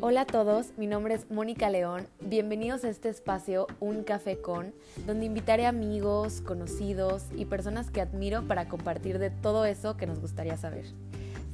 Hola 0.00 0.20
a 0.20 0.26
todos, 0.26 0.74
mi 0.76 0.86
nombre 0.86 1.14
es 1.14 1.28
Mónica 1.28 1.70
León. 1.70 2.06
Bienvenidos 2.20 2.84
a 2.84 2.88
este 2.88 3.08
espacio 3.08 3.66
Un 3.80 4.04
Café 4.04 4.40
con, 4.40 4.72
donde 5.08 5.26
invitaré 5.26 5.66
amigos, 5.66 6.40
conocidos 6.40 7.24
y 7.34 7.46
personas 7.46 7.90
que 7.90 8.00
admiro 8.00 8.46
para 8.46 8.68
compartir 8.68 9.18
de 9.18 9.30
todo 9.30 9.64
eso 9.64 9.96
que 9.96 10.06
nos 10.06 10.20
gustaría 10.20 10.56
saber. 10.56 10.84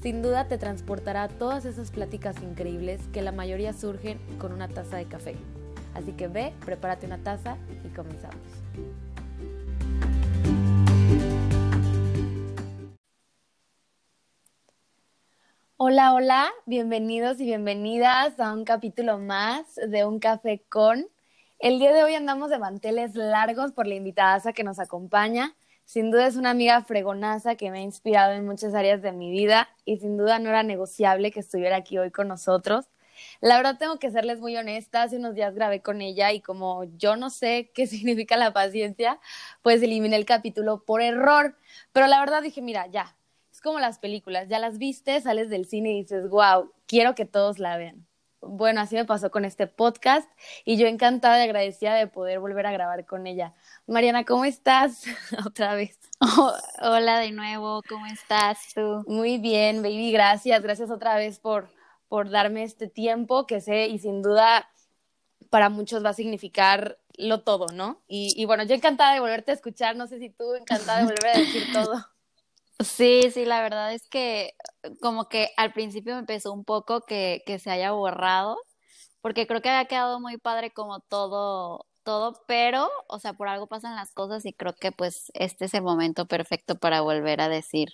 Sin 0.02 0.20
duda 0.20 0.46
te 0.46 0.58
transportará 0.58 1.22
a 1.22 1.28
todas 1.28 1.64
esas 1.64 1.90
pláticas 1.90 2.36
increíbles 2.42 3.00
que 3.14 3.22
la 3.22 3.32
mayoría 3.32 3.72
surgen 3.72 4.18
con 4.38 4.52
una 4.52 4.68
taza 4.68 4.98
de 4.98 5.06
café. 5.06 5.36
Así 5.94 6.12
que 6.12 6.28
ve, 6.28 6.52
prepárate 6.66 7.06
una 7.06 7.24
taza 7.24 7.56
y 7.82 7.88
comenzamos. 7.96 8.42
Hola, 15.76 16.14
hola, 16.14 16.52
bienvenidos 16.66 17.40
y 17.40 17.44
bienvenidas 17.46 18.38
a 18.38 18.52
un 18.52 18.64
capítulo 18.64 19.18
más 19.18 19.74
de 19.74 20.04
Un 20.04 20.20
Café 20.20 20.62
con. 20.68 21.06
El 21.58 21.78
día 21.80 21.92
de 21.92 22.04
hoy 22.04 22.14
andamos 22.14 22.50
de 22.50 22.58
manteles 22.58 23.14
largos 23.16 23.72
por 23.72 23.86
la 23.88 23.94
invitada 23.96 24.52
que 24.52 24.62
nos 24.62 24.78
acompaña. 24.78 25.56
Sin 25.84 26.10
duda 26.12 26.28
es 26.28 26.36
una 26.36 26.50
amiga 26.50 26.82
fregonaza 26.84 27.56
que 27.56 27.70
me 27.72 27.78
ha 27.80 27.82
inspirado 27.82 28.32
en 28.34 28.46
muchas 28.46 28.72
áreas 28.74 29.02
de 29.02 29.12
mi 29.12 29.30
vida 29.32 29.68
y 29.84 29.98
sin 29.98 30.16
duda 30.16 30.38
no 30.38 30.48
era 30.48 30.62
negociable 30.62 31.32
que 31.32 31.40
estuviera 31.40 31.76
aquí 31.76 31.98
hoy 31.98 32.10
con 32.12 32.28
nosotros. 32.28 32.86
La 33.40 33.56
verdad 33.56 33.76
tengo 33.78 33.98
que 33.98 34.10
serles 34.12 34.40
muy 34.40 34.56
honesta, 34.56 35.02
hace 35.02 35.16
unos 35.16 35.34
días 35.34 35.54
grabé 35.54 35.82
con 35.82 36.02
ella 36.02 36.32
y 36.32 36.40
como 36.40 36.84
yo 36.96 37.16
no 37.16 37.30
sé 37.30 37.72
qué 37.74 37.86
significa 37.88 38.36
la 38.36 38.52
paciencia, 38.52 39.18
pues 39.62 39.82
eliminé 39.82 40.16
el 40.16 40.24
capítulo 40.24 40.84
por 40.84 41.02
error. 41.02 41.56
Pero 41.92 42.06
la 42.06 42.20
verdad 42.20 42.42
dije, 42.42 42.62
mira, 42.62 42.86
ya, 42.86 43.16
como 43.64 43.80
las 43.80 43.98
películas, 43.98 44.48
ya 44.48 44.58
las 44.58 44.76
viste, 44.76 45.20
sales 45.22 45.48
del 45.48 45.64
cine 45.64 45.92
y 45.92 46.02
dices, 46.02 46.28
wow, 46.28 46.70
quiero 46.86 47.14
que 47.14 47.24
todos 47.24 47.58
la 47.58 47.78
vean. 47.78 48.06
Bueno, 48.42 48.82
así 48.82 48.94
me 48.94 49.06
pasó 49.06 49.30
con 49.30 49.46
este 49.46 49.66
podcast 49.66 50.28
y 50.66 50.76
yo 50.76 50.86
encantada 50.86 51.40
y 51.40 51.44
agradecida 51.44 51.94
de 51.94 52.06
poder 52.06 52.40
volver 52.40 52.66
a 52.66 52.72
grabar 52.72 53.06
con 53.06 53.26
ella. 53.26 53.54
Mariana, 53.86 54.24
¿cómo 54.24 54.44
estás? 54.44 55.04
Otra 55.46 55.74
vez. 55.74 55.98
hola 56.82 57.18
de 57.18 57.32
nuevo, 57.32 57.80
¿cómo 57.88 58.04
estás 58.04 58.58
tú? 58.74 59.02
Muy 59.06 59.38
bien, 59.38 59.82
baby, 59.82 60.12
gracias. 60.12 60.62
Gracias 60.62 60.90
otra 60.90 61.16
vez 61.16 61.38
por, 61.38 61.68
por 62.08 62.30
darme 62.30 62.64
este 62.64 62.86
tiempo 62.86 63.46
que 63.46 63.60
sé 63.60 63.86
y 63.88 63.98
sin 63.98 64.20
duda 64.22 64.68
para 65.50 65.70
muchos 65.70 66.04
va 66.04 66.10
a 66.10 66.14
significar 66.14 66.98
lo 67.16 67.40
todo, 67.40 67.66
¿no? 67.72 68.02
Y, 68.08 68.34
y 68.36 68.44
bueno, 68.44 68.64
yo 68.64 68.74
encantada 68.74 69.14
de 69.14 69.20
volverte 69.20 69.52
a 69.52 69.54
escuchar, 69.54 69.96
no 69.96 70.06
sé 70.06 70.18
si 70.18 70.30
tú 70.30 70.54
encantada 70.54 70.98
de 70.98 71.04
volver 71.04 71.26
a 71.28 71.38
decir 71.38 71.64
todo. 71.72 72.13
Sí, 72.80 73.30
sí, 73.32 73.44
la 73.44 73.62
verdad 73.62 73.92
es 73.92 74.08
que 74.08 74.54
como 75.00 75.28
que 75.28 75.50
al 75.56 75.72
principio 75.72 76.16
me 76.16 76.24
pesó 76.24 76.52
un 76.52 76.64
poco 76.64 77.02
que, 77.02 77.42
que 77.46 77.58
se 77.58 77.70
haya 77.70 77.92
borrado, 77.92 78.58
porque 79.20 79.46
creo 79.46 79.62
que 79.62 79.70
había 79.70 79.86
quedado 79.86 80.20
muy 80.20 80.38
padre 80.38 80.70
como 80.72 81.00
todo, 81.00 81.86
todo, 82.02 82.42
pero, 82.46 82.90
o 83.08 83.18
sea, 83.20 83.32
por 83.34 83.48
algo 83.48 83.68
pasan 83.68 83.96
las 83.96 84.12
cosas 84.12 84.44
y 84.44 84.52
creo 84.52 84.74
que 84.74 84.92
pues 84.92 85.30
este 85.34 85.66
es 85.66 85.74
el 85.74 85.82
momento 85.82 86.26
perfecto 86.26 86.76
para 86.76 87.00
volver 87.00 87.40
a 87.40 87.48
decir 87.48 87.90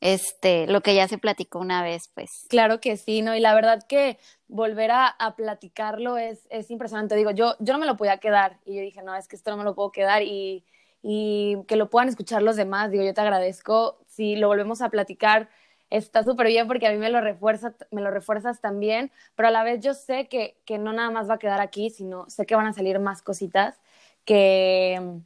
este, 0.00 0.66
lo 0.66 0.80
que 0.80 0.94
ya 0.94 1.08
se 1.08 1.18
platicó 1.18 1.58
una 1.58 1.82
vez, 1.82 2.10
pues. 2.14 2.46
Claro 2.48 2.80
que 2.80 2.96
sí, 2.96 3.22
¿no? 3.22 3.36
Y 3.36 3.40
la 3.40 3.54
verdad 3.54 3.82
que 3.88 4.18
volver 4.48 4.90
a, 4.90 5.06
a 5.06 5.36
platicarlo 5.36 6.16
es, 6.16 6.46
es 6.50 6.70
impresionante. 6.70 7.16
Digo, 7.16 7.30
yo, 7.32 7.54
yo 7.60 7.72
no 7.74 7.78
me 7.78 7.86
lo 7.86 7.96
podía 7.96 8.18
quedar 8.18 8.58
y 8.64 8.76
yo 8.76 8.82
dije, 8.82 9.02
no, 9.02 9.14
es 9.14 9.28
que 9.28 9.36
esto 9.36 9.50
no 9.50 9.58
me 9.58 9.64
lo 9.64 9.74
puedo 9.74 9.92
quedar 9.92 10.22
y 10.22 10.64
y 11.02 11.58
que 11.66 11.76
lo 11.76 11.90
puedan 11.90 12.08
escuchar 12.08 12.42
los 12.42 12.56
demás. 12.56 12.90
Digo, 12.90 13.04
yo 13.04 13.14
te 13.14 13.20
agradezco. 13.20 13.98
Si 14.06 14.36
lo 14.36 14.48
volvemos 14.48 14.82
a 14.82 14.90
platicar, 14.90 15.48
está 15.90 16.24
súper 16.24 16.48
bien 16.48 16.66
porque 16.68 16.86
a 16.86 16.92
mí 16.92 16.98
me 16.98 17.10
lo, 17.10 17.20
refuerza, 17.20 17.74
me 17.90 18.00
lo 18.00 18.10
refuerzas 18.10 18.60
también, 18.60 19.10
pero 19.34 19.48
a 19.48 19.50
la 19.50 19.64
vez 19.64 19.80
yo 19.80 19.94
sé 19.94 20.28
que, 20.28 20.56
que 20.64 20.78
no 20.78 20.92
nada 20.92 21.10
más 21.10 21.28
va 21.28 21.34
a 21.34 21.38
quedar 21.38 21.60
aquí, 21.60 21.90
sino 21.90 22.28
sé 22.30 22.46
que 22.46 22.54
van 22.54 22.66
a 22.66 22.72
salir 22.72 22.98
más 23.00 23.22
cositas 23.22 23.80
que, 24.24 25.20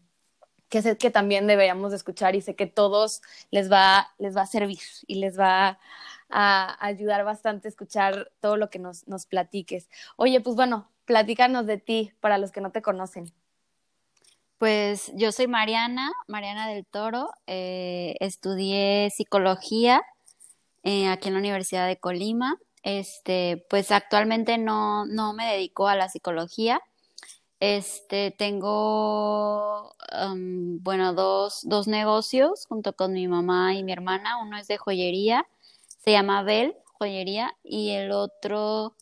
que 0.69 0.83
sé 0.83 0.97
que 0.97 1.11
también 1.11 1.47
deberíamos 1.47 1.91
de 1.93 1.97
escuchar 1.99 2.35
y 2.35 2.41
sé 2.41 2.57
que 2.57 2.67
todos 2.67 3.23
les 3.51 3.71
va, 3.71 4.13
les 4.19 4.37
va 4.37 4.43
a 4.43 4.47
servir 4.47 4.81
y 5.07 5.17
les 5.17 5.39
va 5.39 5.79
a 6.31 6.85
ayudar 6.85 7.25
bastante 7.25 7.69
a 7.69 7.71
escuchar 7.71 8.33
todo 8.41 8.57
lo 8.57 8.71
que 8.71 8.79
nos, 8.79 9.07
nos 9.07 9.27
platiques. 9.27 9.89
Oye, 10.17 10.41
pues 10.41 10.57
bueno, 10.57 10.91
platícanos 11.05 11.67
de 11.67 11.79
ti 11.79 12.13
para 12.21 12.39
los 12.39 12.51
que 12.53 12.61
no 12.61 12.73
te 12.73 12.83
conocen. 12.83 13.33
Pues 14.59 15.13
yo 15.15 15.33
soy 15.33 15.47
Mariana, 15.49 16.13
Mariana 16.29 16.69
del 16.69 16.87
Toro, 16.87 17.31
eh, 17.47 18.15
estudié 18.21 19.11
psicología 19.11 20.03
eh, 20.85 21.09
aquí 21.09 21.29
en 21.29 21.35
la 21.35 21.41
Universidad 21.41 21.87
de 21.89 21.99
Colima. 21.99 22.57
Este, 22.83 23.67
pues 23.69 23.91
actualmente 23.91 24.59
no, 24.59 25.07
no 25.07 25.33
me 25.33 25.47
dedico 25.47 25.89
a 25.89 25.97
la 25.97 26.09
psicología. 26.09 26.81
Este, 27.61 28.31
tengo, 28.31 29.95
bueno, 30.81 31.15
dos, 31.15 31.61
dos 31.65 31.87
negocios 31.89 32.67
junto 32.67 32.95
con 32.95 33.13
mi 33.13 33.27
mamá 33.27 33.75
y 33.75 33.83
mi 33.83 33.93
hermana. 33.93 34.39
Uno 34.43 34.59
es 34.59 34.69
de 34.69 34.77
joyería, 34.77 35.47
se 36.05 36.13
llama 36.13 36.43
Bell 36.43 36.77
Joyería, 36.99 37.57
y 37.63 37.91
el 37.91 38.13
otro, 38.13 38.95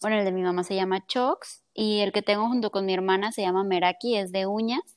bueno, 0.00 0.18
el 0.18 0.24
de 0.24 0.32
mi 0.32 0.42
mamá 0.42 0.64
se 0.64 0.74
llama 0.74 1.06
Chox, 1.06 1.62
y 1.74 2.00
el 2.00 2.12
que 2.12 2.22
tengo 2.22 2.48
junto 2.48 2.70
con 2.70 2.86
mi 2.86 2.94
hermana 2.94 3.32
se 3.32 3.42
llama 3.42 3.64
Meraki, 3.64 4.16
es 4.16 4.32
de 4.32 4.46
uñas. 4.46 4.95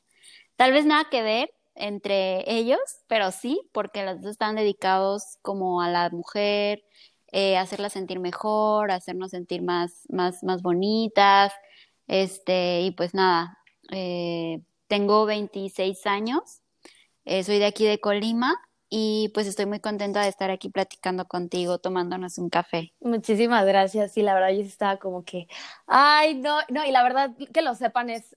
Tal 0.59 0.73
vez 0.73 0.85
nada 0.85 1.05
que 1.09 1.21
ver 1.21 1.53
entre 1.73 2.43
ellos, 2.51 2.81
pero 3.07 3.31
sí, 3.31 3.61
porque 3.71 4.03
los 4.03 4.19
dos 4.21 4.31
están 4.31 4.57
dedicados 4.57 5.37
como 5.41 5.81
a 5.81 5.87
la 5.87 6.09
mujer, 6.09 6.83
eh, 7.31 7.55
hacerla 7.55 7.89
sentir 7.89 8.19
mejor, 8.19 8.91
hacernos 8.91 9.31
sentir 9.31 9.61
más, 9.61 10.03
más, 10.09 10.43
más 10.43 10.61
bonitas, 10.61 11.53
este, 12.07 12.81
y 12.81 12.91
pues 12.91 13.13
nada, 13.13 13.57
eh, 13.93 14.59
tengo 14.89 15.25
26 15.25 16.05
años, 16.05 16.61
eh, 17.23 17.45
soy 17.45 17.59
de 17.59 17.65
aquí 17.65 17.85
de 17.85 18.01
Colima 18.01 18.53
y 18.89 19.31
pues 19.33 19.47
estoy 19.47 19.65
muy 19.65 19.79
contenta 19.79 20.23
de 20.23 20.27
estar 20.27 20.51
aquí 20.51 20.67
platicando 20.67 21.25
contigo, 21.25 21.77
tomándonos 21.77 22.37
un 22.37 22.49
café. 22.49 22.93
Muchísimas 22.99 23.65
gracias, 23.65 24.11
sí, 24.11 24.23
la 24.23 24.33
verdad 24.33 24.49
yo 24.49 24.59
estaba 24.59 24.97
como 24.97 25.23
que, 25.23 25.47
ay, 25.87 26.35
no, 26.35 26.57
no, 26.67 26.83
y 26.85 26.91
la 26.91 27.01
verdad 27.01 27.31
que 27.53 27.61
lo 27.61 27.75
sepan 27.75 28.09
es, 28.09 28.35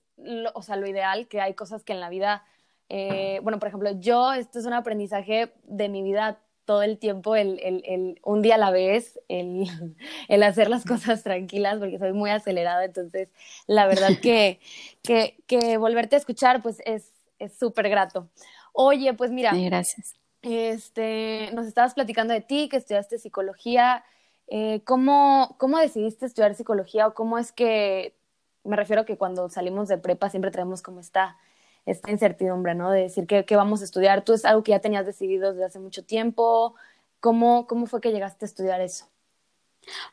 o 0.53 0.61
sea, 0.61 0.75
lo 0.75 0.87
ideal, 0.87 1.27
que 1.27 1.41
hay 1.41 1.53
cosas 1.53 1.83
que 1.83 1.93
en 1.93 1.99
la 1.99 2.09
vida, 2.09 2.43
eh, 2.89 3.39
bueno, 3.43 3.59
por 3.59 3.67
ejemplo, 3.67 3.91
yo, 3.99 4.33
esto 4.33 4.59
es 4.59 4.65
un 4.65 4.73
aprendizaje 4.73 5.53
de 5.63 5.89
mi 5.89 6.03
vida 6.03 6.39
todo 6.65 6.81
el 6.81 6.97
tiempo, 6.97 7.35
el, 7.35 7.59
el, 7.61 7.83
el 7.85 8.19
un 8.23 8.41
día 8.41 8.55
a 8.55 8.57
la 8.57 8.71
vez, 8.71 9.19
el, 9.27 9.65
el, 10.29 10.43
hacer 10.43 10.69
las 10.69 10.85
cosas 10.85 11.23
tranquilas, 11.23 11.79
porque 11.79 11.99
soy 11.99 12.13
muy 12.13 12.29
acelerada, 12.29 12.85
entonces 12.85 13.29
la 13.67 13.87
verdad 13.87 14.11
que, 14.21 14.59
que, 15.01 15.37
que 15.47 15.77
volverte 15.77 16.15
a 16.15 16.19
escuchar, 16.19 16.61
pues 16.61 16.81
es 16.85 17.11
súper 17.57 17.89
grato. 17.89 18.29
Oye, 18.73 19.13
pues 19.13 19.31
mira. 19.31 19.53
Gracias. 19.53 20.15
Este, 20.41 21.49
nos 21.53 21.67
estabas 21.67 21.93
platicando 21.93 22.33
de 22.33 22.41
ti, 22.41 22.67
que 22.67 22.77
estudiaste 22.77 23.17
psicología. 23.17 24.03
Eh, 24.47 24.81
¿cómo, 24.83 25.55
¿Cómo 25.57 25.77
decidiste 25.77 26.25
estudiar 26.25 26.53
psicología 26.55 27.07
o 27.07 27.13
cómo 27.13 27.37
es 27.37 27.51
que 27.53 28.15
me 28.63 28.75
refiero 28.75 29.05
que 29.05 29.17
cuando 29.17 29.49
salimos 29.49 29.87
de 29.87 29.97
prepa 29.97 30.29
siempre 30.29 30.51
traemos 30.51 30.81
como 30.81 30.99
esta, 30.99 31.37
esta 31.85 32.11
incertidumbre, 32.11 32.75
¿no? 32.75 32.91
De 32.91 33.01
decir 33.01 33.27
que, 33.27 33.45
vamos 33.55 33.81
a 33.81 33.85
estudiar. 33.85 34.23
¿Tú 34.23 34.33
es 34.33 34.45
algo 34.45 34.63
que 34.63 34.71
ya 34.71 34.79
tenías 34.79 35.05
decidido 35.05 35.51
desde 35.51 35.65
hace 35.65 35.79
mucho 35.79 36.03
tiempo? 36.03 36.75
¿Cómo, 37.19 37.67
cómo 37.67 37.85
fue 37.87 38.01
que 38.01 38.11
llegaste 38.11 38.45
a 38.45 38.47
estudiar 38.47 38.81
eso? 38.81 39.07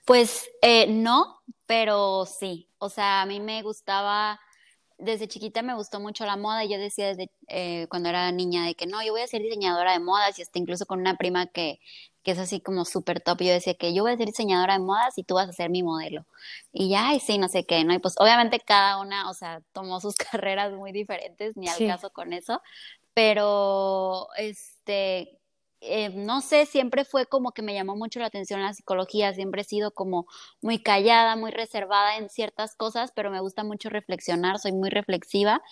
Pues 0.04 0.50
eh, 0.62 0.86
no, 0.88 1.40
pero 1.66 2.26
sí. 2.26 2.68
O 2.78 2.88
sea, 2.88 3.22
a 3.22 3.26
mí 3.26 3.40
me 3.40 3.62
gustaba, 3.62 4.40
desde 4.98 5.28
chiquita 5.28 5.62
me 5.62 5.74
gustó 5.74 6.00
mucho 6.00 6.24
la 6.24 6.36
moda 6.36 6.64
yo 6.64 6.78
decía 6.78 7.08
desde 7.08 7.30
eh, 7.48 7.86
cuando 7.88 8.08
era 8.08 8.30
niña 8.32 8.64
de 8.64 8.74
que 8.74 8.86
no, 8.86 9.02
yo 9.02 9.12
voy 9.12 9.22
a 9.22 9.26
ser 9.26 9.42
diseñadora 9.42 9.92
de 9.92 10.00
modas 10.00 10.38
y 10.38 10.42
hasta 10.42 10.58
incluso 10.58 10.86
con 10.86 11.00
una 11.00 11.16
prima 11.16 11.46
que 11.46 11.80
que 12.22 12.32
es 12.32 12.38
así 12.38 12.60
como 12.60 12.84
súper 12.84 13.20
top. 13.20 13.40
Yo 13.42 13.52
decía 13.52 13.74
que 13.74 13.94
yo 13.94 14.02
voy 14.02 14.12
a 14.12 14.16
ser 14.16 14.26
diseñadora 14.26 14.74
de 14.74 14.80
modas 14.80 15.16
y 15.18 15.24
tú 15.24 15.34
vas 15.34 15.48
a 15.48 15.52
ser 15.52 15.70
mi 15.70 15.82
modelo. 15.82 16.26
Y 16.72 16.90
ya, 16.90 17.14
y 17.14 17.20
sí, 17.20 17.38
no 17.38 17.48
sé 17.48 17.64
qué, 17.64 17.84
¿no? 17.84 17.94
Y 17.94 17.98
pues 17.98 18.14
obviamente 18.18 18.60
cada 18.60 19.00
una, 19.00 19.30
o 19.30 19.34
sea, 19.34 19.62
tomó 19.72 20.00
sus 20.00 20.14
carreras 20.32 20.72
muy 20.72 20.92
diferentes, 20.92 21.56
ni 21.56 21.68
al 21.68 21.78
caso 21.86 22.10
con 22.10 22.32
eso, 22.32 22.62
pero 23.14 24.28
este, 24.36 25.40
eh, 25.82 26.10
no 26.10 26.42
sé, 26.42 26.66
siempre 26.66 27.04
fue 27.04 27.26
como 27.26 27.52
que 27.52 27.62
me 27.62 27.74
llamó 27.74 27.96
mucho 27.96 28.20
la 28.20 28.26
atención 28.26 28.60
la 28.60 28.74
psicología, 28.74 29.32
siempre 29.32 29.62
he 29.62 29.64
sido 29.64 29.92
como 29.92 30.26
muy 30.60 30.82
callada, 30.82 31.36
muy 31.36 31.50
reservada 31.50 32.18
en 32.18 32.28
ciertas 32.28 32.74
cosas, 32.76 33.12
pero 33.14 33.30
me 33.30 33.40
gusta 33.40 33.64
mucho 33.64 33.88
reflexionar, 33.88 34.58
soy 34.58 34.72
muy 34.72 34.90
reflexiva, 34.90 35.62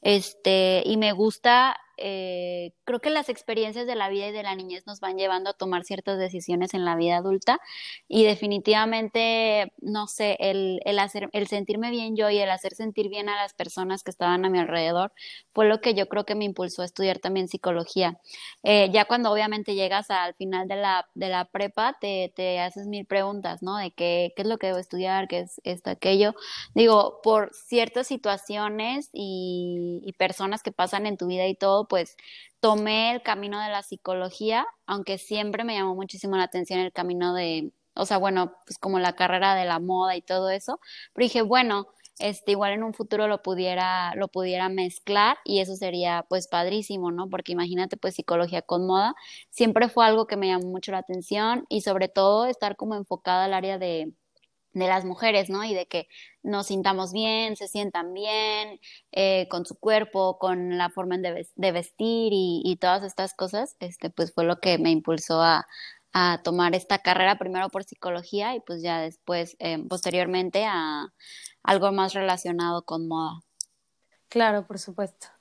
este, 0.00 0.82
y 0.86 0.96
me 0.96 1.12
gusta 1.12 1.78
eh, 1.98 2.72
creo 2.84 3.00
que 3.00 3.10
las 3.10 3.28
experiencias 3.28 3.86
de 3.86 3.94
la 3.94 4.08
vida 4.08 4.28
y 4.28 4.32
de 4.32 4.42
la 4.42 4.54
niñez 4.54 4.86
nos 4.86 5.00
van 5.00 5.16
llevando 5.16 5.50
a 5.50 5.52
tomar 5.52 5.84
ciertas 5.84 6.18
decisiones 6.18 6.74
en 6.74 6.84
la 6.84 6.96
vida 6.96 7.16
adulta 7.16 7.60
y 8.08 8.24
definitivamente, 8.24 9.72
no 9.80 10.06
sé, 10.06 10.36
el, 10.40 10.80
el, 10.84 10.98
hacer, 10.98 11.28
el 11.32 11.48
sentirme 11.48 11.90
bien 11.90 12.16
yo 12.16 12.30
y 12.30 12.38
el 12.38 12.50
hacer 12.50 12.74
sentir 12.74 13.08
bien 13.08 13.28
a 13.28 13.36
las 13.36 13.54
personas 13.54 14.02
que 14.02 14.10
estaban 14.10 14.44
a 14.44 14.50
mi 14.50 14.58
alrededor 14.58 15.12
fue 15.52 15.66
lo 15.66 15.80
que 15.80 15.94
yo 15.94 16.08
creo 16.08 16.24
que 16.24 16.34
me 16.34 16.44
impulsó 16.44 16.82
a 16.82 16.84
estudiar 16.84 17.18
también 17.18 17.48
psicología. 17.48 18.18
Eh, 18.62 18.90
ya 18.92 19.04
cuando 19.06 19.32
obviamente 19.32 19.74
llegas 19.74 20.10
al 20.10 20.34
final 20.34 20.68
de 20.68 20.76
la, 20.76 21.06
de 21.14 21.28
la 21.28 21.46
prepa, 21.46 21.96
te, 22.00 22.32
te 22.34 22.60
haces 22.60 22.86
mil 22.86 23.06
preguntas, 23.06 23.62
¿no? 23.62 23.76
De 23.76 23.90
qué, 23.90 24.32
qué 24.36 24.42
es 24.42 24.48
lo 24.48 24.58
que 24.58 24.68
debo 24.68 24.78
estudiar, 24.78 25.28
qué 25.28 25.40
es 25.40 25.60
esto, 25.64 25.90
aquello. 25.90 26.34
Digo, 26.74 27.20
por 27.22 27.52
ciertas 27.52 28.06
situaciones 28.06 29.10
y, 29.12 30.02
y 30.04 30.12
personas 30.12 30.62
que 30.62 30.72
pasan 30.72 31.06
en 31.06 31.16
tu 31.16 31.26
vida 31.26 31.46
y 31.46 31.54
todo, 31.54 31.87
pues 31.88 32.16
tomé 32.60 33.12
el 33.12 33.22
camino 33.22 33.60
de 33.60 33.70
la 33.70 33.82
psicología, 33.82 34.66
aunque 34.86 35.18
siempre 35.18 35.64
me 35.64 35.74
llamó 35.76 35.94
muchísimo 35.94 36.36
la 36.36 36.44
atención 36.44 36.80
el 36.80 36.92
camino 36.92 37.34
de, 37.34 37.72
o 37.94 38.06
sea, 38.06 38.18
bueno, 38.18 38.54
pues 38.66 38.78
como 38.78 38.98
la 38.98 39.14
carrera 39.14 39.54
de 39.54 39.64
la 39.64 39.78
moda 39.80 40.16
y 40.16 40.22
todo 40.22 40.50
eso, 40.50 40.80
pero 41.14 41.24
dije, 41.24 41.42
bueno, 41.42 41.88
este, 42.18 42.52
igual 42.52 42.72
en 42.72 42.82
un 42.82 42.94
futuro 42.94 43.28
lo 43.28 43.42
pudiera, 43.42 44.14
lo 44.16 44.28
pudiera 44.28 44.68
mezclar 44.68 45.38
y 45.44 45.60
eso 45.60 45.76
sería 45.76 46.26
pues 46.28 46.48
padrísimo, 46.48 47.12
¿no? 47.12 47.28
Porque 47.30 47.52
imagínate 47.52 47.96
pues 47.96 48.14
psicología 48.14 48.62
con 48.62 48.86
moda, 48.86 49.14
siempre 49.50 49.88
fue 49.88 50.04
algo 50.06 50.26
que 50.26 50.36
me 50.36 50.48
llamó 50.48 50.66
mucho 50.68 50.92
la 50.92 50.98
atención 50.98 51.64
y 51.68 51.82
sobre 51.82 52.08
todo 52.08 52.46
estar 52.46 52.76
como 52.76 52.94
enfocada 52.96 53.44
al 53.44 53.54
área 53.54 53.78
de, 53.78 54.12
de 54.78 54.86
las 54.86 55.04
mujeres, 55.04 55.50
¿no? 55.50 55.64
Y 55.64 55.74
de 55.74 55.86
que 55.86 56.08
nos 56.42 56.66
sintamos 56.66 57.12
bien, 57.12 57.56
se 57.56 57.68
sientan 57.68 58.14
bien 58.14 58.80
eh, 59.12 59.48
con 59.48 59.66
su 59.66 59.78
cuerpo, 59.78 60.38
con 60.38 60.78
la 60.78 60.90
forma 60.90 61.18
de, 61.18 61.72
vestir 61.72 62.30
y, 62.32 62.76
todas 62.80 63.02
estas 63.04 63.34
cosas, 63.34 63.76
este, 63.80 64.10
pues 64.10 64.32
fue 64.32 64.44
lo 64.44 64.60
que 64.60 64.78
me 64.78 64.90
impulsó 64.90 65.42
a, 65.42 65.66
tomar 66.42 66.74
esta 66.74 66.98
carrera, 66.98 67.38
primero 67.38 67.68
por 67.68 67.84
psicología 67.84 68.56
y 68.56 68.60
pues 68.60 68.82
ya 68.82 69.00
después, 69.00 69.56
eh, 69.60 69.78
posteriormente, 69.88 70.64
a 70.64 71.12
algo 71.62 71.92
más 71.92 72.12
relacionado 72.12 72.84
con 72.84 73.06
moda. 73.06 73.40
Claro, 74.28 74.66
por 74.66 74.80
supuesto. 74.80 75.37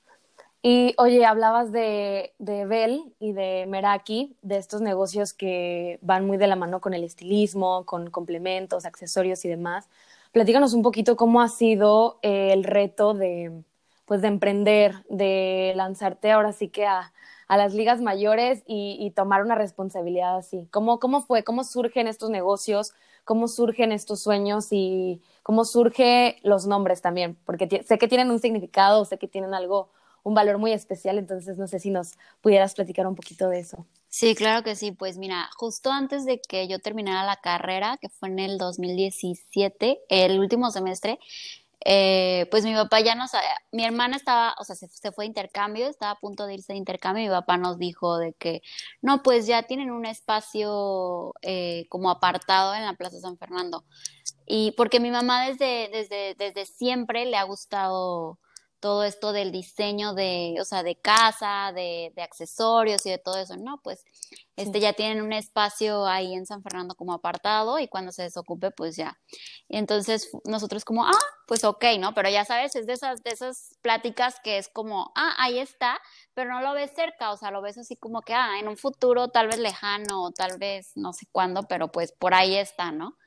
Y 0.62 0.96
oye, 0.98 1.26
hablabas 1.26 1.72
de, 1.72 2.34
de 2.40 2.66
Bell 2.66 3.14
y 3.20 3.34
de 3.34 3.66
Meraki, 3.68 4.36
de 4.42 4.58
estos 4.58 4.82
negocios 4.82 5.34
que 5.34 6.00
van 6.02 6.26
muy 6.26 6.38
de 6.38 6.48
la 6.48 6.56
mano 6.56 6.82
con 6.82 6.94
el 6.94 7.04
estilismo, 7.04 7.86
con 7.86 8.10
complementos, 8.10 8.86
accesorios 8.86 9.46
y 9.46 9.50
demás. 9.50 9.88
Platícanos 10.32 10.74
un 10.74 10.82
poquito 10.82 11.16
cómo 11.16 11.42
ha 11.42 11.48
sido 11.48 12.20
eh, 12.22 12.52
el 12.54 12.64
reto 12.64 13.14
de, 13.14 13.64
pues, 14.06 14.22
de 14.22 14.28
emprender, 14.28 15.06
de 15.10 15.74
lanzarte 15.76 16.32
ahora 16.32 16.52
sí 16.54 16.70
que 16.70 16.86
a, 16.86 17.14
a 17.48 17.58
las 17.58 17.74
ligas 17.74 18.02
mayores 18.02 18.64
y, 18.68 19.12
tomar 19.16 19.42
una 19.42 19.56
responsabilidad 19.56 20.38
así. 20.38 20.68
¿Cómo, 20.72 21.00
¿Cómo 21.00 21.22
fue? 21.22 21.44
¿Cómo 21.44 21.64
surgen 21.64 22.08
estos 22.08 22.30
negocios? 22.30 22.94
¿Cómo 23.24 23.48
surgen 23.48 23.92
estos 23.92 24.22
sueños? 24.22 24.68
Y 24.72 25.22
cómo 25.44 25.66
surgen 25.66 26.36
los 26.44 26.68
nombres 26.68 27.02
también, 27.02 27.38
porque 27.46 27.84
sé 27.86 27.98
que 27.98 28.08
tienen 28.08 28.32
un 28.32 28.40
significado, 28.40 29.06
sé 29.06 29.18
que 29.18 29.28
tienen 29.28 29.54
algo 29.54 29.90
un 30.28 30.34
valor 30.34 30.58
muy 30.58 30.74
especial, 30.74 31.18
entonces 31.18 31.58
no 31.58 31.68
sé 31.68 31.80
si 31.80 31.90
nos 31.90 32.16
pudieras 32.42 32.74
platicar 32.76 33.08
un 33.08 33.16
poquito 33.16 33.48
de 33.48 33.60
eso. 33.60 33.86
Sí, 34.10 34.36
claro 34.36 34.62
que 34.62 34.76
sí. 34.76 34.92
Pues 34.92 35.18
mira, 35.18 35.50
justo 35.56 35.90
antes 35.90 36.26
de 36.26 36.42
que 36.42 36.68
yo 36.68 36.80
terminara 36.80 37.26
la 37.26 37.38
carrera, 37.38 37.98
que 38.02 38.10
fue 38.10 38.28
en 38.28 38.40
el 38.40 38.58
2017, 38.58 40.02
el 40.10 40.38
último 40.38 40.70
semestre, 40.70 41.18
eh, 41.86 42.46
pues 42.52 42.66
mi 42.66 42.74
papá 42.74 43.00
ya 43.00 43.16
no 43.16 43.30
sabía, 43.30 43.56
mi 43.72 43.86
hermana 43.86 44.18
estaba, 44.18 44.54
o 44.60 44.66
sea, 44.66 44.76
se, 44.76 45.12
fue 45.14 45.24
de 45.24 45.28
intercambio, 45.28 45.88
estaba 45.88 46.12
a 46.12 46.20
punto 46.20 46.46
de 46.46 46.56
irse 46.56 46.74
de 46.74 46.80
intercambio, 46.80 47.24
y 47.24 47.28
mi 47.28 47.34
papá 47.34 47.56
nos 47.56 47.78
dijo 47.78 48.18
de 48.18 48.34
que, 48.34 48.62
no, 49.02 49.24
pues 49.24 49.48
ya 49.48 49.64
tienen 49.64 49.92
un 49.92 50.06
espacio 50.06 51.36
eh, 51.42 51.86
como 51.88 52.10
apartado 52.10 52.76
en 52.76 52.84
la 52.84 52.96
Plaza 52.96 53.22
San 53.22 53.38
Fernando. 53.38 53.86
Y 54.46 54.72
porque 54.72 55.00
mi 55.00 55.10
mamá 55.10 55.48
desde, 55.48 55.90
desde, 55.90 56.36
desde 56.36 56.66
siempre 56.66 57.26
le 57.26 57.38
ha 57.38 57.44
gustado 57.44 58.40
todo 58.88 59.04
esto 59.04 59.34
del 59.34 59.52
diseño 59.52 60.14
de, 60.14 60.56
o 60.62 60.64
sea, 60.64 60.82
de 60.82 60.96
casa, 60.96 61.74
de, 61.76 62.14
de 62.16 62.22
accesorios 62.22 63.06
y 63.06 63.10
de 63.10 63.18
todo 63.18 63.38
eso, 63.38 63.58
¿no? 63.58 63.82
Pues 63.84 64.06
este 64.56 64.80
ya 64.80 64.94
tienen 64.94 65.22
un 65.22 65.34
espacio 65.34 66.06
ahí 66.06 66.34
en 66.34 66.46
San 66.46 66.64
Fernando 66.64 66.96
como 66.96 67.12
apartado 67.12 67.80
y 67.80 67.90
cuando 67.90 68.14
se 68.14 68.24
desocupe, 68.24 68.72
pues 68.72 68.96
ya. 68.96 69.20
Y 69.68 69.76
entonces 69.76 70.30
nosotros 70.46 70.86
como, 70.86 71.06
ah, 71.06 71.12
pues 71.48 71.66
ok, 71.66 71.84
¿no? 72.00 72.14
Pero 72.14 72.30
ya 72.30 72.46
sabes, 72.46 72.78
es 72.78 72.88
de 72.88 72.94
esas, 72.94 73.22
de 73.24 73.32
esas 73.32 73.76
pláticas 73.82 74.40
que 74.42 74.58
es 74.58 74.70
como, 74.70 75.12
ah, 75.16 75.36
ahí 75.38 75.60
está, 75.60 76.00
pero 76.34 76.50
no 76.50 76.62
lo 76.62 76.72
ves 76.72 76.92
cerca, 76.96 77.32
o 77.32 77.36
sea, 77.36 77.52
lo 77.52 77.62
ves 77.62 77.78
así 77.78 77.98
como 77.98 78.22
que, 78.22 78.34
ah, 78.34 78.58
en 78.58 78.70
un 78.70 78.78
futuro 78.78 79.28
tal 79.28 79.48
vez 79.48 79.58
lejano, 79.60 80.32
tal 80.32 80.58
vez 80.58 80.94
no 80.96 81.12
sé 81.12 81.26
cuándo, 81.34 81.64
pero 81.64 81.92
pues 81.92 82.14
por 82.14 82.34
ahí 82.34 82.56
está, 82.56 82.94
¿no? 82.94 83.18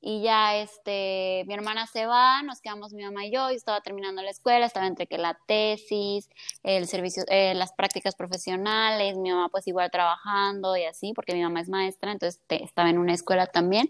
Y 0.00 0.22
ya 0.22 0.56
este, 0.56 1.44
mi 1.46 1.54
hermana 1.54 1.86
se 1.86 2.06
va, 2.06 2.42
nos 2.42 2.60
quedamos 2.60 2.92
mi 2.92 3.04
mamá 3.04 3.26
y 3.26 3.32
yo, 3.32 3.50
y 3.50 3.54
estaba 3.54 3.80
terminando 3.80 4.22
la 4.22 4.30
escuela, 4.30 4.66
estaba 4.66 4.86
entre 4.86 5.06
que 5.06 5.18
la 5.18 5.38
tesis, 5.46 6.28
el 6.62 6.86
servicio, 6.86 7.24
eh, 7.28 7.54
las 7.54 7.72
prácticas 7.72 8.14
profesionales, 8.14 9.16
mi 9.16 9.30
mamá 9.30 9.48
pues 9.48 9.66
igual 9.66 9.90
trabajando 9.90 10.76
y 10.76 10.84
así, 10.84 11.12
porque 11.14 11.34
mi 11.34 11.42
mamá 11.42 11.60
es 11.60 11.68
maestra, 11.68 12.12
entonces 12.12 12.40
estaba 12.48 12.90
en 12.90 12.98
una 12.98 13.14
escuela 13.14 13.46
también, 13.46 13.88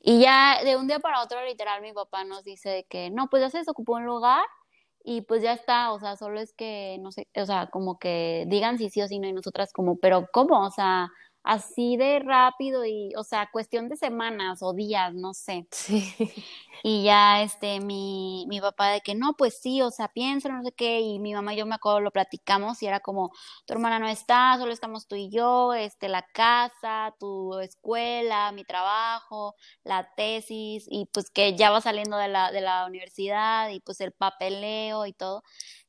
y 0.00 0.20
ya 0.20 0.62
de 0.64 0.76
un 0.76 0.86
día 0.86 0.98
para 1.00 1.22
otro 1.22 1.44
literal 1.44 1.82
mi 1.82 1.92
papá 1.92 2.24
nos 2.24 2.44
dice 2.44 2.86
que 2.88 3.10
no, 3.10 3.28
pues 3.28 3.42
ya 3.42 3.50
se 3.50 3.58
desocupó 3.58 3.94
un 3.94 4.04
lugar, 4.06 4.42
y 5.02 5.22
pues 5.22 5.42
ya 5.42 5.54
está, 5.54 5.92
o 5.92 5.98
sea, 5.98 6.16
solo 6.16 6.40
es 6.40 6.52
que, 6.52 6.98
no 7.00 7.10
sé, 7.10 7.26
o 7.34 7.46
sea, 7.46 7.68
como 7.68 7.98
que 7.98 8.44
digan 8.48 8.78
si 8.78 8.90
sí 8.90 9.00
o 9.02 9.08
si 9.08 9.18
no, 9.18 9.28
y 9.28 9.32
nosotras 9.32 9.72
como, 9.72 9.96
pero 9.98 10.28
¿cómo? 10.32 10.60
O 10.60 10.70
sea, 10.70 11.08
así 11.42 11.96
de 11.96 12.20
rápido 12.20 12.84
y, 12.84 13.12
o 13.16 13.24
sea, 13.24 13.48
cuestión 13.52 13.88
de 13.88 13.96
semanas 13.96 14.62
o 14.62 14.72
días, 14.74 15.14
no 15.14 15.34
sé. 15.34 15.66
Sí. 15.70 16.04
Y 16.82 17.04
ya, 17.04 17.42
este, 17.42 17.80
mi, 17.80 18.46
mi 18.48 18.60
papá 18.60 18.88
de 18.90 19.00
que 19.00 19.14
no, 19.14 19.34
pues 19.36 19.60
sí, 19.60 19.82
o 19.82 19.90
sea, 19.90 20.08
piensa, 20.08 20.48
no 20.48 20.62
sé 20.62 20.72
qué, 20.72 21.00
y 21.00 21.18
mi 21.18 21.34
mamá 21.34 21.54
y 21.54 21.58
yo 21.58 21.66
me 21.66 21.74
acuerdo, 21.74 22.00
lo 22.00 22.10
platicamos 22.10 22.82
y 22.82 22.86
era 22.86 23.00
como, 23.00 23.32
tu 23.66 23.74
hermana 23.74 23.98
no 23.98 24.08
está, 24.08 24.56
solo 24.58 24.72
estamos 24.72 25.06
tú 25.06 25.16
y 25.16 25.30
yo, 25.30 25.74
este, 25.74 26.08
la 26.08 26.22
casa, 26.32 27.14
tu 27.18 27.58
escuela, 27.58 28.52
mi 28.52 28.64
trabajo, 28.64 29.54
la 29.84 30.08
tesis, 30.14 30.86
y 30.88 31.06
pues 31.12 31.30
que 31.30 31.56
ya 31.56 31.70
va 31.70 31.80
saliendo 31.80 32.16
de 32.16 32.28
la, 32.28 32.52
de 32.52 32.60
la 32.60 32.86
universidad 32.86 33.68
y 33.70 33.80
pues 33.80 34.00
el 34.00 34.12
papeleo 34.12 35.06
y 35.06 35.12
todo 35.12 35.42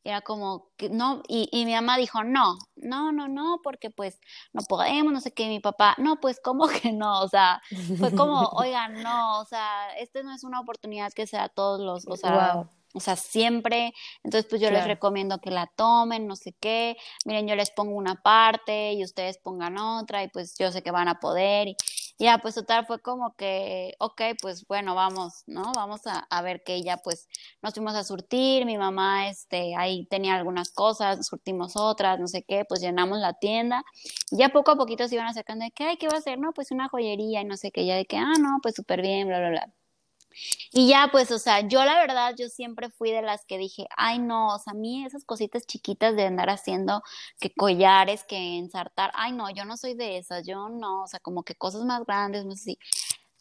era 0.04 0.22
como 0.22 0.72
que 0.78 0.90
no, 0.90 1.22
y, 1.28 1.48
y, 1.52 1.66
mi 1.66 1.74
mamá 1.74 1.98
dijo, 1.98 2.24
no, 2.24 2.58
no, 2.76 3.12
no, 3.12 3.28
no, 3.28 3.60
porque 3.64 3.92
pues 3.92 4.20
no 4.52 4.64
podemos, 4.64 5.14
no 5.14 5.22
sé 5.22 5.32
qué, 5.32 5.48
mi 5.48 5.60
papá, 5.60 5.96
no, 6.00 6.20
pues 6.20 6.40
cómo 6.44 6.68
que 6.82 6.92
no, 6.92 7.22
o 7.22 7.28
sea, 7.28 7.62
fue 8.00 8.12
como, 8.16 8.40
oigan, 8.54 9.02
no, 9.04 9.40
o 9.42 9.46
sea, 9.46 9.96
esta 9.98 10.24
no 10.24 10.34
es 10.34 10.44
una 10.44 10.60
oportunidad 10.60 10.81
que 11.16 11.28
sea 11.28 11.44
a 11.46 11.50
todos 11.50 11.80
los, 11.80 12.08
o 12.08 12.16
sea, 12.16 12.66
o 12.94 13.00
sea, 13.00 13.16
siempre, 13.16 13.94
entonces 14.24 14.50
pues 14.50 14.62
yo 14.62 14.70
les 14.70 14.86
recomiendo 14.86 15.40
que 15.40 15.50
la 15.50 15.68
tomen, 15.68 16.28
no 16.28 16.36
sé 16.36 16.54
qué, 16.60 16.98
miren, 17.26 17.48
yo 17.48 17.56
les 17.56 17.72
pongo 17.72 17.96
una 17.96 18.16
parte 18.16 18.94
y 18.94 19.04
ustedes 19.04 19.38
pongan 19.38 19.78
otra 19.78 20.24
y 20.24 20.28
pues 20.28 20.56
yo 20.58 20.72
sé 20.72 20.82
que 20.84 20.92
van 20.92 21.08
a 21.08 21.20
poder. 21.20 21.70
Y 21.70 21.76
ya, 22.20 22.38
pues 22.38 22.54
total 22.54 22.86
fue 22.86 23.00
como 23.02 23.34
que, 23.36 23.96
ok, 24.00 24.22
pues 24.42 24.68
bueno, 24.68 24.94
vamos, 24.94 25.44
¿no? 25.48 25.72
Vamos 25.74 26.06
a, 26.06 26.20
a 26.30 26.42
ver 26.42 26.64
que 26.64 26.84
ya 26.84 26.98
pues 26.98 27.28
nos 27.62 27.74
fuimos 27.74 27.96
a 27.96 28.04
surtir, 28.04 28.66
mi 28.66 28.78
mamá, 28.78 29.30
este, 29.30 29.76
ahí 29.76 30.06
tenía 30.06 30.36
algunas 30.36 30.72
cosas, 30.72 31.26
surtimos 31.26 31.76
otras, 31.78 32.20
no 32.20 32.28
sé 32.28 32.44
qué, 32.44 32.66
pues 32.68 32.82
llenamos 32.82 33.20
la 33.20 33.34
tienda. 33.34 33.84
Y 34.32 34.38
ya 34.38 34.50
poco 34.50 34.72
a 34.72 34.76
poquito 34.76 35.08
se 35.08 35.16
iban 35.16 35.28
acercando 35.28 35.66
de 35.66 35.72
que, 35.72 35.86
ay, 35.86 35.98
¿qué 35.98 36.08
va 36.08 36.16
a 36.16 36.20
hacer? 36.20 36.38
No, 36.40 36.52
pues 36.54 36.72
una 36.72 36.90
joyería 36.90 37.42
y 37.42 37.46
no 37.46 37.58
sé 37.58 37.72
qué, 37.72 37.86
ya 37.86 37.96
de 37.96 38.06
que, 38.06 38.18
ah, 38.18 38.34
no, 38.40 38.60
pues 38.62 38.76
súper 38.76 39.02
bien, 39.02 39.28
bla, 39.28 39.40
bla, 39.40 39.50
bla. 39.50 39.74
Y 40.72 40.90
ya, 40.90 41.10
pues, 41.12 41.32
o 41.32 41.40
sea, 41.40 41.68
yo 41.68 41.84
la 41.86 41.96
verdad, 42.00 42.36
yo 42.38 42.50
siempre 42.50 42.90
fui 42.90 43.12
de 43.12 43.22
las 43.22 43.46
que 43.46 43.58
dije, 43.58 43.88
ay, 43.98 44.20
no, 44.20 44.56
o 44.56 44.60
sea, 44.60 44.72
a 44.72 44.76
mí 44.76 45.06
esas 45.06 45.26
cositas 45.26 45.66
chiquitas 45.66 46.16
de 46.16 46.26
andar 46.26 46.50
haciendo, 46.50 47.04
que 47.40 47.54
collares, 47.54 48.24
que 48.24 48.58
ensartar, 48.58 49.12
ay, 49.16 49.34
no, 49.34 49.50
yo 49.50 49.66
no 49.66 49.78
soy 49.78 49.94
de 49.96 50.18
esas, 50.18 50.46
yo 50.46 50.70
no, 50.70 51.04
o 51.04 51.08
sea, 51.08 51.20
como 51.20 51.44
que 51.44 51.56
cosas 51.56 51.84
más 51.84 52.06
grandes, 52.06 52.46
no 52.46 52.56
sé 52.56 52.64
si. 52.64 52.80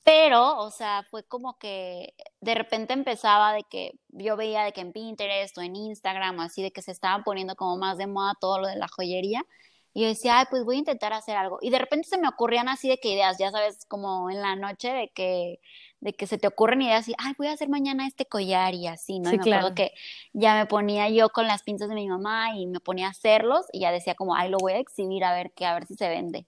Pero, 0.04 0.58
o 0.58 0.70
sea, 0.70 1.04
fue 1.10 1.24
como 1.24 1.58
que 1.58 2.14
de 2.40 2.54
repente 2.54 2.94
empezaba 2.94 3.52
de 3.52 3.64
que 3.64 3.92
yo 4.08 4.36
veía 4.36 4.62
de 4.64 4.72
que 4.72 4.80
en 4.80 4.92
Pinterest 4.92 5.56
o 5.58 5.60
en 5.60 5.76
Instagram 5.76 6.40
así, 6.40 6.62
de 6.62 6.72
que 6.72 6.82
se 6.82 6.90
estaban 6.90 7.22
poniendo 7.22 7.54
como 7.54 7.76
más 7.76 7.98
de 7.98 8.06
moda 8.06 8.34
todo 8.40 8.58
lo 8.58 8.66
de 8.66 8.76
la 8.76 8.88
joyería. 8.88 9.44
Y 9.92 10.02
yo 10.02 10.08
decía, 10.08 10.38
ay, 10.38 10.46
pues 10.50 10.64
voy 10.64 10.76
a 10.76 10.78
intentar 10.80 11.12
hacer 11.12 11.36
algo. 11.36 11.58
Y 11.60 11.70
de 11.70 11.78
repente 11.78 12.08
se 12.08 12.18
me 12.18 12.28
ocurrían 12.28 12.68
así 12.68 12.88
de 12.88 12.98
que 12.98 13.12
ideas, 13.12 13.38
ya 13.38 13.50
sabes, 13.50 13.84
como 13.86 14.30
en 14.30 14.40
la 14.40 14.56
noche 14.56 14.92
de 14.92 15.08
que 15.08 15.60
de 16.00 16.14
que 16.14 16.26
se 16.26 16.38
te 16.38 16.46
ocurren 16.46 16.80
ideas 16.82 17.08
y, 17.08 17.14
ay, 17.18 17.34
voy 17.36 17.48
a 17.48 17.52
hacer 17.52 17.68
mañana 17.68 18.06
este 18.06 18.24
collar 18.24 18.74
y 18.74 18.86
así, 18.86 19.20
¿no? 19.20 19.30
y 19.30 19.36
me 19.36 19.42
acuerdo 19.42 19.74
que 19.74 19.92
ya 20.32 20.54
me 20.54 20.66
ponía 20.66 21.08
yo 21.10 21.28
con 21.28 21.46
las 21.46 21.62
pinzas 21.62 21.90
de 21.90 21.94
mi 21.94 22.08
mamá 22.08 22.56
y 22.56 22.66
me 22.66 22.80
ponía 22.80 23.08
a 23.08 23.10
hacerlos 23.10 23.66
y 23.72 23.80
ya 23.80 23.92
decía 23.92 24.14
como, 24.14 24.34
ay, 24.34 24.48
lo 24.48 24.58
voy 24.58 24.72
a 24.72 24.78
exhibir 24.78 25.24
a 25.24 25.34
ver 25.34 25.52
qué, 25.52 25.66
a 25.66 25.74
ver 25.74 25.86
si 25.86 25.94
se 25.94 26.08
vende. 26.08 26.46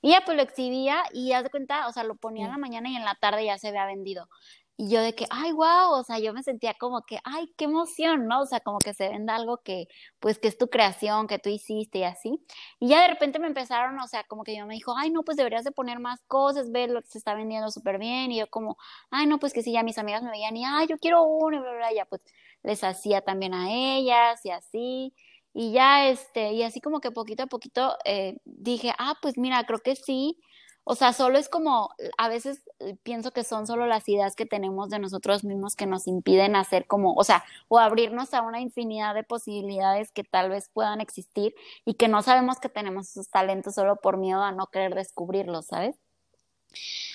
Y 0.00 0.10
ya 0.10 0.22
pues 0.24 0.36
lo 0.36 0.42
exhibía 0.42 1.02
y 1.12 1.32
haz 1.32 1.44
de 1.44 1.50
cuenta, 1.50 1.86
o 1.88 1.92
sea, 1.92 2.04
lo 2.04 2.14
ponía 2.14 2.46
en 2.46 2.50
la 2.50 2.58
mañana 2.58 2.90
y 2.90 2.96
en 2.96 3.04
la 3.04 3.14
tarde 3.14 3.44
ya 3.44 3.58
se 3.58 3.68
había 3.68 3.86
vendido. 3.86 4.28
Y 4.76 4.90
yo 4.90 5.00
de 5.02 5.14
que, 5.14 5.26
ay, 5.30 5.52
wow, 5.52 5.92
o 5.92 6.02
sea, 6.02 6.18
yo 6.18 6.32
me 6.32 6.42
sentía 6.42 6.74
como 6.74 7.02
que, 7.02 7.18
ay, 7.22 7.52
qué 7.56 7.66
emoción, 7.66 8.26
¿no? 8.26 8.40
O 8.42 8.46
sea, 8.46 8.58
como 8.58 8.78
que 8.78 8.92
se 8.92 9.08
venda 9.08 9.36
algo 9.36 9.58
que, 9.58 9.86
pues, 10.18 10.38
que 10.40 10.48
es 10.48 10.58
tu 10.58 10.68
creación, 10.68 11.28
que 11.28 11.38
tú 11.38 11.48
hiciste 11.48 11.98
y 12.00 12.02
así. 12.04 12.44
Y 12.80 12.88
ya 12.88 13.02
de 13.02 13.08
repente 13.08 13.38
me 13.38 13.46
empezaron, 13.46 13.98
o 14.00 14.08
sea, 14.08 14.24
como 14.24 14.42
que 14.42 14.56
yo 14.56 14.66
me 14.66 14.74
dijo, 14.74 14.96
ay, 14.96 15.10
no, 15.10 15.22
pues 15.22 15.36
deberías 15.36 15.62
de 15.64 15.70
poner 15.70 16.00
más 16.00 16.24
cosas, 16.26 16.72
ver 16.72 16.90
lo 16.90 17.00
que 17.02 17.08
se 17.08 17.18
está 17.18 17.34
vendiendo 17.34 17.70
súper 17.70 17.98
bien. 17.98 18.32
Y 18.32 18.38
yo 18.40 18.48
como, 18.50 18.76
ay, 19.10 19.26
no, 19.26 19.38
pues 19.38 19.52
que 19.52 19.62
sí, 19.62 19.72
ya 19.72 19.84
mis 19.84 19.98
amigas 19.98 20.22
me 20.24 20.30
veían 20.30 20.56
y, 20.56 20.64
ay, 20.64 20.88
yo 20.88 20.98
quiero 20.98 21.22
uno, 21.22 21.56
y 21.56 21.60
bla, 21.60 21.72
bla, 21.72 21.92
ya 21.92 22.04
pues 22.06 22.22
les 22.64 22.82
hacía 22.82 23.20
también 23.20 23.54
a 23.54 23.70
ellas 23.70 24.44
y 24.44 24.50
así. 24.50 25.14
Y 25.52 25.72
ya, 25.72 26.08
este, 26.08 26.52
y 26.52 26.64
así 26.64 26.80
como 26.80 27.00
que 27.00 27.12
poquito 27.12 27.44
a 27.44 27.46
poquito 27.46 27.96
eh, 28.04 28.38
dije, 28.44 28.92
ah, 28.98 29.14
pues 29.22 29.38
mira, 29.38 29.62
creo 29.64 29.78
que 29.78 29.94
sí 29.94 30.36
o 30.84 30.94
sea, 30.94 31.12
solo 31.14 31.38
es 31.38 31.48
como, 31.48 31.90
a 32.18 32.28
veces 32.28 32.62
eh, 32.78 32.96
pienso 33.02 33.32
que 33.32 33.42
son 33.42 33.66
solo 33.66 33.86
las 33.86 34.06
ideas 34.08 34.36
que 34.36 34.44
tenemos 34.44 34.90
de 34.90 34.98
nosotros 34.98 35.42
mismos 35.42 35.76
que 35.76 35.86
nos 35.86 36.06
impiden 36.06 36.56
hacer 36.56 36.86
como, 36.86 37.14
o 37.14 37.24
sea, 37.24 37.42
o 37.68 37.78
abrirnos 37.78 38.34
a 38.34 38.42
una 38.42 38.60
infinidad 38.60 39.14
de 39.14 39.24
posibilidades 39.24 40.12
que 40.12 40.24
tal 40.24 40.50
vez 40.50 40.68
puedan 40.72 41.00
existir 41.00 41.54
y 41.86 41.94
que 41.94 42.08
no 42.08 42.22
sabemos 42.22 42.60
que 42.60 42.68
tenemos 42.68 43.10
esos 43.10 43.30
talentos 43.30 43.74
solo 43.74 43.96
por 43.96 44.18
miedo 44.18 44.42
a 44.42 44.52
no 44.52 44.66
querer 44.66 44.94
descubrirlos, 44.94 45.66
¿sabes? 45.66 45.96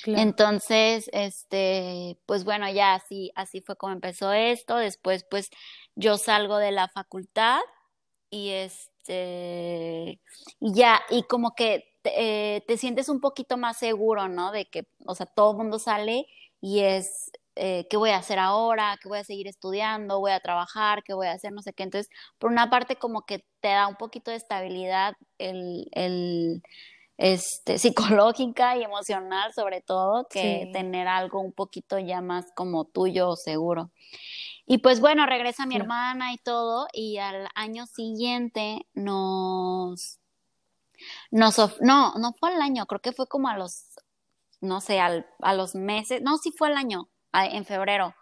Entonces, 0.06 1.10
este, 1.14 2.18
pues 2.26 2.44
bueno, 2.46 2.70
ya 2.72 2.96
así, 2.96 3.32
así 3.36 3.62
fue 3.62 3.76
como 3.76 3.94
empezó 3.94 4.32
esto. 4.34 4.78
Después, 4.78 5.26
pues, 5.30 5.50
yo 5.96 6.18
salgo 6.18 6.58
de 6.58 6.72
la 6.72 6.88
facultad 6.88 7.60
y 8.30 8.50
este, 8.50 10.22
y 10.60 10.74
ya, 10.74 11.02
y 11.10 11.24
como 11.24 11.56
que 11.56 11.89
eh, 12.04 12.64
te, 12.68 12.78
sientes 12.78 13.10
un 13.10 13.20
poquito 13.20 13.58
más 13.58 13.78
seguro, 13.78 14.28
¿no? 14.28 14.52
De 14.52 14.66
que, 14.66 14.84
o 15.06 15.16
sea, 15.16 15.26
todo 15.26 15.52
el 15.52 15.58
mundo 15.58 15.80
sale 15.80 16.26
y 16.62 16.80
es, 16.82 17.32
eh, 17.56 17.88
¿qué 17.90 17.98
voy 17.98 18.12
a 18.12 18.18
hacer 18.18 18.40
ahora? 18.40 18.98
¿Qué 19.02 19.10
voy 19.10 19.20
a 19.20 19.24
seguir 19.24 19.48
estudiando? 19.48 20.20
¿Voy 20.20 20.32
a 20.32 20.40
trabajar? 20.40 21.04
¿Qué 21.04 21.14
voy 21.14 21.28
a 21.28 21.34
hacer? 21.34 21.52
No 21.52 21.62
sé 21.62 21.74
qué. 21.74 21.84
Entonces, 21.84 22.10
por 22.38 22.52
una 22.52 22.70
parte, 22.70 22.96
como 22.96 23.26
que 23.26 23.46
te 23.62 23.70
da 23.70 23.88
un 23.88 23.96
poquito 23.96 24.32
de 24.32 24.38
estabilidad 24.38 25.14
el, 25.38 25.88
el 25.92 26.62
este, 27.18 27.78
psicológica 28.24 28.78
y 28.78 28.84
emocional, 28.84 29.54
sobre 29.54 29.82
todo, 29.82 30.28
que 30.30 30.70
tener 30.74 31.08
algo 31.08 31.42
un 31.42 31.54
poquito 31.54 32.00
ya 32.00 32.22
más 32.22 32.46
como 32.56 32.86
tuyo 32.86 33.30
o 33.30 33.36
seguro. 33.36 33.92
Y 34.66 34.80
pues 34.80 35.00
bueno, 35.02 35.26
regresa 35.26 35.66
mi 35.66 35.76
hermana 35.76 36.32
y 36.32 36.38
todo, 36.38 36.88
y 36.94 37.18
al 37.18 37.48
año 37.56 37.86
siguiente 37.88 38.86
nos 38.94 40.20
no, 41.32 41.52
no 42.16 42.34
fue 42.40 42.54
al 42.54 42.62
año, 42.62 42.86
creo 42.86 43.02
que 43.02 43.12
fue 43.12 43.28
como 43.28 43.50
a 43.50 43.58
los, 43.58 43.86
no 44.62 44.82
sé, 44.82 45.00
al, 45.00 45.28
a 45.42 45.54
los 45.54 45.76
meses, 45.76 46.22
no, 46.22 46.38
sí 46.38 46.52
fue 46.52 46.70
el 46.70 46.78
año, 46.78 47.10
en 47.34 47.66
febrero. 47.66 48.16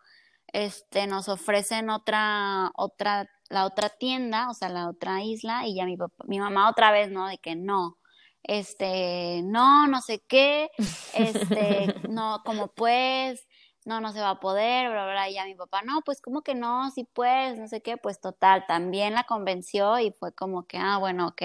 Este, 0.53 1.08
nos 1.08 1.27
ofrecen 1.27 1.89
otra, 1.89 2.72
otra, 2.75 3.29
la 3.50 3.65
otra 3.65 3.89
tienda, 3.89 4.50
o 4.50 4.53
sea, 4.53 4.70
la 4.70 4.89
otra 4.89 5.22
isla, 5.24 5.67
y 5.67 5.75
ya 5.75 5.86
mi, 5.86 5.98
mi 6.25 6.39
mamá 6.39 6.70
otra 6.70 6.91
vez, 6.91 7.12
¿no? 7.12 7.27
De 7.27 7.38
que 7.38 7.56
no, 7.56 7.98
este, 8.44 9.41
no, 9.44 9.88
no 9.88 10.01
sé 10.01 10.24
qué, 10.27 10.70
este, 11.13 11.96
no, 12.10 12.41
como 12.46 12.70
pues, 12.70 13.46
no, 13.88 14.01
no 14.01 14.12
se 14.12 14.20
va 14.20 14.32
a 14.32 14.39
poder, 14.41 14.89
bla, 14.91 15.06
bla, 15.06 15.29
y 15.29 15.36
ya 15.36 15.46
mi 15.46 15.56
papá, 15.56 15.82
no, 15.82 16.01
pues 16.01 16.22
como 16.22 16.41
que 16.41 16.56
no, 16.56 16.91
sí 16.91 17.06
puedes, 17.06 17.58
no 17.58 17.67
sé 17.70 17.82
qué, 17.82 17.96
pues 17.96 18.20
total, 18.20 18.65
también 18.67 19.13
la 19.13 19.24
convenció 19.24 19.98
y 19.98 20.12
fue 20.12 20.34
como 20.34 20.67
que, 20.67 20.77
ah, 20.77 20.98
bueno, 20.98 21.29
ok, 21.29 21.41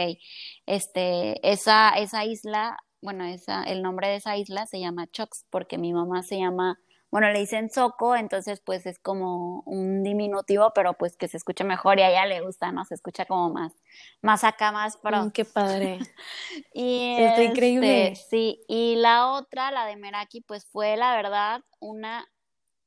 este, 0.67 1.49
esa, 1.49 1.91
esa 1.91 2.25
isla, 2.25 2.79
bueno, 3.01 3.25
esa, 3.25 3.63
el 3.63 3.81
nombre 3.81 4.09
de 4.09 4.17
esa 4.17 4.37
isla 4.37 4.67
se 4.67 4.81
llama 4.81 5.07
Chox, 5.07 5.47
porque 5.51 5.79
mi 5.79 5.93
mamá 5.93 6.25
se 6.25 6.37
llama, 6.39 6.81
bueno, 7.13 7.31
le 7.31 7.41
dicen 7.41 7.69
Soco, 7.69 8.17
entonces 8.17 8.63
pues 8.65 8.87
es 8.87 8.99
como 8.99 9.61
un 9.67 10.03
diminutivo, 10.03 10.73
pero 10.75 10.95
pues 10.95 11.19
que 11.19 11.29
se 11.29 11.37
escuche 11.37 11.63
mejor 11.63 11.99
y 11.99 12.03
a 12.03 12.09
ella 12.11 12.25
le 12.25 12.41
gusta, 12.41 12.73
¿no? 12.73 12.87
Se 12.87 12.95
escucha 12.95 13.27
como 13.27 13.51
más, 13.51 13.75
más 14.23 14.45
acá, 14.45 14.73
más 14.73 14.97
pro. 14.97 15.27
Mm, 15.27 15.31
qué 15.31 15.45
padre. 15.45 15.99
y 16.73 17.17
Está 17.19 17.45
increíble. 17.45 18.13
Este, 18.13 18.29
sí, 18.31 18.65
y 18.67 18.97
la 18.97 19.29
otra, 19.29 19.71
la 19.71 19.85
de 19.85 19.97
Meraki, 19.97 20.41
pues 20.41 20.65
fue 20.65 20.97
la 20.97 21.15
verdad 21.15 21.61
una 21.81 22.27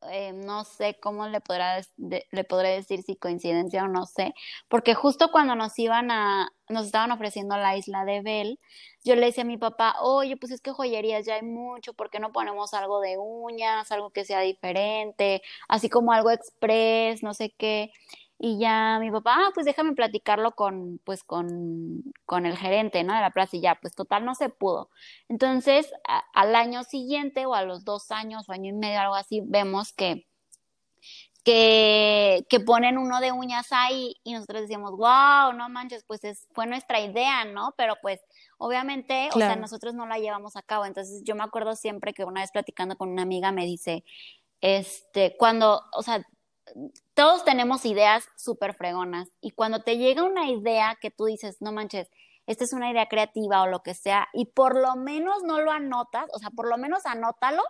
eh, 0.10 0.34
no 0.34 0.64
sé 0.64 0.98
cómo 1.00 1.28
le, 1.28 1.40
podrá 1.40 1.82
le 1.98 2.44
podré 2.44 2.70
decir 2.70 3.04
si 3.04 3.16
coincidencia 3.16 3.84
o 3.84 3.88
no 3.88 4.08
sé, 4.08 4.34
porque 4.70 4.96
justo 4.96 5.32
cuando 5.32 5.54
nos 5.56 5.78
iban 5.78 6.10
a, 6.10 6.50
nos 6.70 6.86
estaban 6.86 7.12
ofreciendo 7.12 7.58
la 7.58 7.78
isla 7.78 8.06
de 8.06 8.22
Bell, 8.22 8.60
yo 9.04 9.16
le 9.16 9.28
decía 9.28 9.44
a 9.44 9.48
mi 9.48 9.58
papá, 9.58 9.96
oye, 10.02 10.38
pues 10.38 10.52
es 10.52 10.62
que 10.62 10.72
joyerías 10.72 11.26
ya 11.26 11.36
hay 11.36 11.44
mucho, 11.44 11.94
¿por 11.94 12.10
qué 12.10 12.20
no 12.20 12.32
ponemos 12.32 12.74
algo 12.74 13.00
de 13.02 13.18
uñas, 13.18 13.92
algo 13.92 14.10
que 14.12 14.26
sea 14.26 14.40
diferente, 14.42 15.42
así 15.68 15.90
como 15.90 16.12
algo 16.12 16.32
express, 16.32 17.24
no 17.24 17.34
sé 17.34 17.52
qué? 17.58 17.92
Y 18.38 18.60
ya 18.60 18.98
mi 19.00 19.12
papá, 19.12 19.36
ah, 19.38 19.52
pues 19.54 19.66
déjame 19.66 19.94
platicarlo 19.94 20.52
con, 20.56 21.00
pues 21.06 21.24
con, 21.24 22.04
con 22.26 22.46
el 22.46 22.58
gerente, 22.58 23.04
¿no? 23.04 23.14
De 23.14 23.22
la 23.22 23.32
plaza 23.32 23.56
y 23.56 23.62
ya, 23.62 23.76
pues 23.76 23.96
total 23.96 24.26
no 24.26 24.36
se 24.36 24.50
pudo. 24.50 24.90
Entonces, 25.30 25.90
al 26.34 26.56
año 26.56 26.84
siguiente 26.84 27.46
o 27.46 27.54
a 27.56 27.64
los 27.64 27.86
dos 27.86 28.12
años 28.12 28.50
o 28.50 28.52
año 28.52 28.72
y 28.72 28.74
medio, 28.74 29.00
algo 29.00 29.16
así, 29.16 29.42
vemos 29.46 29.94
que, 29.94 30.28
que, 31.46 32.44
que 32.50 32.60
ponen 32.60 32.98
uno 32.98 33.20
de 33.20 33.32
uñas 33.32 33.68
ahí 33.70 34.16
y 34.24 34.34
nosotros 34.34 34.64
decíamos, 34.64 34.92
wow, 34.94 35.54
no 35.54 35.70
manches, 35.70 36.04
pues 36.04 36.24
es, 36.24 36.48
fue 36.54 36.66
nuestra 36.66 37.00
idea, 37.00 37.46
¿no? 37.46 37.76
Pero 37.78 37.94
pues 38.02 38.20
obviamente, 38.58 39.30
o 39.32 39.38
sea, 39.38 39.56
nosotros 39.56 39.94
no 39.94 40.08
la 40.08 40.18
llevamos 40.18 40.56
a 40.56 40.64
cabo. 40.64 40.86
Entonces 40.86 41.22
yo 41.24 41.36
me 41.36 41.44
acuerdo 41.44 41.76
siempre 41.76 42.14
que 42.14 42.26
una 42.26 42.42
vez 42.42 42.52
platicando 42.52 42.98
con 42.98 43.10
una 43.10 43.22
amiga 43.22 43.52
me 43.52 43.64
dice, 43.64 44.04
este, 44.60 45.38
cuando, 45.38 45.84
o 45.94 46.02
sea, 46.02 46.26
todos 47.14 47.46
tenemos 47.46 47.86
ideas 47.86 48.28
súper 48.36 48.74
fregonas 48.74 49.30
y 49.40 49.52
cuando 49.52 49.84
te 49.84 50.00
llega 50.00 50.24
una 50.24 50.50
idea 50.50 50.98
que 51.00 51.12
tú 51.12 51.26
dices, 51.26 51.58
no 51.62 51.72
manches, 51.72 52.10
esta 52.48 52.64
es 52.64 52.74
una 52.74 52.90
idea 52.90 53.08
creativa 53.08 53.62
o 53.62 53.68
lo 53.68 53.84
que 53.84 53.94
sea, 53.94 54.30
y 54.34 54.46
por 54.46 54.76
lo 54.76 54.96
menos 54.96 55.44
no 55.44 55.62
lo 55.62 55.70
anotas, 55.72 56.26
o 56.34 56.40
sea, 56.40 56.50
por 56.50 56.68
lo 56.68 56.78
menos 56.80 57.06
anótalo 57.06 57.62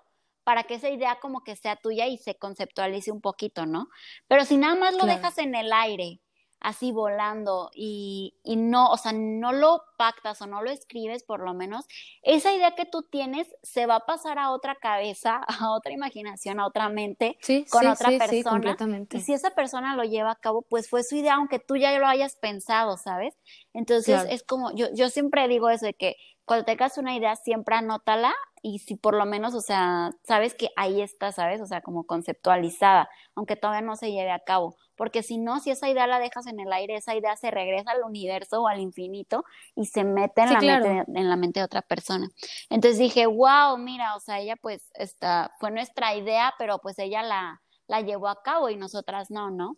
para 0.45 0.63
que 0.63 0.75
esa 0.75 0.89
idea 0.89 1.19
como 1.19 1.43
que 1.43 1.57
sea 1.57 1.75
tuya 1.75 2.07
y 2.07 2.17
se 2.17 2.35
conceptualice 2.35 3.11
un 3.11 3.19
poquito, 3.19 3.65
¿no? 3.65 3.89
Pero 4.27 4.45
si 4.45 4.55
nada 4.55 4.75
más 4.75 4.95
lo 4.95 5.05
dejas 5.05 5.37
en 5.39 5.55
el 5.55 5.73
aire 5.73 6.21
así 6.59 6.91
volando 6.91 7.69
y, 7.73 8.37
y, 8.43 8.55
no, 8.55 8.89
o 8.89 8.97
sea, 8.97 9.11
no 9.13 9.53
lo 9.53 9.83
pactas 9.97 10.41
o 10.41 10.47
no 10.47 10.61
lo 10.63 10.71
escribes 10.71 11.23
por 11.23 11.41
lo 11.41 11.53
menos, 11.53 11.85
esa 12.23 12.53
idea 12.53 12.73
que 12.75 12.85
tú 12.85 13.03
tienes 13.03 13.47
se 13.61 13.85
va 13.85 13.97
a 13.97 14.05
pasar 14.05 14.39
a 14.39 14.51
otra 14.51 14.75
cabeza, 14.75 15.41
a 15.47 15.71
otra 15.71 15.93
imaginación, 15.93 16.59
a 16.59 16.67
otra 16.67 16.89
mente, 16.89 17.37
con 17.69 17.85
otra 17.87 18.09
persona. 18.17 18.75
y 19.11 19.21
si 19.21 19.33
esa 19.33 19.51
persona 19.51 19.95
lo 19.95 20.03
lleva 20.03 20.31
a 20.31 20.35
cabo, 20.35 20.63
pues 20.63 20.89
fue 20.89 21.03
su 21.03 21.15
idea, 21.15 21.35
aunque 21.35 21.59
tú 21.59 21.75
ya 21.75 21.97
lo 21.99 22.07
hayas 22.07 22.35
pensado, 22.35 22.97
¿sabes? 22.97 23.35
Entonces 23.73 24.25
es 24.29 24.43
como, 24.43 24.73
yo, 24.75 24.87
yo 24.93 25.09
siempre 25.09 25.47
digo 25.47 25.69
eso 25.69 25.85
de 25.85 25.93
que 25.93 26.15
cuando 26.45 26.65
tengas 26.65 26.97
una 26.97 27.15
idea, 27.15 27.35
siempre 27.35 27.75
anótala 27.75 28.33
y 28.61 28.79
si 28.79 28.95
por 28.95 29.15
lo 29.15 29.25
menos, 29.25 29.53
o 29.53 29.61
sea, 29.61 30.11
sabes 30.23 30.53
que 30.53 30.69
ahí 30.75 31.01
está, 31.01 31.31
¿sabes? 31.31 31.59
O 31.61 31.65
sea, 31.65 31.81
como 31.81 32.05
conceptualizada, 32.05 33.09
aunque 33.35 33.55
todavía 33.55 33.81
no 33.81 33.95
se 33.95 34.11
lleve 34.11 34.31
a 34.31 34.39
cabo. 34.39 34.75
Porque 34.95 35.23
si 35.23 35.37
no, 35.37 35.59
si 35.59 35.71
esa 35.71 35.89
idea 35.89 36.07
la 36.07 36.19
dejas 36.19 36.47
en 36.47 36.59
el 36.59 36.71
aire, 36.71 36.95
esa 36.95 37.15
idea 37.15 37.35
se 37.35 37.51
regresa 37.51 37.91
al 37.91 38.03
universo 38.03 38.61
o 38.61 38.67
al 38.67 38.79
infinito 38.79 39.43
y 39.75 39.85
se 39.85 40.03
mete 40.03 40.41
en, 40.41 40.53
la, 40.53 40.59
mente, 40.79 41.11
en 41.13 41.29
la 41.29 41.35
mente 41.35 41.59
de 41.59 41.65
otra 41.65 41.81
persona. 41.81 42.29
Entonces 42.69 42.97
dije, 42.99 43.25
wow, 43.25 43.77
mira, 43.77 44.15
o 44.15 44.19
sea, 44.19 44.39
ella 44.39 44.55
pues 44.55 44.89
está, 44.93 45.51
fue 45.59 45.71
nuestra 45.71 46.15
idea, 46.15 46.53
pero 46.57 46.79
pues 46.79 46.97
ella 46.99 47.23
la, 47.23 47.61
la 47.87 48.01
llevó 48.01 48.27
a 48.29 48.41
cabo 48.41 48.69
y 48.69 48.77
nosotras 48.77 49.31
no, 49.31 49.51
¿no? 49.51 49.77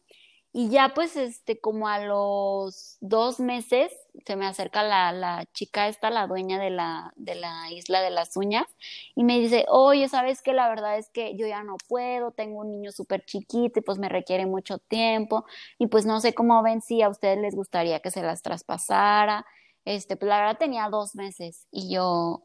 Y 0.54 0.70
ya 0.70 0.94
pues, 0.96 1.16
este, 1.18 1.60
como 1.60 1.88
a 1.88 2.00
los 2.00 2.98
dos 3.00 3.40
meses, 3.40 3.92
se 4.26 4.36
me 4.36 4.48
acerca 4.48 4.82
la, 4.82 5.12
la 5.12 5.46
chica 5.54 5.88
esta, 5.88 6.10
la 6.10 6.26
dueña 6.26 6.58
de 6.60 6.70
la, 6.70 7.14
de 7.16 7.36
la 7.36 7.72
isla 7.72 8.02
de 8.02 8.10
las 8.10 8.36
uñas, 8.36 8.66
y 9.14 9.24
me 9.24 9.40
dice, 9.40 9.66
oye, 9.70 10.08
¿sabes 10.10 10.42
qué? 10.42 10.54
La 10.54 10.70
verdad 10.70 10.98
es 10.98 11.10
que 11.10 11.36
yo 11.36 11.46
ya 11.46 11.64
no 11.64 11.78
puedo, 11.88 12.32
tengo 12.32 12.62
un 12.62 12.72
niño 12.72 12.92
súper 12.92 13.24
chiquito 13.26 13.80
y 13.80 13.84
pues 13.84 14.00
me 14.00 14.10
requiere 14.10 14.46
mucho 14.46 14.80
tiempo, 14.80 15.46
y 15.78 15.88
pues 15.88 16.06
no 16.06 16.20
sé 16.22 16.34
cómo 16.34 16.64
ven 16.64 16.82
si 16.82 17.02
a 17.02 17.10
ustedes 17.10 17.38
les 17.38 17.56
gustaría 17.56 18.00
que 18.00 18.10
se 18.10 18.24
las 18.24 18.42
traspasara. 18.42 19.46
Este, 19.86 20.18
pues 20.18 20.28
la 20.28 20.40
verdad 20.40 20.58
tenía 20.58 20.90
dos 20.90 21.16
meses, 21.16 21.68
y 21.72 21.94
yo, 21.94 22.44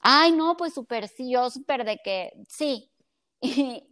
ay, 0.00 0.32
no, 0.32 0.56
pues 0.56 0.74
súper 0.74 1.08
sí, 1.08 1.30
yo 1.30 1.50
súper 1.50 1.84
de 1.84 1.98
que 2.04 2.32
sí. 2.48 2.90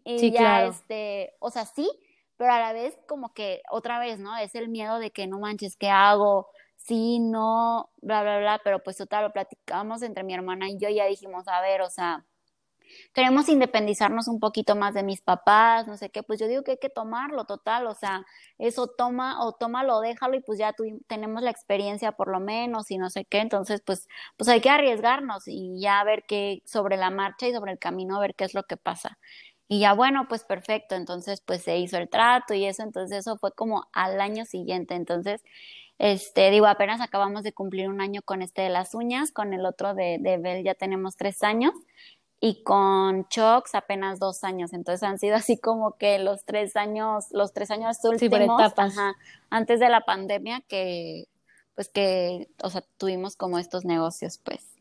Y, 0.04 0.30
ya, 0.30 0.66
este, 0.66 1.34
o 1.40 1.50
sea, 1.50 1.64
sí, 1.64 1.88
pero 2.36 2.52
a 2.52 2.60
la 2.60 2.72
vez 2.72 2.98
como 3.08 3.32
que 3.34 3.62
otra 3.70 3.98
vez, 3.98 4.18
¿no? 4.18 4.36
Es 4.36 4.54
el 4.54 4.68
miedo 4.68 4.98
de 4.98 5.10
que 5.10 5.26
no 5.26 5.38
manches, 5.40 5.76
¿qué 5.76 5.90
hago? 5.90 6.48
Sí, 6.76 7.20
no, 7.20 7.90
bla, 8.02 8.22
bla, 8.22 8.38
bla, 8.40 8.60
pero 8.64 8.82
pues 8.82 8.96
total, 8.96 9.24
lo 9.24 9.32
platicamos 9.32 10.02
entre 10.02 10.24
mi 10.24 10.34
hermana 10.34 10.68
y 10.68 10.78
yo 10.78 10.88
y 10.88 10.96
ya 10.96 11.06
dijimos, 11.06 11.46
a 11.48 11.60
ver, 11.60 11.80
o 11.82 11.90
sea, 11.90 12.24
queremos 13.14 13.48
independizarnos 13.48 14.28
un 14.28 14.40
poquito 14.40 14.76
más 14.76 14.94
de 14.94 15.02
mis 15.02 15.20
papás, 15.20 15.86
no 15.86 15.96
sé 15.96 16.10
qué, 16.10 16.22
pues 16.22 16.40
yo 16.40 16.46
digo 16.48 16.62
que 16.62 16.72
hay 16.72 16.78
que 16.78 16.90
tomarlo, 16.90 17.44
total, 17.44 17.86
o 17.86 17.94
sea, 17.94 18.24
eso 18.58 18.88
toma 18.88 19.44
o 19.44 19.52
tómalo, 19.52 20.00
déjalo 20.00 20.36
y 20.36 20.40
pues 20.40 20.58
ya 20.58 20.72
tú, 20.72 20.84
tenemos 21.06 21.42
la 21.42 21.50
experiencia 21.50 22.12
por 22.12 22.28
lo 22.28 22.40
menos 22.40 22.90
y 22.90 22.98
no 22.98 23.10
sé 23.10 23.24
qué, 23.24 23.38
entonces 23.38 23.82
pues, 23.84 24.08
pues 24.36 24.48
hay 24.48 24.60
que 24.60 24.70
arriesgarnos 24.70 25.44
y 25.46 25.80
ya 25.80 26.02
ver 26.04 26.24
qué 26.26 26.62
sobre 26.66 26.96
la 26.96 27.10
marcha 27.10 27.46
y 27.48 27.52
sobre 27.52 27.72
el 27.72 27.78
camino, 27.78 28.20
ver 28.20 28.34
qué 28.34 28.44
es 28.44 28.54
lo 28.54 28.64
que 28.64 28.76
pasa. 28.76 29.18
Y 29.68 29.80
ya 29.80 29.94
bueno, 29.94 30.26
pues 30.28 30.44
perfecto, 30.44 30.94
entonces 30.94 31.40
pues 31.40 31.62
se 31.62 31.78
hizo 31.78 31.96
el 31.96 32.08
trato 32.08 32.52
y 32.54 32.66
eso, 32.66 32.82
entonces 32.82 33.18
eso 33.18 33.36
fue 33.36 33.52
como 33.52 33.86
al 33.92 34.20
año 34.20 34.44
siguiente, 34.44 34.94
entonces, 34.94 35.42
este, 35.98 36.50
digo, 36.50 36.66
apenas 36.66 37.00
acabamos 37.00 37.42
de 37.42 37.52
cumplir 37.52 37.88
un 37.88 38.00
año 38.00 38.20
con 38.22 38.42
este 38.42 38.62
de 38.62 38.70
las 38.70 38.94
uñas, 38.94 39.32
con 39.32 39.54
el 39.54 39.64
otro 39.64 39.94
de, 39.94 40.18
de 40.20 40.36
Bell 40.36 40.64
ya 40.64 40.74
tenemos 40.74 41.16
tres 41.16 41.42
años 41.42 41.72
y 42.44 42.64
con 42.64 43.28
Chox 43.28 43.74
apenas 43.76 44.18
dos 44.18 44.42
años, 44.42 44.72
entonces 44.72 45.04
han 45.04 45.18
sido 45.18 45.36
así 45.36 45.58
como 45.58 45.96
que 45.96 46.18
los 46.18 46.44
tres 46.44 46.74
años, 46.76 47.26
los 47.30 47.52
tres 47.52 47.70
años 47.70 47.98
últimos, 48.02 48.60
ajá, 48.76 49.14
antes 49.48 49.78
de 49.78 49.88
la 49.88 50.00
pandemia 50.00 50.60
que, 50.68 51.28
pues 51.76 51.88
que, 51.88 52.48
o 52.62 52.68
sea, 52.68 52.82
tuvimos 52.98 53.36
como 53.36 53.58
estos 53.60 53.84
negocios, 53.84 54.38
pues. 54.42 54.71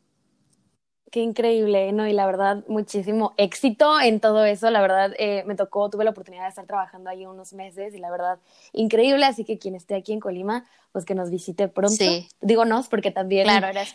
Qué 1.12 1.20
increíble, 1.20 1.92
¿no? 1.92 2.08
Y 2.08 2.14
la 2.14 2.26
verdad, 2.26 2.64
muchísimo 2.70 3.34
éxito 3.36 4.00
en 4.00 4.22
todo 4.22 4.46
eso. 4.46 4.72
La 4.72 4.80
verdad, 4.80 5.14
eh, 5.20 5.44
me 5.46 5.56
tocó, 5.56 5.90
tuve 5.90 6.06
la 6.06 6.12
oportunidad 6.12 6.44
de 6.44 6.50
estar 6.50 6.66
trabajando 6.66 7.10
ahí 7.10 7.26
unos 7.26 7.52
meses 7.52 7.94
y 7.94 8.00
la 8.00 8.10
verdad, 8.10 8.40
increíble. 8.72 9.26
Así 9.26 9.44
que 9.44 9.60
quien 9.60 9.76
esté 9.76 9.96
aquí 9.96 10.14
en 10.14 10.22
Colima, 10.22 10.64
pues 10.94 11.04
que 11.04 11.14
nos 11.14 11.30
visite 11.30 11.68
pronto. 11.68 11.98
Sí. 11.98 12.30
Digo 12.40 12.64
nos, 12.64 12.88
porque 12.88 13.12
también, 13.12 13.46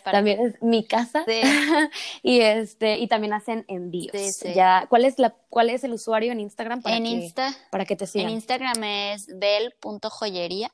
también 0.03 0.39
es 0.41 0.61
mi 0.61 0.85
casa. 0.85 1.25
Sí. 1.25 1.41
y 2.21 2.41
este, 2.41 2.99
y 2.99 3.07
también 3.07 3.33
hacen 3.33 3.65
envíos. 3.67 4.11
Sí, 4.13 4.31
sí. 4.31 4.53
Ya, 4.53 4.85
¿cuál 4.87 5.03
es 5.03 5.17
la, 5.17 5.33
cuál 5.49 5.71
es 5.71 5.83
el 5.83 5.93
usuario 5.93 6.31
en 6.31 6.39
Instagram 6.39 6.83
para 6.83 6.97
en 6.97 7.03
que, 7.03 7.09
Insta, 7.09 7.51
para 7.71 7.85
que 7.85 7.95
te 7.95 8.05
sigan? 8.05 8.27
En 8.27 8.35
Instagram 8.35 8.83
es 8.83 9.27
bel.joyería. 9.39 10.71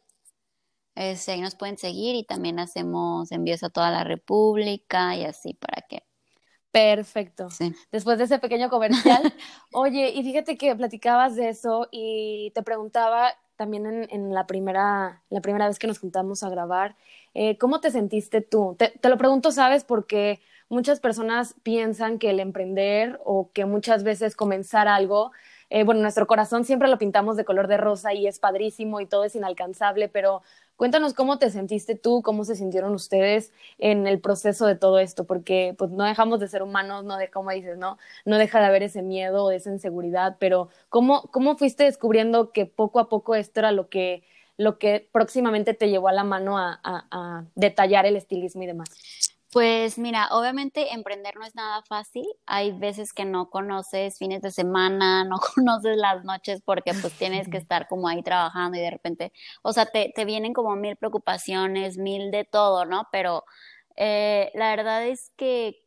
Este, 0.96 1.32
ahí 1.32 1.40
nos 1.40 1.56
pueden 1.56 1.78
seguir 1.78 2.16
y 2.16 2.26
también 2.26 2.60
hacemos 2.60 3.32
envíos 3.32 3.64
a 3.64 3.70
toda 3.70 3.92
la 3.92 4.04
República 4.04 5.16
y 5.16 5.24
así 5.24 5.54
para 5.54 5.82
que 5.84 6.04
Perfecto. 6.74 7.50
Después 7.92 8.18
de 8.18 8.24
ese 8.24 8.39
pequeño 8.39 8.68
comercial, 8.68 9.22
oye, 9.72 10.10
y 10.10 10.24
fíjate 10.24 10.58
que 10.58 10.75
platicabas 10.75 11.36
de 11.36 11.50
eso 11.50 11.88
y 11.92 12.51
te 12.56 12.63
preguntaba 12.63 13.32
también 13.58 14.08
en, 14.10 14.34
la, 14.34 14.48
primera, 14.48 15.22
la 15.30 15.39
primera 15.39 15.68
vez 15.68 15.77
que 15.77 15.86
nos 15.86 16.00
juntamos 16.00 16.42
a 16.42 16.50
grabar, 16.50 16.96
eh, 17.36 17.60
¿cómo 17.60 17.80
te 17.80 17.92
sentiste 17.92 18.42
tú? 18.42 18.75
Te, 18.75 18.89
te, 18.89 19.10
lo 19.10 19.20
pregunto, 19.20 19.51
¿sabes? 19.51 19.84
Porque 19.84 20.42
muchas 20.68 21.00
personas 21.00 21.53
piensan 21.62 22.18
que 22.18 22.32
el 22.32 22.39
emprender 22.39 23.20
o 23.24 23.51
que 23.53 23.65
muchas 23.65 24.03
veces 24.03 24.36
comenzar 24.36 24.88
algo 24.88 25.32
eh, 25.74 25.84
bueno, 25.84 26.01
nuestro 26.01 26.27
corazón 26.27 26.65
siempre 26.65 26.88
lo 26.88 27.00
pintamos 27.00 27.36
de 27.36 27.46
color 27.46 27.68
de 27.68 27.77
rosa 27.77 28.13
y 28.13 28.27
es 28.27 28.38
padrísimo 28.38 29.01
y 29.01 29.08
todo 29.08 29.24
es 29.24 29.36
inalcanzable, 29.36 30.08
pero 30.08 30.44
cuéntanos 30.75 31.15
cómo 31.15 31.39
te 31.39 31.50
sentiste 31.50 31.96
tú, 31.96 32.22
cómo 32.22 32.46
se 32.46 32.56
sintieron 32.56 32.94
ustedes 32.94 33.51
en 33.80 34.06
el 34.06 34.22
proceso 34.22 34.68
de 34.68 34.75
todo 34.75 35.00
esto, 35.00 35.24
porque 35.25 35.74
pues 35.75 35.89
no 35.89 36.03
dejamos 36.03 36.39
de 36.39 36.48
ser 36.48 36.62
humanos, 36.62 37.06
no 37.06 37.18
de 37.18 37.32
cómo 37.32 37.50
dices, 37.50 37.75
¿no? 37.80 37.98
No 38.24 38.38
deja 38.38 38.60
de 38.60 38.68
haber 38.68 38.84
ese 38.84 39.01
miedo 39.01 39.50
esa 39.50 39.72
inseguridad, 39.72 40.38
pero 40.39 40.70
¿cómo, 40.89 41.24
cómo 41.32 41.58
fuiste 41.58 41.86
descubriendo 41.86 42.51
que 42.51 42.68
poco 42.68 43.00
a 43.00 43.10
poco 43.10 43.34
esto 43.34 43.60
era 43.60 43.72
lo 43.72 43.89
que 43.89 44.24
lo 44.58 44.77
que 44.77 45.10
próximamente 45.12 45.74
te 45.74 45.89
llevó 45.89 46.10
a 46.10 46.12
la 46.13 46.24
mano 46.24 46.60
a, 46.60 46.80
a 46.84 47.46
detallar 47.56 48.06
el 48.06 48.15
estilismo 48.15 48.62
y 48.62 48.68
demás? 48.68 49.33
Pues 49.54 50.00
mira, 50.00 50.30
obviamente 50.32 50.94
emprender 50.96 51.36
no 51.36 51.46
es 51.46 51.54
nada 51.54 51.84
fácil. 51.88 52.26
Hay 52.48 52.72
veces 52.72 53.14
que 53.14 53.24
no 53.24 53.52
conoces 53.52 54.18
fines 54.18 54.42
de 54.42 54.50
semana, 54.50 55.24
no 55.26 55.38
conoces 55.38 55.96
las 55.96 56.24
noches 56.26 56.62
porque 56.66 56.92
pues 57.00 57.14
tienes 57.14 57.48
que 57.48 57.58
estar 57.60 57.88
como 57.88 58.08
ahí 58.08 58.24
trabajando 58.24 58.80
y 58.80 58.82
de 58.82 58.90
repente, 58.90 59.32
o 59.62 59.72
sea, 59.72 59.86
te, 59.86 60.12
te 60.16 60.26
vienen 60.26 60.54
como 60.54 60.76
mil 60.76 60.96
preocupaciones, 60.96 62.00
mil 62.00 62.32
de 62.32 62.46
todo, 62.46 62.86
¿no? 62.86 63.08
Pero 63.12 63.44
eh, 63.96 64.50
la 64.56 64.76
verdad 64.76 65.06
es 65.06 65.32
que, 65.38 65.84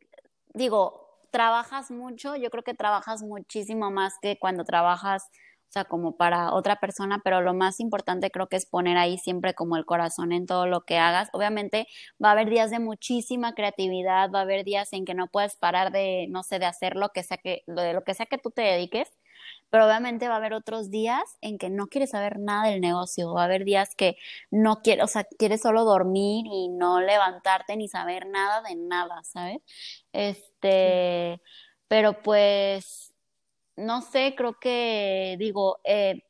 digo, 0.53 1.19
trabajas 1.31 1.91
mucho, 1.91 2.37
yo 2.37 2.49
creo 2.49 2.63
que 2.63 2.73
trabajas 2.73 3.21
muchísimo 3.21 3.91
más 3.91 4.13
que 4.21 4.39
cuando 4.39 4.63
trabajas 4.63 5.29
o 5.69 5.71
sea, 5.71 5.85
como 5.85 6.15
para 6.15 6.53
otra 6.53 6.77
persona, 6.77 7.19
pero 7.23 7.41
lo 7.41 7.53
más 7.53 7.79
importante 7.79 8.31
creo 8.31 8.47
que 8.47 8.55
es 8.55 8.65
poner 8.65 8.97
ahí 8.97 9.17
siempre 9.17 9.53
como 9.53 9.75
el 9.77 9.85
corazón 9.85 10.31
en 10.31 10.45
todo 10.45 10.65
lo 10.65 10.81
que 10.85 10.97
hagas. 10.97 11.29
Obviamente 11.33 11.87
va 12.23 12.29
a 12.29 12.31
haber 12.33 12.49
días 12.49 12.71
de 12.71 12.79
muchísima 12.79 13.53
creatividad, 13.53 14.31
va 14.31 14.39
a 14.39 14.41
haber 14.43 14.63
días 14.63 14.93
en 14.93 15.05
que 15.05 15.13
no 15.13 15.27
puedes 15.27 15.55
parar 15.55 15.91
de, 15.91 16.27
no 16.29 16.43
sé, 16.43 16.59
de 16.59 16.65
hacer 16.65 16.95
lo 16.95 17.09
que 17.09 17.23
sea 17.23 17.37
que, 17.37 17.63
de 17.67 17.93
lo 17.93 18.03
que 18.03 18.13
sea 18.13 18.25
que 18.27 18.37
tú 18.37 18.51
te 18.51 18.61
dediques, 18.61 19.09
pero 19.69 19.85
obviamente 19.85 20.27
va 20.27 20.35
a 20.35 20.37
haber 20.37 20.53
otros 20.53 20.89
días 20.89 21.21
en 21.41 21.57
que 21.57 21.69
no 21.69 21.87
quieres 21.87 22.11
saber 22.11 22.39
nada 22.39 22.69
del 22.69 22.81
negocio, 22.81 23.33
va 23.33 23.41
a 23.41 23.45
haber 23.45 23.65
días 23.65 23.95
que 23.95 24.17
no 24.51 24.81
quieres, 24.81 25.03
o 25.03 25.07
sea, 25.07 25.25
quieres 25.37 25.61
solo 25.61 25.83
dormir 25.83 26.45
y 26.47 26.69
no 26.69 27.01
levantarte 27.01 27.75
ni 27.75 27.87
saber 27.89 28.27
nada 28.27 28.61
de 28.61 28.75
nada, 28.75 29.21
¿sabes? 29.23 29.59
Este, 30.13 31.41
pero 31.87 32.21
pues 32.21 33.06
no 33.77 34.01
sé, 34.01 34.33
creo 34.35 34.59
que 34.59 35.35
digo, 35.39 35.79
eh, 35.83 36.23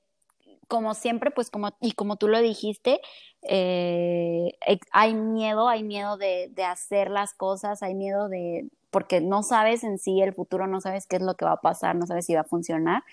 como 0.67 0.93
siempre, 0.93 1.31
pues 1.31 1.49
como, 1.49 1.69
y 1.81 1.93
como 1.93 2.17
tú 2.17 2.27
lo 2.27 2.39
dijiste, 2.39 2.99
eh, 3.43 4.57
hay 4.91 5.13
miedo, 5.13 5.69
hay 5.69 5.83
miedo 5.83 6.17
de, 6.17 6.49
de, 6.53 6.63
hacer 6.63 7.09
las 7.09 7.33
cosas, 7.33 7.81
hay 7.83 7.95
miedo 7.95 8.27
de, 8.29 8.69
porque 8.91 9.21
no 9.21 9.43
sabes 9.43 9.83
en 9.83 9.97
sí 9.97 10.21
el 10.21 10.33
futuro, 10.33 10.67
no 10.67 10.81
sabes 10.81 11.07
qué 11.07 11.17
es 11.17 11.21
lo 11.21 11.35
que 11.35 11.45
va 11.45 11.53
a 11.53 11.61
pasar, 11.61 11.95
no 11.95 12.05
sabes 12.07 12.25
si 12.25 12.35
va 12.35 12.41
a 12.41 12.43
funcionar. 12.43 13.03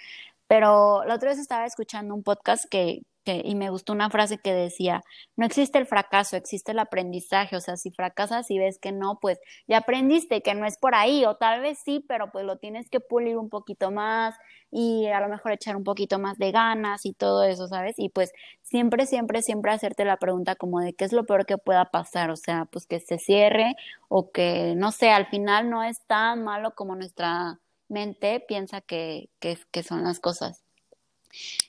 Pero 0.48 1.04
la 1.04 1.14
otra 1.14 1.30
vez 1.30 1.38
estaba 1.38 1.66
escuchando 1.66 2.14
un 2.14 2.22
podcast 2.22 2.66
que, 2.68 3.02
y 3.32 3.54
me 3.54 3.70
gustó 3.70 3.92
una 3.92 4.10
frase 4.10 4.38
que 4.38 4.52
decía, 4.52 5.02
no 5.36 5.46
existe 5.46 5.78
el 5.78 5.86
fracaso, 5.86 6.36
existe 6.36 6.72
el 6.72 6.78
aprendizaje, 6.78 7.56
o 7.56 7.60
sea, 7.60 7.76
si 7.76 7.90
fracasas 7.90 8.50
y 8.50 8.58
ves 8.58 8.78
que 8.78 8.92
no, 8.92 9.18
pues 9.20 9.38
ya 9.66 9.78
aprendiste 9.78 10.42
que 10.42 10.54
no 10.54 10.66
es 10.66 10.76
por 10.78 10.94
ahí, 10.94 11.24
o 11.24 11.36
tal 11.36 11.60
vez 11.60 11.78
sí, 11.84 12.04
pero 12.06 12.30
pues 12.32 12.44
lo 12.44 12.58
tienes 12.58 12.90
que 12.90 13.00
pulir 13.00 13.36
un 13.36 13.48
poquito 13.48 13.90
más 13.90 14.34
y 14.70 15.06
a 15.06 15.20
lo 15.20 15.28
mejor 15.28 15.52
echar 15.52 15.76
un 15.76 15.84
poquito 15.84 16.18
más 16.18 16.36
de 16.38 16.52
ganas 16.52 17.06
y 17.06 17.12
todo 17.14 17.44
eso, 17.44 17.68
¿sabes? 17.68 17.94
Y 17.98 18.08
pues 18.10 18.32
siempre, 18.62 19.06
siempre, 19.06 19.42
siempre 19.42 19.72
hacerte 19.72 20.04
la 20.04 20.16
pregunta 20.16 20.56
como 20.56 20.80
de 20.80 20.94
qué 20.94 21.04
es 21.04 21.12
lo 21.12 21.24
peor 21.24 21.46
que 21.46 21.58
pueda 21.58 21.86
pasar, 21.86 22.30
o 22.30 22.36
sea, 22.36 22.66
pues 22.66 22.86
que 22.86 23.00
se 23.00 23.18
cierre 23.18 23.76
o 24.08 24.30
que, 24.32 24.74
no 24.76 24.92
sé, 24.92 25.10
al 25.10 25.26
final 25.26 25.70
no 25.70 25.82
es 25.84 26.04
tan 26.06 26.42
malo 26.44 26.74
como 26.74 26.96
nuestra 26.96 27.60
mente 27.88 28.40
piensa 28.40 28.80
que, 28.80 29.30
que, 29.40 29.58
que 29.70 29.82
son 29.82 30.04
las 30.04 30.20
cosas. 30.20 30.64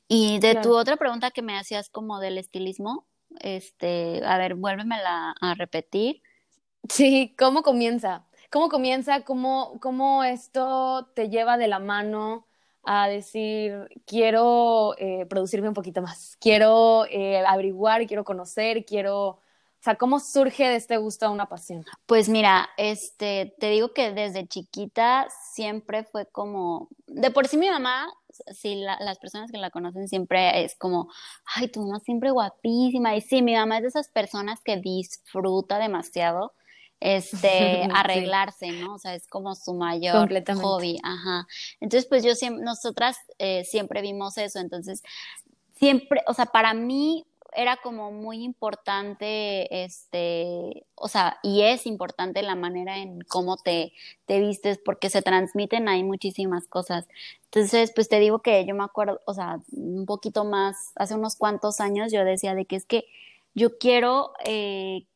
Y 0.08 0.40
de 0.40 0.56
tu 0.56 0.76
otra 0.76 0.98
pregunta 0.98 1.32
que 1.32 1.42
me 1.42 1.58
hacías 1.58 1.90
como 1.90 2.20
del 2.20 2.38
estilismo, 2.38 3.08
este, 3.40 4.22
a 4.26 4.38
ver, 4.38 4.56
vuélvemela 4.56 5.36
a 5.40 5.54
repetir. 5.56 6.22
Sí, 6.90 7.36
¿cómo 7.38 7.64
comienza? 7.64 8.26
¿Cómo 8.52 8.70
comienza? 8.70 9.24
¿Cómo, 9.24 9.80
cómo 9.82 10.24
esto 10.24 11.10
te 11.16 11.30
lleva 11.30 11.58
de 11.58 11.68
la 11.68 11.80
mano 11.80 12.48
a 12.86 13.08
decir, 13.08 13.90
quiero 14.06 14.96
eh, 15.00 15.26
producirme 15.28 15.68
un 15.68 15.74
poquito 15.74 16.02
más, 16.02 16.38
quiero 16.40 17.06
eh, 17.10 17.44
averiguar, 17.46 18.06
quiero 18.06 18.24
conocer, 18.24 18.86
quiero 18.86 19.40
sea, 19.86 19.96
¿cómo 19.96 20.20
surge 20.20 20.68
de 20.68 20.76
este 20.76 20.98
gusto 20.98 21.28
a 21.28 21.30
una 21.30 21.48
pasión? 21.48 21.86
Pues 22.08 22.28
mira, 22.28 22.70
este, 22.76 23.56
te 23.60 23.70
digo 23.70 23.94
que 23.94 24.12
desde 24.12 24.48
chiquita 24.48 25.28
siempre 25.54 26.04
fue 26.04 26.26
como, 26.26 26.90
de 27.08 27.30
por 27.30 27.48
sí 27.48 27.58
mi 27.58 27.70
mamá, 27.70 28.08
sí, 28.54 28.76
las 28.76 29.20
personas 29.20 29.52
que 29.52 29.58
la 29.60 29.70
conocen 29.70 30.08
siempre 30.08 30.64
es 30.64 30.76
como, 30.76 31.10
ay, 31.56 31.68
tu 31.68 31.82
mamá 31.82 32.00
siempre 32.00 32.32
guapísima. 32.32 33.16
Y 33.16 33.22
sí, 33.22 33.42
mi 33.42 33.54
mamá 33.54 33.78
es 33.78 33.84
de 33.84 33.88
esas 33.90 34.10
personas 34.10 34.60
que 34.62 34.78
disfruta 34.78 35.78
demasiado 35.78 36.54
este 37.00 37.88
arreglarse, 37.94 38.72
¿no? 38.72 38.96
O 38.96 38.98
sea, 38.98 39.14
es 39.14 39.28
como 39.28 39.54
su 39.56 39.74
mayor 39.76 40.30
hobby, 40.56 40.98
ajá. 41.04 41.48
Entonces, 41.80 42.08
pues 42.10 42.24
yo 42.24 42.34
siempre, 42.36 42.64
nosotras 42.64 43.18
eh, 43.38 43.64
siempre 43.66 44.02
vimos 44.02 44.38
eso, 44.38 44.60
entonces 44.60 45.04
siempre, 45.76 46.22
o 46.28 46.34
sea, 46.34 46.48
para 46.48 46.74
mí 46.74 47.26
era 47.56 47.78
como 47.78 48.12
muy 48.12 48.44
importante, 48.44 49.84
este, 49.84 50.86
o 50.96 51.08
sea, 51.08 51.40
y 51.44 51.62
es 51.62 51.86
importante 51.86 52.42
la 52.42 52.56
manera 52.56 52.98
en 53.00 53.22
cómo 53.22 53.58
te, 53.58 53.94
te 54.26 54.40
vistes, 54.40 54.80
porque 54.84 55.10
se 55.10 55.22
transmiten 55.22 55.88
ahí 55.88 56.04
muchísimas 56.04 56.68
cosas. 56.68 57.08
Entonces, 57.46 57.92
pues 57.94 58.10
te 58.10 58.20
digo 58.20 58.40
que 58.40 58.66
yo 58.66 58.76
me 58.76 58.84
acuerdo, 58.84 59.22
o 59.26 59.34
sea, 59.34 59.60
un 59.72 60.06
poquito 60.06 60.46
más, 60.46 60.92
hace 60.96 61.16
unos 61.16 61.36
cuantos 61.36 61.80
años 61.80 62.12
yo 62.12 62.24
decía 62.26 62.56
de 62.56 62.66
que 62.66 62.76
es 62.76 62.86
que 62.86 63.06
yo 63.54 63.78
quiero 63.78 64.34
eh, 64.46 65.08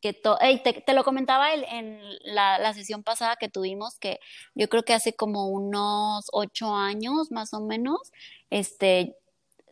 que 0.00 0.12
todo, 0.12 0.38
te, 0.62 0.74
te, 0.74 0.92
lo 0.94 1.02
comentaba 1.02 1.54
en 1.54 1.98
la, 2.24 2.58
la, 2.58 2.74
sesión 2.74 3.02
pasada 3.02 3.36
que 3.36 3.48
tuvimos, 3.48 3.98
que 3.98 4.20
yo 4.54 4.68
creo 4.68 4.84
que 4.84 4.92
hace 4.92 5.14
como 5.14 5.48
unos 5.48 6.26
ocho 6.32 6.74
años 6.74 7.30
más 7.30 7.54
o 7.54 7.60
menos, 7.60 8.12
este, 8.50 9.16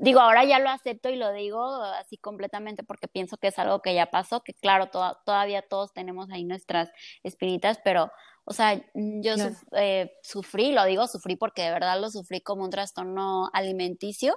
digo, 0.03 0.19
ahora 0.19 0.45
ya 0.45 0.59
lo 0.59 0.69
acepto 0.69 1.11
y 1.11 1.17
lo 1.17 1.33
digo 1.33 1.65
así 1.65 2.19
completamente 2.19 2.83
porque 2.83 3.07
pienso 3.07 3.37
que 3.37 3.47
es 3.47 3.59
algo 3.61 3.81
que 3.83 3.95
ya 3.95 4.07
pasó, 4.07 4.43
que 4.43 4.53
claro, 4.53 4.89
todavía 4.89 5.63
todos 5.63 5.93
tenemos 5.93 6.29
ahí 6.31 6.43
nuestras 6.45 6.91
espiritas, 7.23 7.79
pero, 7.85 8.11
o 8.45 8.53
sea, 8.53 8.83
yo 8.95 9.35
eh, 9.77 10.13
sufrí, 10.23 10.73
lo 10.73 10.85
digo, 10.87 11.07
sufrí 11.07 11.37
porque 11.37 11.63
de 11.63 11.71
verdad 11.71 12.01
lo 12.01 12.11
sufrí 12.11 12.41
como 12.41 12.65
un 12.65 12.71
trastorno 12.71 13.49
alimenticio. 13.53 14.37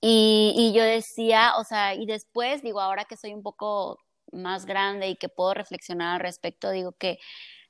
Y, 0.00 0.52
y 0.56 0.72
yo 0.72 0.82
decía, 0.82 1.52
o 1.58 1.62
sea, 1.62 1.94
y 1.94 2.04
después, 2.06 2.62
digo, 2.62 2.80
ahora 2.80 3.04
que 3.04 3.16
soy 3.16 3.34
un 3.34 3.44
poco 3.44 3.98
más 4.32 4.66
grande 4.66 5.08
y 5.08 5.16
que 5.16 5.28
puedo 5.28 5.54
reflexionar 5.54 6.14
al 6.16 6.20
respecto, 6.20 6.72
digo 6.72 6.90
que 6.90 7.20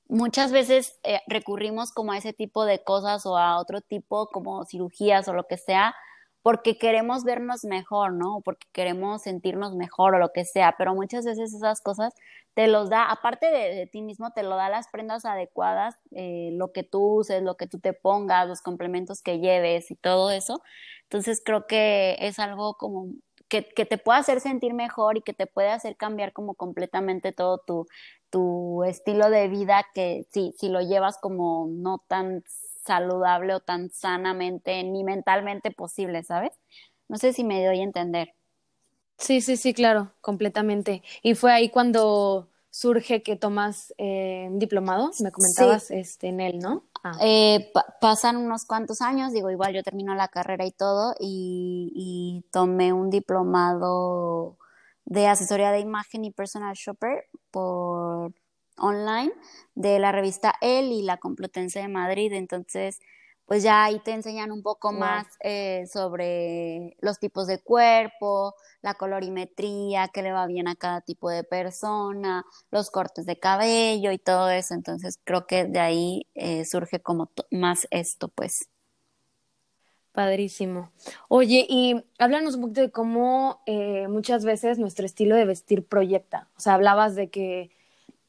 muchas 0.08 0.52
veces 0.52 0.98
eh, 1.02 1.20
recurrimos 1.26 1.92
como 1.92 2.12
a 2.12 2.16
ese 2.16 2.32
tipo 2.32 2.64
de 2.64 2.82
cosas 2.82 3.26
o 3.26 3.36
a 3.36 3.58
otro 3.58 3.82
tipo 3.82 4.28
como 4.28 4.64
cirugías 4.64 5.28
o 5.28 5.34
lo 5.34 5.46
que 5.46 5.58
sea 5.58 5.94
porque 6.42 6.76
queremos 6.76 7.24
vernos 7.24 7.64
mejor, 7.64 8.12
¿no? 8.12 8.40
Porque 8.44 8.66
queremos 8.72 9.22
sentirnos 9.22 9.74
mejor 9.74 10.14
o 10.14 10.18
lo 10.18 10.32
que 10.32 10.44
sea, 10.44 10.74
pero 10.76 10.94
muchas 10.94 11.24
veces 11.24 11.54
esas 11.54 11.80
cosas 11.80 12.14
te 12.54 12.66
los 12.66 12.90
da, 12.90 13.10
aparte 13.10 13.46
de, 13.50 13.86
ti 13.86 14.02
mismo, 14.02 14.32
te 14.32 14.42
lo 14.42 14.56
da 14.56 14.68
las 14.68 14.88
prendas 14.88 15.24
adecuadas, 15.24 15.96
eh, 16.10 16.50
lo 16.52 16.72
que 16.72 16.82
tú 16.82 17.00
uses, 17.20 17.42
lo 17.42 17.56
que 17.56 17.66
tú 17.66 17.78
te 17.78 17.92
pongas, 17.92 18.48
los 18.48 18.60
complementos 18.60 19.22
que 19.22 19.38
lleves 19.38 19.90
y 19.90 19.94
todo 19.94 20.30
eso. 20.30 20.62
Entonces 21.04 21.40
creo 21.44 21.66
que 21.66 22.16
es 22.20 22.38
algo 22.38 22.74
como 22.74 23.06
que, 23.48 23.64
que 23.64 23.86
te 23.86 23.98
puede 23.98 24.18
hacer 24.18 24.40
sentir 24.40 24.74
mejor 24.74 25.16
y 25.18 25.22
que 25.22 25.34
te 25.34 25.46
puede 25.46 25.70
hacer 25.70 25.96
cambiar 25.96 26.32
como 26.32 26.54
completamente 26.54 27.32
todo 27.32 27.58
tu, 27.58 27.86
tu 28.30 28.82
estilo 28.84 29.30
de 29.30 29.48
vida 29.48 29.84
que 29.94 30.26
si, 30.30 30.52
si 30.58 30.68
lo 30.68 30.80
llevas 30.80 31.18
como 31.18 31.68
no 31.70 31.98
tan 32.08 32.42
saludable 32.84 33.54
o 33.54 33.60
tan 33.60 33.90
sanamente 33.90 34.82
ni 34.84 35.04
mentalmente 35.04 35.70
posible, 35.70 36.22
¿sabes? 36.22 36.52
No 37.08 37.18
sé 37.18 37.32
si 37.32 37.44
me 37.44 37.64
doy 37.64 37.80
a 37.80 37.84
entender. 37.84 38.34
Sí, 39.18 39.40
sí, 39.40 39.56
sí, 39.56 39.74
claro, 39.74 40.12
completamente. 40.20 41.02
Y 41.22 41.34
fue 41.34 41.52
ahí 41.52 41.68
cuando 41.70 42.48
surge 42.70 43.22
que 43.22 43.36
tomas 43.36 43.94
eh, 43.98 44.46
un 44.50 44.58
diplomado, 44.58 45.10
me 45.20 45.30
comentabas 45.30 45.90
este, 45.90 46.28
en 46.28 46.40
él, 46.40 46.58
¿no? 46.58 46.84
Ah. 47.04 47.12
Eh, 47.20 47.70
pasan 48.00 48.36
unos 48.36 48.64
cuantos 48.64 49.02
años, 49.02 49.32
digo, 49.32 49.50
igual 49.50 49.74
yo 49.74 49.82
termino 49.82 50.14
la 50.14 50.28
carrera 50.28 50.64
y 50.64 50.72
todo, 50.72 51.14
y, 51.20 51.92
y 51.94 52.44
tomé 52.50 52.92
un 52.92 53.10
diplomado 53.10 54.56
de 55.04 55.26
asesoría 55.26 55.70
de 55.70 55.80
imagen 55.80 56.24
y 56.24 56.30
personal 56.30 56.74
shopper 56.74 57.26
por 57.50 58.32
online 58.76 59.32
de 59.74 59.98
la 59.98 60.12
revista 60.12 60.54
El 60.60 60.92
y 60.92 61.02
la 61.02 61.18
Complutense 61.18 61.80
de 61.80 61.88
Madrid. 61.88 62.32
Entonces, 62.32 63.00
pues 63.46 63.62
ya 63.62 63.84
ahí 63.84 63.98
te 64.00 64.12
enseñan 64.12 64.52
un 64.52 64.62
poco 64.62 64.92
más 64.92 65.26
eh, 65.40 65.84
sobre 65.92 66.96
los 67.00 67.18
tipos 67.18 67.46
de 67.46 67.60
cuerpo, 67.60 68.54
la 68.80 68.94
colorimetría, 68.94 70.08
qué 70.08 70.22
le 70.22 70.32
va 70.32 70.46
bien 70.46 70.68
a 70.68 70.76
cada 70.76 71.00
tipo 71.02 71.28
de 71.28 71.44
persona, 71.44 72.44
los 72.70 72.90
cortes 72.90 73.26
de 73.26 73.38
cabello 73.38 74.12
y 74.12 74.18
todo 74.18 74.48
eso. 74.50 74.74
Entonces, 74.74 75.18
creo 75.24 75.46
que 75.46 75.64
de 75.64 75.80
ahí 75.80 76.26
eh, 76.34 76.64
surge 76.64 77.00
como 77.00 77.30
más 77.50 77.86
esto, 77.90 78.28
pues. 78.28 78.68
Padrísimo. 80.12 80.90
Oye, 81.28 81.66
y 81.68 82.04
háblanos 82.18 82.56
un 82.56 82.62
poquito 82.62 82.82
de 82.82 82.90
cómo 82.90 83.62
eh, 83.66 84.08
muchas 84.08 84.44
veces 84.44 84.78
nuestro 84.78 85.06
estilo 85.06 85.36
de 85.36 85.46
vestir 85.46 85.86
proyecta. 85.86 86.48
O 86.56 86.60
sea, 86.60 86.74
hablabas 86.74 87.14
de 87.14 87.30
que 87.30 87.70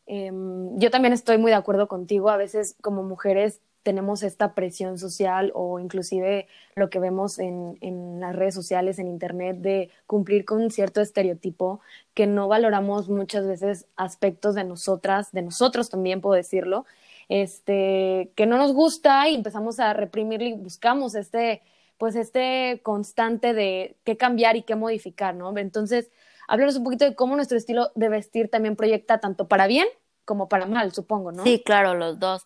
Em, 0.06 0.78
yo 0.80 0.92
también 0.92 1.14
estoy 1.14 1.38
muy 1.38 1.52
de 1.52 1.58
acuerdo 1.58 1.88
contigo. 1.88 2.30
A 2.30 2.38
veces 2.38 2.76
como 2.82 3.04
mujeres 3.04 3.62
tenemos 3.84 4.24
esta 4.24 4.56
presión 4.56 4.98
social 4.98 5.52
o 5.54 5.80
inclusive 5.80 6.48
lo 6.76 6.90
que 6.90 7.00
vemos 7.00 7.38
en, 7.38 8.20
las 8.20 8.36
redes 8.36 8.56
sociales, 8.56 8.98
en 8.98 9.08
Internet, 9.08 9.58
de 9.58 9.90
cumplir 10.08 10.46
con 10.46 10.62
un 10.62 10.72
cierto 10.72 11.02
estereotipo 11.02 11.82
que 12.14 12.26
no 12.26 12.48
valoramos 12.48 13.10
muchas 13.10 13.46
veces 13.46 13.86
aspectos 13.98 14.56
de 14.56 14.64
nosotras, 14.64 15.32
de 15.34 15.42
nosotros 15.42 15.90
también 15.90 16.22
puedo 16.22 16.36
decirlo, 16.36 16.86
este, 17.28 18.32
que 18.36 18.46
no 18.46 18.58
nos 18.58 18.74
gusta 18.74 19.28
y 19.30 19.36
empezamos 19.36 19.80
a 19.80 19.94
reprimirlo 19.94 20.48
y 20.48 20.54
buscamos 20.54 21.16
este, 21.16 21.62
pues 21.98 22.16
este 22.16 22.80
constante 22.84 23.54
de 23.54 23.98
qué 24.06 24.18
cambiar 24.18 24.56
y 24.56 24.64
qué 24.64 24.76
modificar, 24.76 25.36
¿no? 25.36 25.56
Entonces, 25.58 26.10
háblanos 26.48 26.76
un 26.78 26.84
poquito 26.84 27.06
de 27.06 27.16
cómo 27.16 27.36
nuestro 27.36 27.58
estilo 27.58 27.92
de 27.96 28.10
vestir 28.10 28.50
también 28.50 28.76
proyecta 28.76 29.20
tanto 29.20 29.48
para 29.48 29.68
bien 29.68 29.88
como 30.26 30.48
para 30.48 30.66
mal, 30.66 30.94
supongo, 30.94 31.32
¿no? 31.32 31.44
Sí, 31.44 31.62
claro, 31.66 31.96
los 31.96 32.20
dos. 32.20 32.44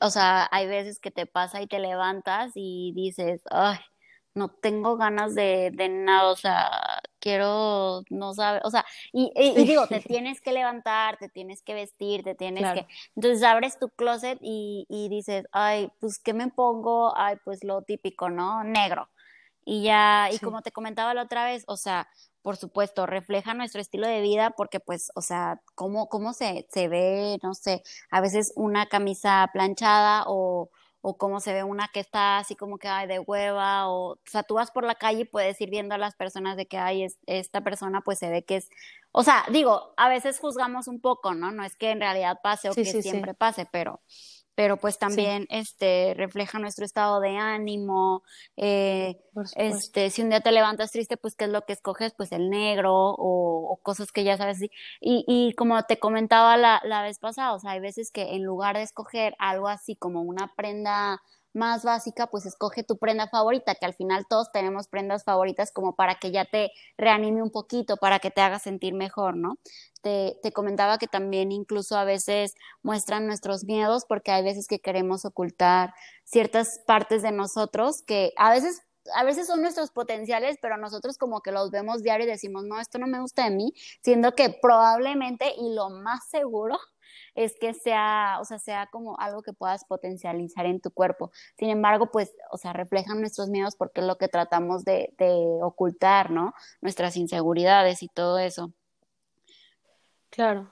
o 0.00 0.10
sea, 0.10 0.48
hay 0.50 0.66
veces 0.66 0.98
que 0.98 1.10
te 1.10 1.26
pasa 1.26 1.60
y 1.60 1.66
te 1.66 1.78
levantas 1.78 2.52
y 2.54 2.92
dices, 2.94 3.42
ay, 3.50 3.78
no 4.34 4.48
tengo 4.48 4.96
ganas 4.96 5.34
de, 5.34 5.70
de 5.74 5.88
nada, 5.88 6.30
o 6.30 6.36
sea, 6.36 6.70
quiero, 7.18 8.02
no 8.10 8.32
sabe, 8.32 8.60
o 8.64 8.70
sea, 8.70 8.84
y, 9.12 9.32
digo, 9.64 9.86
te 9.86 10.00
tienes 10.00 10.40
que 10.40 10.52
levantar, 10.52 11.18
te 11.18 11.28
tienes 11.28 11.62
que 11.62 11.74
vestir, 11.74 12.22
te 12.22 12.34
tienes 12.34 12.72
que, 12.72 12.86
entonces 13.16 13.42
abres 13.42 13.78
tu 13.78 13.88
closet 13.90 14.38
y, 14.40 14.86
y 14.88 15.08
dices, 15.08 15.46
ay, 15.52 15.90
pues, 15.98 16.18
¿qué 16.18 16.32
me 16.32 16.48
pongo? 16.48 17.16
Ay, 17.16 17.36
pues 17.44 17.64
lo 17.64 17.82
típico, 17.82 18.30
¿no? 18.30 18.62
Negro. 18.64 19.08
Y 19.64 19.82
ya, 19.82 20.30
y 20.32 20.38
como 20.38 20.62
te 20.62 20.72
comentaba 20.72 21.12
la 21.12 21.22
otra 21.22 21.44
vez, 21.44 21.64
o 21.66 21.76
sea, 21.76 22.08
por 22.42 22.56
supuesto, 22.56 23.06
refleja 23.06 23.54
nuestro 23.54 23.80
estilo 23.80 24.06
de 24.06 24.20
vida 24.20 24.50
porque, 24.50 24.80
pues, 24.80 25.10
o 25.14 25.22
sea, 25.22 25.60
cómo, 25.74 26.08
cómo 26.08 26.32
se, 26.32 26.66
se 26.70 26.88
ve, 26.88 27.38
no 27.42 27.54
sé, 27.54 27.82
a 28.10 28.20
veces 28.20 28.52
una 28.56 28.86
camisa 28.86 29.48
planchada 29.52 30.24
o, 30.26 30.70
o 31.02 31.16
cómo 31.16 31.40
se 31.40 31.52
ve 31.52 31.64
una 31.64 31.88
que 31.88 32.00
está 32.00 32.38
así 32.38 32.56
como 32.56 32.78
que 32.78 32.88
hay 32.88 33.06
de 33.06 33.18
hueva, 33.18 33.88
o, 33.88 34.12
o 34.12 34.18
sea, 34.24 34.42
tú 34.42 34.54
vas 34.54 34.70
por 34.70 34.84
la 34.84 34.94
calle 34.94 35.20
y 35.20 35.24
puedes 35.24 35.60
ir 35.60 35.70
viendo 35.70 35.94
a 35.94 35.98
las 35.98 36.14
personas 36.14 36.56
de 36.56 36.66
que 36.66 36.78
hay 36.78 37.06
esta 37.26 37.62
persona, 37.62 38.02
pues 38.02 38.18
se 38.18 38.30
ve 38.30 38.44
que 38.44 38.56
es, 38.56 38.70
o 39.12 39.22
sea, 39.22 39.44
digo, 39.50 39.92
a 39.96 40.08
veces 40.08 40.38
juzgamos 40.38 40.88
un 40.88 41.00
poco, 41.00 41.34
¿no? 41.34 41.50
No 41.50 41.64
es 41.64 41.76
que 41.76 41.90
en 41.90 42.00
realidad 42.00 42.40
pase 42.42 42.70
o 42.70 42.74
que 42.74 42.84
siempre 42.84 43.34
pase, 43.34 43.66
pero 43.70 44.00
pero 44.54 44.76
pues 44.76 44.98
también 44.98 45.46
este 45.48 46.14
refleja 46.16 46.58
nuestro 46.58 46.84
estado 46.84 47.20
de 47.20 47.36
ánimo 47.36 48.22
eh, 48.56 49.18
este 49.56 50.10
si 50.10 50.22
un 50.22 50.30
día 50.30 50.40
te 50.40 50.52
levantas 50.52 50.90
triste 50.90 51.16
pues 51.16 51.34
qué 51.34 51.44
es 51.44 51.50
lo 51.50 51.62
que 51.62 51.72
escoges 51.72 52.12
pues 52.16 52.32
el 52.32 52.50
negro 52.50 52.92
o, 52.94 53.78
cosas 53.82 54.12
que 54.12 54.24
ya 54.24 54.36
sabes 54.36 54.60
y, 54.60 54.70
y 55.00 55.54
como 55.54 55.82
te 55.84 55.98
comentaba 55.98 56.56
la, 56.56 56.80
la 56.84 57.02
vez 57.02 57.18
pasada 57.18 57.54
o 57.54 57.58
sea 57.58 57.72
hay 57.72 57.80
veces 57.80 58.10
que 58.10 58.34
en 58.34 58.44
lugar 58.44 58.76
de 58.76 58.82
escoger 58.82 59.34
algo 59.38 59.68
así 59.68 59.96
como 59.96 60.22
una 60.22 60.52
prenda 60.56 61.22
más 61.52 61.84
básica, 61.84 62.28
pues 62.28 62.46
escoge 62.46 62.84
tu 62.84 62.98
prenda 62.98 63.28
favorita, 63.28 63.74
que 63.74 63.86
al 63.86 63.94
final 63.94 64.26
todos 64.28 64.52
tenemos 64.52 64.88
prendas 64.88 65.24
favoritas 65.24 65.72
como 65.72 65.96
para 65.96 66.16
que 66.16 66.30
ya 66.30 66.44
te 66.44 66.72
reanime 66.96 67.42
un 67.42 67.50
poquito, 67.50 67.96
para 67.96 68.18
que 68.18 68.30
te 68.30 68.40
haga 68.40 68.58
sentir 68.58 68.94
mejor, 68.94 69.36
¿no? 69.36 69.58
Te, 70.02 70.38
te 70.42 70.52
comentaba 70.52 70.98
que 70.98 71.08
también 71.08 71.52
incluso 71.52 71.96
a 71.96 72.04
veces 72.04 72.54
muestran 72.82 73.26
nuestros 73.26 73.64
miedos 73.64 74.04
porque 74.08 74.30
hay 74.30 74.42
veces 74.42 74.66
que 74.66 74.80
queremos 74.80 75.24
ocultar 75.24 75.92
ciertas 76.24 76.80
partes 76.86 77.22
de 77.22 77.32
nosotros 77.32 78.02
que 78.02 78.32
a 78.36 78.50
veces 78.50 78.82
a 79.14 79.24
veces 79.24 79.46
son 79.46 79.62
nuestros 79.62 79.90
potenciales, 79.90 80.58
pero 80.60 80.76
nosotros 80.76 81.18
como 81.18 81.40
que 81.40 81.52
los 81.52 81.70
vemos 81.70 82.02
diario 82.02 82.26
y 82.26 82.30
decimos, 82.30 82.64
no, 82.64 82.78
esto 82.78 82.98
no 82.98 83.06
me 83.06 83.20
gusta 83.20 83.44
de 83.44 83.50
mí, 83.50 83.72
siendo 84.02 84.32
que 84.32 84.50
probablemente 84.50 85.54
y 85.56 85.74
lo 85.74 85.90
más 85.90 86.28
seguro 86.28 86.78
es 87.34 87.58
que 87.58 87.74
sea, 87.74 88.38
o 88.40 88.44
sea, 88.44 88.58
sea 88.58 88.86
como 88.86 89.18
algo 89.18 89.42
que 89.42 89.52
puedas 89.52 89.84
potencializar 89.84 90.66
en 90.66 90.80
tu 90.80 90.90
cuerpo. 90.90 91.30
Sin 91.58 91.70
embargo, 91.70 92.10
pues, 92.10 92.32
o 92.50 92.56
sea, 92.56 92.72
reflejan 92.72 93.20
nuestros 93.20 93.48
miedos 93.48 93.76
porque 93.76 94.00
es 94.00 94.06
lo 94.06 94.16
que 94.16 94.28
tratamos 94.28 94.84
de, 94.84 95.12
ocultar, 95.62 96.30
¿no? 96.30 96.54
Nuestras 96.80 97.16
inseguridades 97.16 98.02
y 98.02 98.08
todo 98.08 98.38
eso. 98.38 98.72
Claro. 100.30 100.70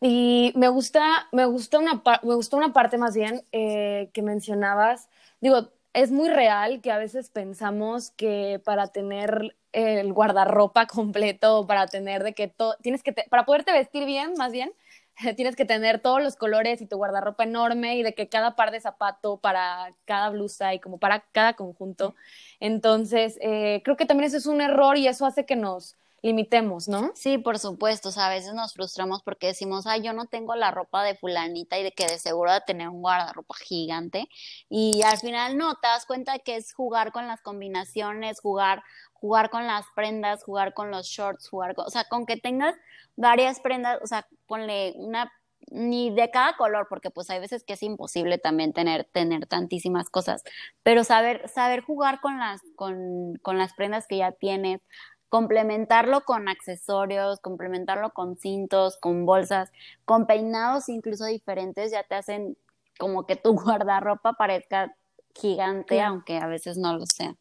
Y 0.00 0.52
me 0.56 0.68
gusta, 0.68 1.28
me 1.30 1.44
gusta 1.44 1.78
una, 1.78 2.02
me 2.22 2.34
gustó 2.34 2.56
una 2.56 2.72
parte 2.72 2.98
más 2.98 3.14
bien 3.14 3.44
eh, 3.52 4.10
que 4.12 4.22
mencionabas. 4.22 5.08
Digo, 5.40 5.68
es 5.92 6.10
muy 6.10 6.28
real 6.30 6.80
que 6.80 6.90
a 6.90 6.98
veces 6.98 7.30
pensamos 7.30 8.10
que 8.12 8.60
para 8.64 8.88
tener 8.88 9.56
el 9.72 10.12
guardarropa 10.12 10.86
completo, 10.86 11.66
para 11.66 11.86
tener 11.86 12.22
de 12.22 12.34
que 12.34 12.48
todo, 12.48 12.76
tienes 12.82 13.02
que, 13.02 13.12
para 13.12 13.44
poderte 13.44 13.72
vestir 13.72 14.04
bien, 14.04 14.34
más 14.36 14.52
bien, 14.52 14.72
tienes 15.36 15.56
que 15.56 15.64
tener 15.64 16.00
todos 16.00 16.22
los 16.22 16.36
colores 16.36 16.80
y 16.80 16.86
tu 16.86 16.96
guardarropa 16.96 17.44
enorme 17.44 17.96
y 17.96 18.02
de 18.02 18.14
que 18.14 18.28
cada 18.28 18.56
par 18.56 18.70
de 18.70 18.80
zapato 18.80 19.38
para 19.38 19.90
cada 20.04 20.30
blusa 20.30 20.74
y 20.74 20.80
como 20.80 20.98
para 20.98 21.20
cada 21.32 21.54
conjunto. 21.54 22.14
Entonces, 22.60 23.38
eh, 23.40 23.82
creo 23.84 23.96
que 23.96 24.06
también 24.06 24.28
eso 24.28 24.36
es 24.36 24.46
un 24.46 24.60
error 24.60 24.96
y 24.96 25.08
eso 25.08 25.26
hace 25.26 25.46
que 25.46 25.56
nos 25.56 25.96
limitemos, 26.22 26.88
¿no? 26.88 27.10
Sí, 27.16 27.36
por 27.38 27.58
supuesto, 27.58 28.10
o 28.10 28.12
sea, 28.12 28.26
a 28.26 28.30
veces 28.30 28.54
nos 28.54 28.74
frustramos 28.74 29.22
porque 29.24 29.48
decimos, 29.48 29.88
ay, 29.88 30.02
yo 30.02 30.12
no 30.12 30.26
tengo 30.26 30.54
la 30.54 30.70
ropa 30.70 31.02
de 31.02 31.16
fulanita 31.16 31.78
y 31.78 31.82
de 31.82 31.90
que 31.90 32.06
de 32.06 32.18
seguro 32.18 32.52
de 32.52 32.60
tener 32.60 32.88
un 32.88 33.02
guardarropa 33.02 33.56
gigante 33.56 34.28
y 34.68 35.02
al 35.02 35.18
final 35.18 35.56
no, 35.56 35.74
te 35.74 35.88
das 35.88 36.06
cuenta 36.06 36.38
que 36.38 36.54
es 36.54 36.72
jugar 36.72 37.10
con 37.10 37.26
las 37.26 37.42
combinaciones, 37.42 38.40
jugar 38.40 38.84
jugar 39.22 39.50
con 39.50 39.68
las 39.68 39.86
prendas, 39.94 40.42
jugar 40.42 40.74
con 40.74 40.90
los 40.90 41.06
shorts, 41.06 41.48
jugar 41.48 41.76
con, 41.76 41.86
o 41.86 41.90
sea, 41.90 42.04
con 42.08 42.26
que 42.26 42.36
tengas 42.36 42.74
varias 43.14 43.60
prendas, 43.60 44.00
o 44.02 44.06
sea, 44.08 44.26
ponle 44.48 44.94
una 44.96 45.32
ni 45.70 46.10
de 46.10 46.28
cada 46.32 46.56
color, 46.56 46.88
porque 46.88 47.10
pues 47.10 47.30
hay 47.30 47.38
veces 47.38 47.62
que 47.62 47.74
es 47.74 47.84
imposible 47.84 48.36
también 48.38 48.72
tener, 48.72 49.04
tener 49.04 49.46
tantísimas 49.46 50.10
cosas, 50.10 50.42
pero 50.82 51.04
saber, 51.04 51.48
saber 51.48 51.82
jugar 51.82 52.20
con 52.20 52.36
las, 52.38 52.60
con, 52.74 53.36
con 53.42 53.58
las 53.58 53.74
prendas 53.74 54.08
que 54.08 54.16
ya 54.16 54.32
tienes, 54.32 54.80
complementarlo 55.28 56.22
con 56.24 56.48
accesorios, 56.48 57.38
complementarlo 57.38 58.10
con 58.10 58.36
cintos, 58.36 58.96
con 58.96 59.24
bolsas, 59.24 59.70
con 60.04 60.26
peinados 60.26 60.88
incluso 60.88 61.26
diferentes, 61.26 61.92
ya 61.92 62.02
te 62.02 62.16
hacen 62.16 62.56
como 62.98 63.24
que 63.24 63.36
tu 63.36 63.54
guardarropa 63.62 64.32
parezca 64.32 64.96
gigante, 65.32 66.02
aunque 66.02 66.38
a 66.38 66.48
veces 66.48 66.76
no 66.76 66.98
lo 66.98 67.06
sea. 67.06 67.36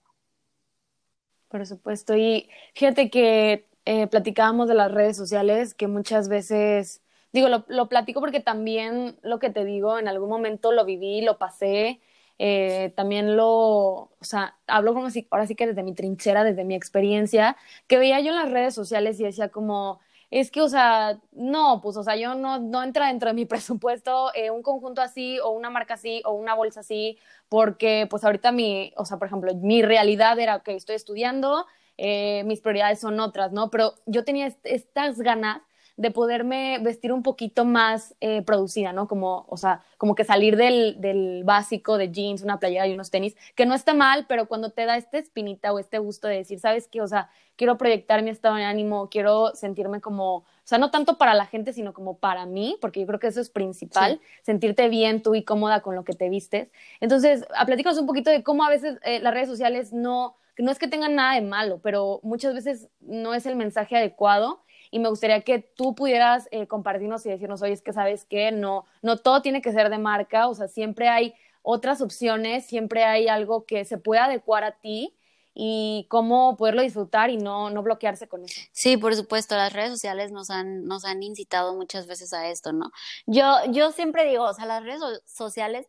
Por 1.52 1.66
supuesto. 1.68 2.16
Y 2.16 2.50
fíjate 2.74 3.10
que 3.10 3.68
eh, 3.86 4.08
platicábamos 4.08 4.70
de 4.70 4.76
las 4.76 4.92
redes 4.92 5.18
sociales, 5.18 5.74
que 5.74 5.88
muchas 5.88 6.30
veces 6.30 7.02
digo, 7.34 7.50
lo, 7.50 7.66
lo 7.68 7.90
platico 7.90 8.22
porque 8.22 8.40
también 8.40 9.18
lo 9.22 9.40
que 9.40 9.50
te 9.50 9.66
digo, 9.66 10.00
en 10.00 10.08
algún 10.08 10.30
momento 10.30 10.72
lo 10.72 10.86
viví, 10.86 11.22
lo 11.22 11.38
pasé, 11.38 12.02
eh, 12.40 12.94
también 12.96 13.36
lo, 13.38 13.48
o 13.50 14.10
sea, 14.22 14.58
hablo 14.68 14.94
como 14.94 15.10
si, 15.10 15.28
ahora 15.32 15.46
sí 15.48 15.56
que 15.56 15.68
desde 15.68 15.84
mi 15.84 15.94
trinchera, 15.94 16.44
desde 16.44 16.64
mi 16.66 16.76
experiencia, 16.76 17.58
que 17.88 17.98
veía 17.98 18.20
yo 18.22 18.30
en 18.32 18.38
las 18.38 18.52
redes 18.52 18.74
sociales 18.74 19.20
y 19.20 19.24
decía 19.24 19.50
como, 19.50 20.00
es 20.32 20.50
que, 20.50 20.62
o 20.62 20.70
sea, 20.70 21.20
no, 21.34 21.82
pues, 21.82 21.98
o 21.98 22.04
sea, 22.04 22.16
yo 22.16 22.36
no, 22.36 22.58
no 22.60 22.82
entra 22.84 23.08
dentro 23.08 23.30
de 23.30 23.34
mi 23.36 23.46
presupuesto 23.48 24.32
eh, 24.34 24.50
un 24.50 24.64
conjunto 24.64 25.02
así 25.02 25.40
o 25.40 25.52
una 25.52 25.70
marca 25.70 25.96
así 25.96 26.22
o 26.26 26.32
una 26.32 26.56
bolsa 26.56 26.80
así, 26.80 27.20
porque 27.50 28.08
pues 28.10 28.24
ahorita 28.24 28.52
mi, 28.52 28.94
o 28.98 29.06
sea, 29.06 29.18
por 29.18 29.28
ejemplo, 29.28 29.54
mi 29.56 29.82
realidad 29.82 30.40
era 30.40 30.62
que 30.62 30.76
estoy 30.76 30.96
estudiando, 30.96 31.66
eh, 31.98 32.44
mis 32.46 32.62
prioridades 32.62 33.00
son 33.02 33.20
otras, 33.20 33.52
¿no? 33.52 33.70
Pero 33.70 33.94
yo 34.06 34.24
tenía 34.24 34.48
estas 34.64 35.20
ganas 35.20 35.62
de 36.02 36.10
poderme 36.10 36.80
vestir 36.82 37.14
un 37.14 37.22
poquito 37.22 37.64
más 37.64 38.16
eh, 38.22 38.42
producida, 38.42 38.92
¿no? 38.92 39.08
Como, 39.08 39.46
o 39.48 39.56
sea, 39.56 39.84
como 40.00 40.16
que 40.16 40.24
salir 40.24 40.58
del, 40.58 41.00
del, 41.00 41.44
básico 41.44 42.00
de 42.00 42.12
jeans, 42.12 42.42
una 42.42 42.60
playera 42.60 42.88
y 42.88 42.94
unos 42.94 43.12
tenis, 43.12 43.36
que 43.54 43.68
no 43.68 43.76
está 43.76 43.94
mal, 43.94 44.26
pero 44.28 44.48
cuando 44.48 44.72
te 44.72 44.88
da 44.88 44.98
esta 44.98 45.20
espinita 45.20 45.72
o 45.72 45.78
este 45.78 46.00
gusto 46.00 46.28
de 46.28 46.38
decir, 46.38 46.60
¿sabes 46.60 46.88
qué? 46.88 47.04
O 47.04 47.08
sea, 47.08 47.30
quiero 47.56 47.78
proyectar 47.78 48.24
mi 48.24 48.32
estado 48.32 48.56
de 48.56 48.64
ánimo, 48.64 49.10
quiero 49.12 49.54
sentirme 49.54 50.02
como, 50.02 50.38
o 50.38 50.46
sea, 50.64 50.80
no 50.80 50.90
tanto 50.90 51.20
para 51.20 51.36
la 51.36 51.46
gente, 51.46 51.72
sino 51.72 51.94
como 51.94 52.18
para 52.18 52.48
mí, 52.48 52.80
porque 52.82 53.00
yo 53.02 53.06
creo 53.06 53.20
que 53.20 53.28
eso 53.28 53.40
es 53.40 53.52
principal, 53.52 54.20
sí. 54.20 54.28
sentirte 54.42 54.90
bien 54.90 55.22
tú 55.22 55.36
y 55.36 55.44
cómoda 55.44 55.82
con 55.82 55.94
lo 55.94 56.04
que 56.04 56.14
te 56.14 56.30
vistes. 56.30 56.72
Entonces, 57.00 57.46
platícanos 57.68 58.00
un 58.00 58.08
poquito 58.08 58.32
de 58.32 58.42
cómo 58.42 58.64
a 58.64 58.70
veces 58.70 58.98
eh, 59.04 59.20
las 59.20 59.36
redes 59.36 59.50
sociales 59.50 59.94
no, 59.94 60.36
no 60.58 60.72
es 60.72 60.80
que 60.80 60.88
tengan 60.88 61.14
nada 61.14 61.36
de 61.36 61.42
malo, 61.42 61.80
pero 61.84 62.22
muchas 62.24 62.56
veces 62.56 62.90
no 63.02 63.36
es 63.36 63.46
el 63.46 63.56
mensaje 63.56 63.96
adecuado 63.96 64.64
y 64.92 65.00
me 65.00 65.10
gustaría 65.10 65.42
que 65.42 65.60
tú 65.60 65.96
pudieras 65.96 66.48
eh, 66.52 66.68
compartirnos 66.68 67.26
y 67.26 67.30
decirnos, 67.30 67.62
oye, 67.62 67.72
es 67.72 67.82
que 67.82 67.94
sabes 67.94 68.26
que 68.26 68.52
no, 68.52 68.86
no 69.02 69.18
todo 69.18 69.42
tiene 69.42 69.62
que 69.62 69.72
ser 69.72 69.90
de 69.90 69.98
marca, 69.98 70.50
o 70.50 70.54
sea, 70.54 70.68
siempre 70.68 71.08
hay 71.08 71.34
otras 71.64 72.02
opciones, 72.02 72.66
siempre 72.66 73.06
hay 73.06 73.30
algo 73.30 73.66
que 73.66 73.86
se 73.86 73.98
pueda 73.98 74.26
adecuar 74.26 74.66
a 74.66 74.74
ti 74.74 75.18
y 75.54 76.08
cómo 76.10 76.58
poderlo 76.58 76.82
disfrutar 76.82 77.30
y 77.30 77.38
no, 77.38 77.70
no 77.70 77.84
bloquearse 77.84 78.28
con 78.28 78.44
eso. 78.44 78.60
Sí, 78.74 78.98
por 78.98 79.16
supuesto, 79.16 79.56
las 79.56 79.72
redes 79.72 79.92
sociales 79.92 80.32
nos 80.32 80.50
han, 80.50 80.86
nos 80.86 81.06
han 81.06 81.24
incitado 81.24 81.74
muchas 81.74 82.06
veces 82.06 82.34
a 82.34 82.50
esto, 82.50 82.74
¿no? 82.74 82.92
Yo, 83.26 83.58
yo 83.70 83.92
siempre 83.92 84.26
digo, 84.26 84.44
o 84.44 84.54
sea, 84.54 84.66
las 84.66 84.84
redes 84.84 85.02
sociales 85.26 85.88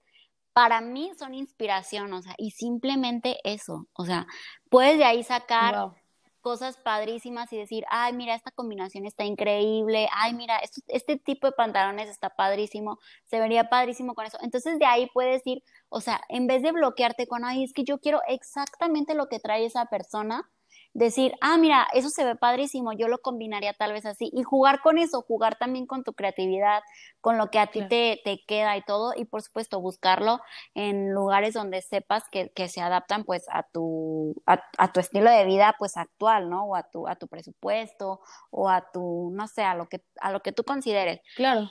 para 0.52 0.80
mí 0.80 1.10
son 1.18 1.34
inspiración, 1.34 2.12
o 2.12 2.22
sea, 2.22 2.34
y 2.38 2.52
simplemente 2.52 3.38
eso, 3.42 3.88
o 3.94 4.04
sea, 4.04 4.26
puedes 4.68 4.98
de 4.98 5.04
ahí 5.04 5.24
sacar 5.24 5.74
wow 5.74 6.01
cosas 6.42 6.76
padrísimas 6.76 7.52
y 7.52 7.56
decir, 7.56 7.84
ay, 7.88 8.12
mira, 8.12 8.34
esta 8.34 8.50
combinación 8.50 9.06
está 9.06 9.24
increíble, 9.24 10.08
ay, 10.12 10.34
mira, 10.34 10.58
este, 10.58 10.82
este, 10.88 11.16
tipo 11.16 11.46
de 11.46 11.52
pantalones 11.52 12.10
está 12.10 12.30
padrísimo, 12.30 12.98
se 13.24 13.40
vería 13.40 13.70
padrísimo 13.70 14.14
con 14.14 14.26
eso. 14.26 14.38
Entonces 14.42 14.78
de 14.78 14.84
ahí 14.84 15.08
puedes 15.14 15.46
ir, 15.46 15.62
o 15.88 16.00
sea, 16.00 16.20
en 16.28 16.46
vez 16.46 16.62
de 16.62 16.72
bloquearte 16.72 17.26
con, 17.26 17.44
ay, 17.44 17.64
es 17.64 17.72
que 17.72 17.84
yo 17.84 17.98
quiero 17.98 18.20
exactamente 18.28 19.14
lo 19.14 19.28
que 19.28 19.40
trae 19.40 19.64
esa 19.64 19.86
persona, 19.86 20.50
decir, 20.94 21.34
ah, 21.40 21.56
mira, 21.56 21.86
eso 21.94 22.10
se 22.10 22.24
ve 22.24 22.36
padrísimo, 22.36 22.92
yo 22.92 23.08
lo 23.08 23.18
combinaría 23.18 23.72
tal 23.72 23.92
vez 23.92 24.04
así, 24.04 24.30
y 24.32 24.42
jugar 24.42 24.80
con 24.82 24.98
eso, 24.98 25.22
jugar 25.22 25.56
también 25.56 25.86
con 25.86 26.04
tu 26.04 26.12
creatividad, 26.12 26.82
con 27.20 27.38
lo 27.38 27.50
que 27.50 27.58
a 27.58 27.68
ti 27.68 27.86
te, 27.88 28.20
te, 28.24 28.44
queda 28.46 28.76
y 28.76 28.82
todo, 28.82 29.12
y 29.16 29.24
por 29.24 29.42
supuesto 29.42 29.80
buscarlo 29.80 30.40
en 30.74 31.12
lugares 31.12 31.54
donde 31.54 31.80
sepas 31.80 32.24
que, 32.30 32.50
que 32.50 32.68
se 32.68 32.80
adaptan 32.80 33.24
pues 33.24 33.46
a 33.50 33.62
tu, 33.62 34.34
a, 34.46 34.62
a, 34.78 34.92
tu 34.92 35.00
estilo 35.00 35.30
de 35.30 35.44
vida 35.44 35.74
pues 35.78 35.96
actual, 35.96 36.50
¿no? 36.50 36.64
O 36.64 36.76
a 36.76 36.82
tu, 36.82 37.08
a 37.08 37.16
tu 37.16 37.26
presupuesto, 37.26 38.20
o 38.50 38.68
a 38.68 38.90
tu, 38.92 39.30
no 39.32 39.48
sé, 39.48 39.62
a 39.62 39.74
lo 39.74 39.88
que, 39.88 40.02
a 40.20 40.30
lo 40.30 40.40
que 40.40 40.52
tú 40.52 40.64
consideres. 40.64 41.20
Claro, 41.36 41.70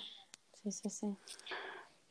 sí, 0.64 0.72
sí, 0.72 0.90
sí. 0.90 1.08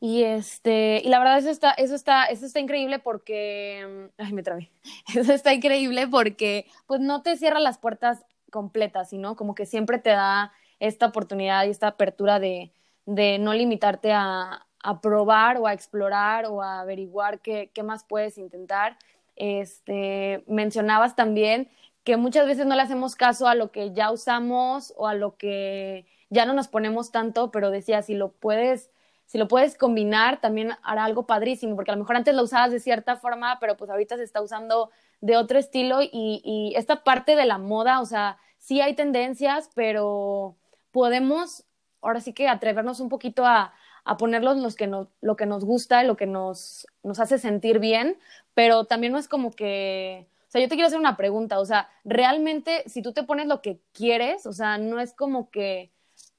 Y 0.03 0.23
este, 0.23 0.99
y 1.05 1.09
la 1.09 1.19
verdad 1.19 1.37
eso 1.37 1.51
está, 1.51 1.71
eso 1.73 1.93
está, 1.93 2.25
eso 2.25 2.47
está 2.47 2.59
increíble 2.59 2.97
porque, 2.97 4.09
ay, 4.17 4.33
me 4.33 4.41
trabé. 4.41 4.71
Eso 5.15 5.31
está 5.31 5.53
increíble 5.53 6.07
porque, 6.07 6.65
pues, 6.87 6.99
no 7.01 7.21
te 7.21 7.37
cierra 7.37 7.59
las 7.59 7.77
puertas 7.77 8.25
completas, 8.49 9.11
sino 9.11 9.35
como 9.35 9.53
que 9.53 9.67
siempre 9.67 9.99
te 9.99 10.09
da 10.09 10.53
esta 10.79 11.05
oportunidad 11.05 11.65
y 11.65 11.69
esta 11.69 11.87
apertura 11.89 12.39
de, 12.39 12.71
de 13.05 13.37
no 13.37 13.53
limitarte 13.53 14.11
a, 14.11 14.65
a, 14.81 15.01
probar 15.01 15.57
o 15.57 15.67
a 15.67 15.73
explorar 15.73 16.47
o 16.47 16.63
a 16.63 16.81
averiguar 16.81 17.39
qué, 17.39 17.69
qué 17.71 17.83
más 17.83 18.03
puedes 18.03 18.39
intentar. 18.39 18.97
Este, 19.35 20.43
mencionabas 20.47 21.15
también 21.15 21.69
que 22.03 22.17
muchas 22.17 22.47
veces 22.47 22.65
no 22.65 22.75
le 22.75 22.81
hacemos 22.81 23.15
caso 23.15 23.47
a 23.47 23.53
lo 23.53 23.71
que 23.71 23.93
ya 23.93 24.11
usamos 24.11 24.95
o 24.97 25.07
a 25.07 25.13
lo 25.13 25.37
que 25.37 26.07
ya 26.31 26.47
no 26.47 26.53
nos 26.53 26.67
ponemos 26.67 27.11
tanto, 27.11 27.51
pero 27.51 27.69
decía, 27.69 28.01
si 28.01 28.15
lo 28.15 28.31
puedes 28.31 28.89
si 29.31 29.37
lo 29.37 29.47
puedes 29.47 29.77
combinar, 29.77 30.41
también 30.41 30.73
hará 30.83 31.05
algo 31.05 31.25
padrísimo, 31.25 31.77
porque 31.77 31.91
a 31.91 31.95
lo 31.95 32.01
mejor 32.01 32.17
antes 32.17 32.35
lo 32.35 32.43
usabas 32.43 32.69
de 32.69 32.81
cierta 32.81 33.15
forma, 33.15 33.59
pero 33.61 33.77
pues 33.77 33.89
ahorita 33.89 34.17
se 34.17 34.23
está 34.23 34.41
usando 34.41 34.91
de 35.21 35.37
otro 35.37 35.57
estilo 35.57 36.01
y, 36.01 36.09
y 36.11 36.73
esta 36.75 37.05
parte 37.05 37.37
de 37.37 37.45
la 37.45 37.57
moda, 37.57 38.01
o 38.01 38.05
sea, 38.05 38.39
sí 38.57 38.81
hay 38.81 38.93
tendencias, 38.93 39.69
pero 39.73 40.57
podemos 40.91 41.63
ahora 42.01 42.19
sí 42.19 42.33
que 42.33 42.49
atrevernos 42.49 42.99
un 42.99 43.07
poquito 43.07 43.45
a, 43.45 43.73
a 44.03 44.17
ponerlos 44.17 44.57
los 44.57 44.75
que 44.75 44.87
nos, 44.87 45.07
lo 45.21 45.37
que 45.37 45.45
nos 45.45 45.63
gusta, 45.63 46.03
lo 46.03 46.17
que 46.17 46.25
nos, 46.25 46.85
nos 47.01 47.21
hace 47.21 47.37
sentir 47.37 47.79
bien, 47.79 48.17
pero 48.53 48.83
también 48.83 49.13
no 49.13 49.19
es 49.19 49.29
como 49.29 49.51
que, 49.51 50.27
o 50.49 50.51
sea, 50.51 50.59
yo 50.59 50.67
te 50.67 50.75
quiero 50.75 50.87
hacer 50.87 50.99
una 50.99 51.15
pregunta, 51.15 51.57
o 51.61 51.65
sea, 51.65 51.89
realmente 52.03 52.83
si 52.85 53.01
tú 53.01 53.13
te 53.13 53.23
pones 53.23 53.47
lo 53.47 53.61
que 53.61 53.79
quieres, 53.93 54.45
o 54.45 54.51
sea, 54.51 54.77
no 54.77 54.99
es 54.99 55.13
como 55.13 55.49
que 55.51 55.89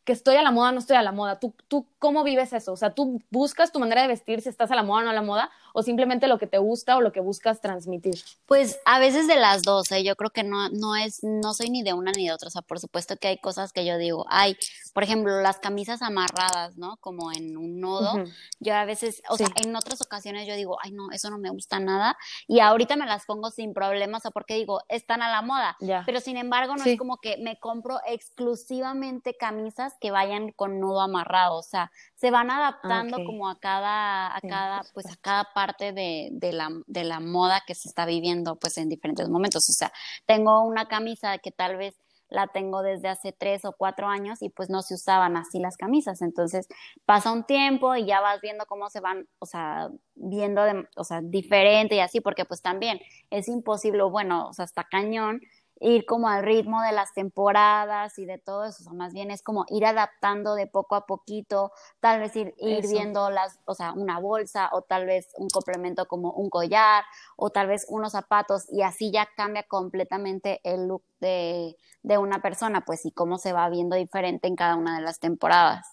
que 0.04 0.12
estoy 0.12 0.36
a 0.36 0.42
la 0.42 0.50
moda, 0.50 0.72
no 0.72 0.78
estoy 0.78 0.96
a 0.96 1.02
la 1.02 1.12
moda. 1.12 1.38
¿Tú, 1.38 1.54
¿Tú 1.68 1.86
cómo 1.98 2.24
vives 2.24 2.52
eso? 2.52 2.72
O 2.72 2.76
sea, 2.76 2.94
¿tú 2.94 3.22
buscas 3.30 3.72
tu 3.72 3.78
manera 3.78 4.02
de 4.02 4.08
vestir 4.08 4.40
si 4.40 4.48
estás 4.48 4.70
a 4.70 4.76
la 4.76 4.82
moda 4.82 5.02
o 5.02 5.04
no 5.04 5.10
a 5.10 5.14
la 5.14 5.22
moda? 5.22 5.50
¿O 5.74 5.82
simplemente 5.82 6.26
lo 6.28 6.38
que 6.38 6.46
te 6.46 6.58
gusta 6.58 6.96
o 6.96 7.00
lo 7.00 7.12
que 7.12 7.20
buscas 7.20 7.60
transmitir? 7.60 8.14
Pues 8.46 8.78
a 8.84 8.98
veces 8.98 9.26
de 9.26 9.36
las 9.36 9.62
dos, 9.62 9.90
¿eh? 9.92 10.04
yo 10.04 10.16
creo 10.16 10.30
que 10.30 10.42
no, 10.42 10.68
no 10.70 10.96
es, 10.96 11.20
no 11.22 11.54
soy 11.54 11.70
ni 11.70 11.82
de 11.82 11.92
una 11.92 12.12
ni 12.12 12.26
de 12.26 12.32
otra. 12.32 12.48
O 12.48 12.50
sea, 12.50 12.62
por 12.62 12.78
supuesto 12.80 13.16
que 13.16 13.28
hay 13.28 13.38
cosas 13.38 13.72
que 13.72 13.84
yo 13.84 13.96
digo, 13.98 14.26
ay, 14.28 14.56
por 14.92 15.02
ejemplo, 15.02 15.40
las 15.40 15.58
camisas 15.58 16.02
amarradas, 16.02 16.76
¿no? 16.76 16.96
Como 16.98 17.32
en 17.32 17.56
un 17.56 17.80
nodo. 17.80 18.14
Uh 18.14 18.18
-huh. 18.18 18.32
Yo 18.60 18.74
a 18.74 18.84
veces, 18.84 19.22
o 19.28 19.36
sí. 19.36 19.44
sea, 19.44 19.54
en 19.64 19.74
otras 19.76 20.00
ocasiones 20.02 20.46
yo 20.46 20.54
digo, 20.56 20.76
ay, 20.82 20.92
no, 20.92 21.10
eso 21.12 21.30
no 21.30 21.38
me 21.38 21.50
gusta 21.50 21.80
nada. 21.80 22.16
Y 22.46 22.60
ahorita 22.60 22.96
me 22.96 23.06
las 23.06 23.24
pongo 23.24 23.50
sin 23.50 23.72
problemas, 23.74 24.20
o 24.20 24.22
sea, 24.22 24.30
porque 24.30 24.54
digo, 24.54 24.80
están 24.88 25.22
a 25.22 25.30
la 25.30 25.42
moda. 25.42 25.76
Ya. 25.80 26.02
Pero 26.06 26.20
sin 26.20 26.36
embargo, 26.36 26.76
no 26.76 26.84
Sí. 26.84 26.90
es 26.92 26.98
como 26.98 27.18
que 27.18 27.36
me 27.38 27.58
compro 27.58 28.00
exclusivamente 28.06 29.36
camisas 29.36 29.94
que 30.00 30.10
vayan 30.10 30.52
con 30.52 30.80
nudo 30.80 31.00
amarrado. 31.00 31.56
O 31.56 31.62
sea, 31.62 31.90
se 32.22 32.30
van 32.30 32.52
adaptando 32.52 33.16
como 33.24 33.48
a 33.48 33.58
cada, 33.58 34.28
a 34.28 34.40
Sí, 34.40 34.46
cada, 34.46 34.82
pues 34.94 35.06
a 35.06 35.16
cada 35.16 35.52
parte 35.52 35.92
de, 35.92 36.28
de 36.30 36.52
la, 36.52 36.68
de 36.86 37.02
la 37.02 37.18
moda 37.18 37.64
que 37.66 37.74
se 37.74 37.88
está 37.88 38.06
viviendo 38.06 38.54
pues 38.60 38.78
en 38.78 38.88
diferentes 38.88 39.28
momentos. 39.28 39.68
O 39.68 39.72
sea, 39.72 39.92
tengo 40.24 40.62
una 40.62 40.86
camisa 40.86 41.38
que 41.38 41.50
tal 41.50 41.76
vez 41.76 41.96
la 42.28 42.46
tengo 42.46 42.82
desde 42.82 43.08
hace 43.08 43.32
tres 43.32 43.64
o 43.64 43.72
cuatro 43.72 44.06
años 44.06 44.40
y 44.40 44.50
pues 44.50 44.70
no 44.70 44.82
se 44.82 44.94
usaban 44.94 45.36
así 45.36 45.58
las 45.58 45.76
camisas. 45.76 46.22
Entonces 46.22 46.68
pasa 47.04 47.32
un 47.32 47.42
tiempo 47.42 47.96
y 47.96 48.06
ya 48.06 48.20
vas 48.20 48.40
viendo 48.40 48.66
cómo 48.66 48.88
se 48.88 49.00
van, 49.00 49.26
o 49.40 49.46
sea, 49.46 49.88
viendo, 50.14 50.62
de, 50.62 50.86
o 50.94 51.02
sea, 51.02 51.22
diferente 51.22 51.96
y 51.96 51.98
así, 51.98 52.20
porque 52.20 52.44
pues 52.44 52.62
también 52.62 53.00
es 53.30 53.48
imposible, 53.48 54.04
bueno, 54.04 54.46
o 54.48 54.52
sea, 54.52 54.64
está 54.64 54.84
cañón 54.84 55.40
ir 55.82 56.06
como 56.06 56.28
al 56.28 56.42
ritmo 56.44 56.82
de 56.82 56.92
las 56.92 57.12
temporadas 57.12 58.18
y 58.18 58.24
de 58.26 58.38
todo 58.38 58.64
eso, 58.64 58.82
o 58.82 58.84
sea, 58.84 58.92
más 58.92 59.12
bien 59.12 59.30
es 59.30 59.42
como 59.42 59.64
ir 59.68 59.84
adaptando 59.84 60.54
de 60.54 60.66
poco 60.66 60.94
a 60.94 61.06
poquito, 61.06 61.72
tal 62.00 62.20
vez 62.20 62.34
ir, 62.36 62.54
ir 62.58 62.86
viendo 62.88 63.30
las, 63.30 63.58
o 63.66 63.74
sea, 63.74 63.92
una 63.92 64.18
bolsa 64.20 64.70
o 64.72 64.82
tal 64.82 65.06
vez 65.06 65.28
un 65.36 65.48
complemento 65.48 66.06
como 66.06 66.32
un 66.32 66.50
collar 66.50 67.04
o 67.36 67.50
tal 67.50 67.66
vez 67.68 67.84
unos 67.88 68.12
zapatos 68.12 68.66
y 68.70 68.82
así 68.82 69.10
ya 69.10 69.28
cambia 69.36 69.64
completamente 69.64 70.60
el 70.64 70.86
look 70.88 71.04
de, 71.20 71.76
de 72.02 72.18
una 72.18 72.40
persona, 72.42 72.84
pues 72.84 73.04
y 73.06 73.12
cómo 73.12 73.38
se 73.38 73.52
va 73.52 73.68
viendo 73.68 73.96
diferente 73.96 74.48
en 74.48 74.56
cada 74.56 74.76
una 74.76 74.96
de 74.96 75.02
las 75.02 75.20
temporadas. 75.20 75.86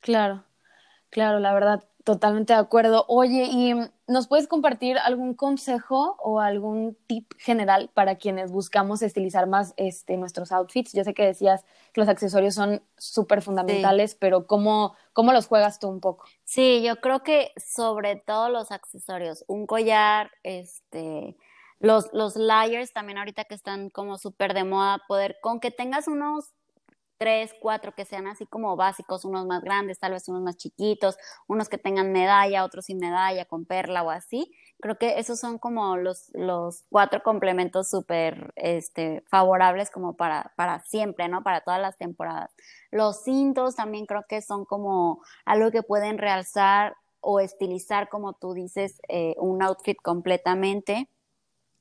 Claro, 0.00 0.44
claro, 1.10 1.40
la 1.40 1.54
verdad, 1.54 1.84
totalmente 2.08 2.54
de 2.54 2.58
acuerdo. 2.58 3.04
Oye, 3.06 3.44
¿y 3.52 3.74
nos 4.06 4.28
puedes 4.28 4.48
compartir 4.48 4.96
algún 4.96 5.34
consejo 5.34 6.16
o 6.20 6.40
algún 6.40 6.96
tip 7.06 7.34
general 7.36 7.90
para 7.92 8.16
quienes 8.16 8.50
buscamos 8.50 9.02
estilizar 9.02 9.46
más 9.46 9.74
este, 9.76 10.16
nuestros 10.16 10.50
outfits? 10.50 10.94
Yo 10.94 11.04
sé 11.04 11.12
que 11.12 11.26
decías 11.26 11.66
que 11.92 12.00
los 12.00 12.08
accesorios 12.08 12.54
son 12.54 12.82
súper 12.96 13.42
Sí. 13.42 13.44
fundamentales, 13.44 14.14
pero 14.14 14.46
¿cómo, 14.46 14.96
¿cómo 15.12 15.34
los 15.34 15.48
juegas 15.48 15.80
tú 15.80 15.88
un 15.88 16.00
poco? 16.00 16.24
Sí, 16.44 16.80
yo 16.82 16.96
creo 16.96 17.22
que 17.22 17.52
sobre 17.58 18.16
todo 18.16 18.48
los 18.48 18.72
accesorios, 18.72 19.44
un 19.46 19.66
collar, 19.66 20.30
este, 20.44 21.36
los, 21.78 22.08
los 22.14 22.36
layers 22.36 22.94
también 22.94 23.18
ahorita 23.18 23.44
que 23.44 23.54
están 23.54 23.90
como 23.90 24.16
súper 24.16 24.54
de 24.54 24.64
moda, 24.64 25.02
poder, 25.08 25.36
con 25.42 25.60
que 25.60 25.70
tengas 25.70 26.08
unos 26.08 26.54
tres, 27.18 27.52
cuatro 27.60 27.92
que 27.94 28.04
sean 28.04 28.26
así 28.26 28.46
como 28.46 28.76
básicos, 28.76 29.24
unos 29.24 29.46
más 29.46 29.62
grandes, 29.62 29.98
tal 29.98 30.12
vez 30.12 30.28
unos 30.28 30.42
más 30.42 30.56
chiquitos, 30.56 31.16
unos 31.46 31.68
que 31.68 31.78
tengan 31.78 32.12
medalla, 32.12 32.64
otros 32.64 32.86
sin 32.86 32.98
medalla, 32.98 33.44
con 33.44 33.64
perla 33.64 34.02
o 34.02 34.10
así, 34.10 34.54
Creo 34.80 34.96
que 34.96 35.18
esos 35.18 35.40
son 35.40 35.58
como 35.58 35.96
los, 35.96 36.30
los 36.34 36.84
cuatro 36.88 37.22
complementos 37.24 37.90
súper 37.90 38.52
este, 38.54 39.24
favorables 39.28 39.90
como 39.90 40.14
para, 40.14 40.52
para 40.56 40.78
siempre, 40.80 41.28
¿no? 41.28 41.42
Para 41.42 41.62
todas 41.62 41.80
las 41.80 41.98
temporadas. 41.98 42.52
Los 42.92 43.24
cintos 43.24 43.74
también 43.74 44.06
creo 44.06 44.24
que 44.28 44.40
son 44.40 44.64
como 44.64 45.20
algo 45.44 45.72
que 45.72 45.82
pueden 45.82 46.16
realzar 46.18 46.96
o 47.20 47.40
estilizar, 47.40 48.08
como 48.08 48.34
tú 48.34 48.54
dices, 48.54 49.00
eh, 49.08 49.34
un 49.38 49.62
outfit 49.62 49.98
completamente. 50.00 51.10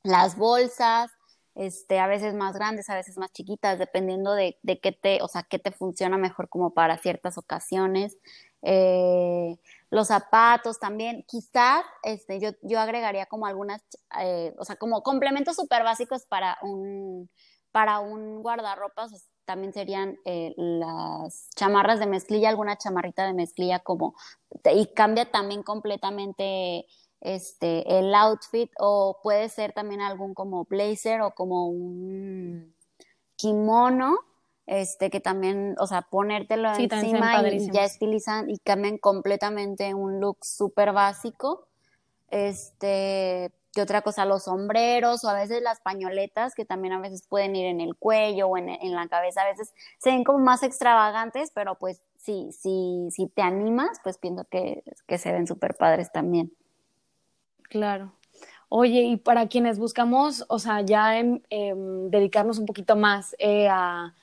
Las 0.02 0.36
bolsas, 0.36 1.12
este, 1.58 2.00
a 2.00 2.08
veces 2.08 2.36
más 2.36 2.54
grandes, 2.54 2.90
a 2.90 2.96
veces 2.96 3.18
más 3.18 3.32
chiquitas, 3.32 3.80
dependiendo 3.80 4.34
de, 4.34 4.60
de 4.62 4.80
qué 4.80 4.92
te, 4.92 5.22
o 5.24 5.28
sea, 5.28 5.44
qué 5.44 5.58
te 5.58 5.72
funciona 5.72 6.18
mejor 6.18 6.50
como 6.50 6.74
para 6.74 6.98
ciertas 7.00 7.38
ocasiones. 7.38 8.18
Eh, 8.62 9.58
los 9.90 10.08
zapatos 10.08 10.80
también, 10.80 11.24
quizás 11.28 11.84
este, 12.04 12.40
yo, 12.40 12.52
yo 12.62 12.80
agregaría 12.80 13.26
como 13.26 13.48
algunas, 13.48 13.82
eh, 14.20 14.54
o 14.60 14.66
sea, 14.66 14.76
como 14.76 15.02
complementos 15.02 15.56
súper 15.56 15.84
básicos 15.84 16.26
para 16.28 16.58
un, 16.62 17.30
para 17.72 18.00
un 18.00 18.44
guardarropas, 18.44 19.30
también 19.46 19.74
serían 19.74 20.18
eh, 20.26 20.54
las 20.58 21.50
chamarras 21.56 22.00
de 22.00 22.06
mezclilla, 22.06 22.50
alguna 22.50 22.78
chamarrita 22.78 23.26
de 23.26 23.34
mezclilla 23.34 23.80
como, 23.80 24.16
y 24.76 24.94
cambia 24.94 25.32
también 25.32 25.64
completamente 25.64 26.86
este, 27.22 28.00
el 28.00 28.14
outfit, 28.14 28.72
o 28.80 29.20
puede 29.24 29.50
ser 29.50 29.74
también 29.74 30.02
algún 30.02 30.34
como 30.34 30.66
blazer 30.66 31.22
o 31.22 31.32
como 31.32 31.68
un 31.68 32.74
kimono, 33.36 34.18
este, 34.66 35.10
que 35.10 35.20
también, 35.20 35.76
o 35.80 35.88
sea, 35.88 36.02
ponértelo 36.02 36.74
encima 36.74 37.48
y 37.50 37.72
ya 37.72 37.86
estilizan 37.86 38.50
y 38.50 38.60
cambian 38.60 38.98
completamente 38.98 39.94
un 39.94 40.20
look 40.20 40.40
súper 40.44 40.92
básico. 40.92 41.68
Este, 42.30 43.54
¿qué 43.74 43.82
otra 43.82 44.02
cosa? 44.02 44.26
Los 44.26 44.44
sombreros 44.44 45.24
o 45.24 45.30
a 45.30 45.34
veces 45.34 45.62
las 45.62 45.80
pañoletas 45.80 46.54
que 46.54 46.66
también 46.66 46.94
a 46.94 47.00
veces 47.00 47.24
pueden 47.28 47.56
ir 47.56 47.68
en 47.68 47.80
el 47.80 47.96
cuello 47.96 48.48
o 48.48 48.58
en, 48.58 48.70
en 48.70 48.94
la 48.94 49.08
cabeza, 49.08 49.44
a 49.44 49.48
veces 49.48 49.74
se 50.00 50.10
ven 50.10 50.26
como 50.26 50.40
más 50.40 50.64
extravagantes, 50.64 51.52
pero 51.54 51.76
pues 51.76 52.02
sí, 52.18 52.50
sí, 52.52 53.08
si 53.12 53.28
te 53.28 53.42
animas, 53.42 54.00
pues 54.04 54.18
pienso 54.18 54.44
que, 54.46 54.84
que 55.08 55.18
se 55.18 55.32
ven 55.32 55.48
súper 55.48 55.76
padres 55.76 56.12
también. 56.12 56.52
Claro. 57.70 58.14
Oye, 58.70 59.02
y 59.04 59.18
para 59.18 59.48
quienes 59.48 59.80
buscamos, 59.80 60.46
o 60.50 60.60
sea, 60.60 60.82
ya 60.82 61.20
en, 61.20 61.42
dedicarnos 62.12 62.60
un 62.60 62.66
poquito 62.66 62.96
más 62.96 63.36
eh, 63.40 63.68
a 63.70 64.14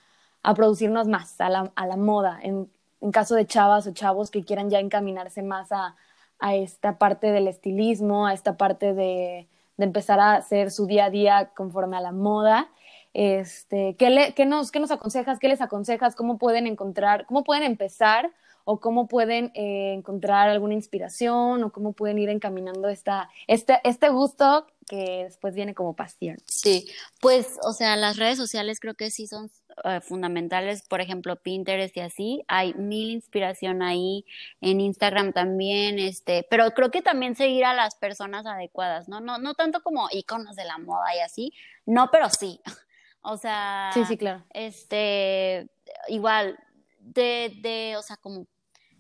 a 0.45 0.55
producirnos 0.55 1.09
más, 1.09 1.41
a 1.41 1.49
la, 1.49 1.73
a 1.75 1.87
la 1.87 1.97
moda, 1.97 2.39
en, 2.43 2.71
en, 3.01 3.11
caso 3.11 3.35
de 3.35 3.47
chavas 3.47 3.87
o 3.87 3.93
chavos 3.93 4.31
que 4.31 4.45
quieran 4.45 4.71
ya 4.71 4.79
encaminarse 4.79 5.43
más 5.43 5.73
a, 5.73 5.97
a 6.39 6.55
esta 6.55 6.99
parte 6.99 7.33
del 7.33 7.49
estilismo, 7.49 8.27
a 8.27 8.35
esta 8.35 8.57
parte 8.57 8.93
de, 8.93 9.49
de, 9.79 9.85
empezar 9.85 10.21
a 10.21 10.35
hacer 10.35 10.71
su 10.71 10.87
día 10.87 11.07
a 11.07 11.11
día 11.11 11.51
conforme 11.57 11.97
a 11.97 12.03
la 12.03 12.13
moda. 12.13 12.69
Este, 13.15 13.97
¿qué, 13.97 14.11
le, 14.11 14.35
qué, 14.35 14.45
nos, 14.45 14.71
¿Qué 14.71 14.81
nos 14.81 14.91
aconsejas? 14.91 15.39
¿Qué 15.39 15.49
les 15.49 15.63
aconsejas? 15.63 16.15
¿Cómo 16.15 16.37
pueden 16.37 16.67
encontrar, 16.67 17.25
cómo 17.25 17.43
pueden 17.43 17.63
empezar 17.63 18.31
o 18.65 18.81
cómo 18.81 19.09
pueden 19.09 19.53
eh, 19.55 19.93
encontrar 19.95 20.49
alguna 20.49 20.75
inspiración 20.75 21.63
o 21.63 21.73
cómo 21.73 21.93
pueden 21.93 22.19
ir 22.19 22.31
encaminando 22.31 22.89
esta, 22.89 23.29
este, 23.47 23.81
este 23.85 24.09
gusto 24.09 24.67
que 24.87 25.25
después 25.25 25.55
viene 25.55 25.75
como 25.75 25.95
pasión. 25.95 26.37
Sí, 26.47 26.87
pues, 27.21 27.59
o 27.63 27.73
sea, 27.73 27.97
las 27.97 28.17
redes 28.17 28.37
sociales 28.37 28.81
creo 28.81 28.95
que 28.95 29.11
sí 29.11 29.27
son 29.27 29.51
uh, 29.85 30.01
fundamentales, 30.01 30.83
por 30.83 31.01
ejemplo, 31.01 31.37
Pinterest 31.37 31.97
y 31.97 32.01
así, 32.01 32.45
hay 32.49 32.75
mil 32.75 33.11
inspiración 33.11 33.83
ahí, 33.83 34.25
en 34.61 34.81
Instagram 34.81 35.33
también, 35.33 35.99
este, 35.99 36.47
pero 36.51 36.71
creo 36.73 36.91
que 36.91 37.03
también 37.03 37.37
seguir 37.37 37.65
a 37.65 37.75
las 37.75 37.95
personas 37.97 38.47
adecuadas, 38.47 39.09
¿no? 39.09 39.21
No, 39.21 39.39
no 39.39 39.55
tanto 39.55 39.83
como 39.83 40.09
iconos 40.11 40.57
de 40.57 40.65
la 40.65 40.79
moda 40.79 41.15
y 41.17 41.21
así, 41.21 41.53
no, 41.87 42.11
pero 42.11 42.29
sí. 42.31 42.61
O 43.27 43.39
sea, 43.39 43.91
sí, 43.95 44.05
sí, 44.05 44.19
claro. 44.19 44.45
Este, 44.51 45.71
igual, 46.09 46.59
de, 47.01 47.57
de, 47.63 47.97
o 47.97 48.03
sea, 48.03 48.19
como 48.19 48.47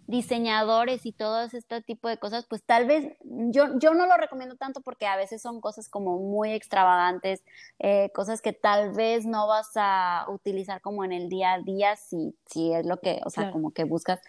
diseñadores 0.06 1.06
y 1.06 1.12
todo 1.12 1.42
este 1.42 1.82
tipo 1.82 2.08
de 2.08 2.18
cosas, 2.18 2.46
pues 2.46 2.62
tal 2.62 2.86
vez 2.86 3.16
yo, 3.22 3.78
yo 3.78 3.94
no 3.94 4.06
lo 4.06 4.16
recomiendo 4.16 4.56
tanto 4.56 4.80
porque 4.82 5.06
a 5.06 5.16
veces 5.16 5.40
son 5.40 5.60
cosas 5.60 5.88
como 5.88 6.18
muy 6.18 6.52
extravagantes, 6.52 7.42
eh, 7.78 8.10
cosas 8.14 8.42
que 8.42 8.52
tal 8.52 8.92
vez 8.92 9.24
no 9.24 9.46
vas 9.46 9.70
a 9.76 10.26
utilizar 10.28 10.80
como 10.80 11.04
en 11.04 11.12
el 11.12 11.28
día 11.28 11.54
a 11.54 11.60
día 11.60 11.96
si, 11.96 12.36
si 12.46 12.72
es 12.72 12.84
lo 12.84 12.98
que, 12.98 13.20
o 13.24 13.30
sea, 13.30 13.50
como 13.50 13.70
que 13.72 13.84
buscas 13.84 14.20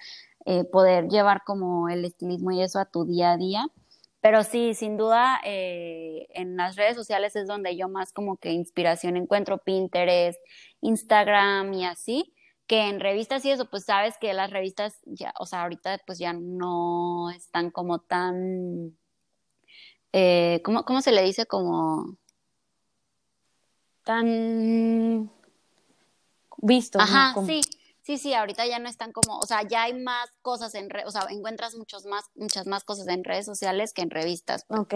eh, 0.45 0.63
poder 0.63 1.07
llevar 1.09 1.43
como 1.45 1.89
el 1.89 2.05
estilismo 2.05 2.51
y 2.51 2.61
eso 2.61 2.79
a 2.79 2.85
tu 2.85 3.05
día 3.05 3.33
a 3.33 3.38
día. 3.38 3.65
Pero 4.21 4.43
sí, 4.43 4.73
sin 4.73 4.97
duda, 4.97 5.39
eh, 5.43 6.27
en 6.33 6.57
las 6.57 6.75
redes 6.77 6.95
sociales 6.95 7.35
es 7.35 7.47
donde 7.47 7.75
yo 7.77 7.89
más 7.89 8.11
como 8.11 8.38
que 8.38 8.51
inspiración 8.51 9.17
encuentro, 9.17 9.59
Pinterest, 9.59 10.39
Instagram 10.81 11.73
y 11.73 11.85
así 11.85 12.35
que 12.67 12.88
en 12.89 12.99
revistas 12.99 13.45
y 13.45 13.51
eso, 13.51 13.69
pues 13.69 13.86
sabes 13.86 14.17
que 14.17 14.34
las 14.34 14.49
revistas 14.49 14.99
ya, 15.06 15.34
o 15.39 15.45
sea, 15.45 15.63
ahorita 15.63 15.99
pues 16.06 16.17
ya 16.17 16.34
no 16.34 17.30
están 17.30 17.71
como 17.71 17.99
tan, 17.99 18.97
eh, 20.13 20.62
¿cómo, 20.63 20.84
¿cómo, 20.86 21.01
se 21.01 21.12
le 21.12 21.23
dice? 21.23 21.45
Como 21.45 22.17
tan 24.04 25.30
visto. 26.58 26.99
Ajá, 26.99 27.36
sí, 27.45 27.62
sí, 28.01 28.17
sí, 28.17 28.34
ahorita 28.34 28.65
ya 28.65 28.80
no 28.80 28.89
están 28.89 29.12
como, 29.12 29.38
o 29.38 29.45
sea, 29.45 29.62
ya 29.63 29.84
hay 29.84 29.93
más 29.93 30.30
cosas 30.41 30.73
en, 30.75 30.89
o 31.06 31.12
sea, 31.12 31.28
encuentras 31.30 31.75
muchos 31.75 32.06
más, 32.06 32.25
muchas 32.36 32.65
más 32.65 32.84
cosas 32.84 33.08
en 33.08 33.23
redes 33.23 33.45
sociales 33.45 33.93
que 33.93 34.01
en 34.01 34.10
revistas. 34.10 34.65
Pues, 34.67 34.80
ok. 34.80 34.93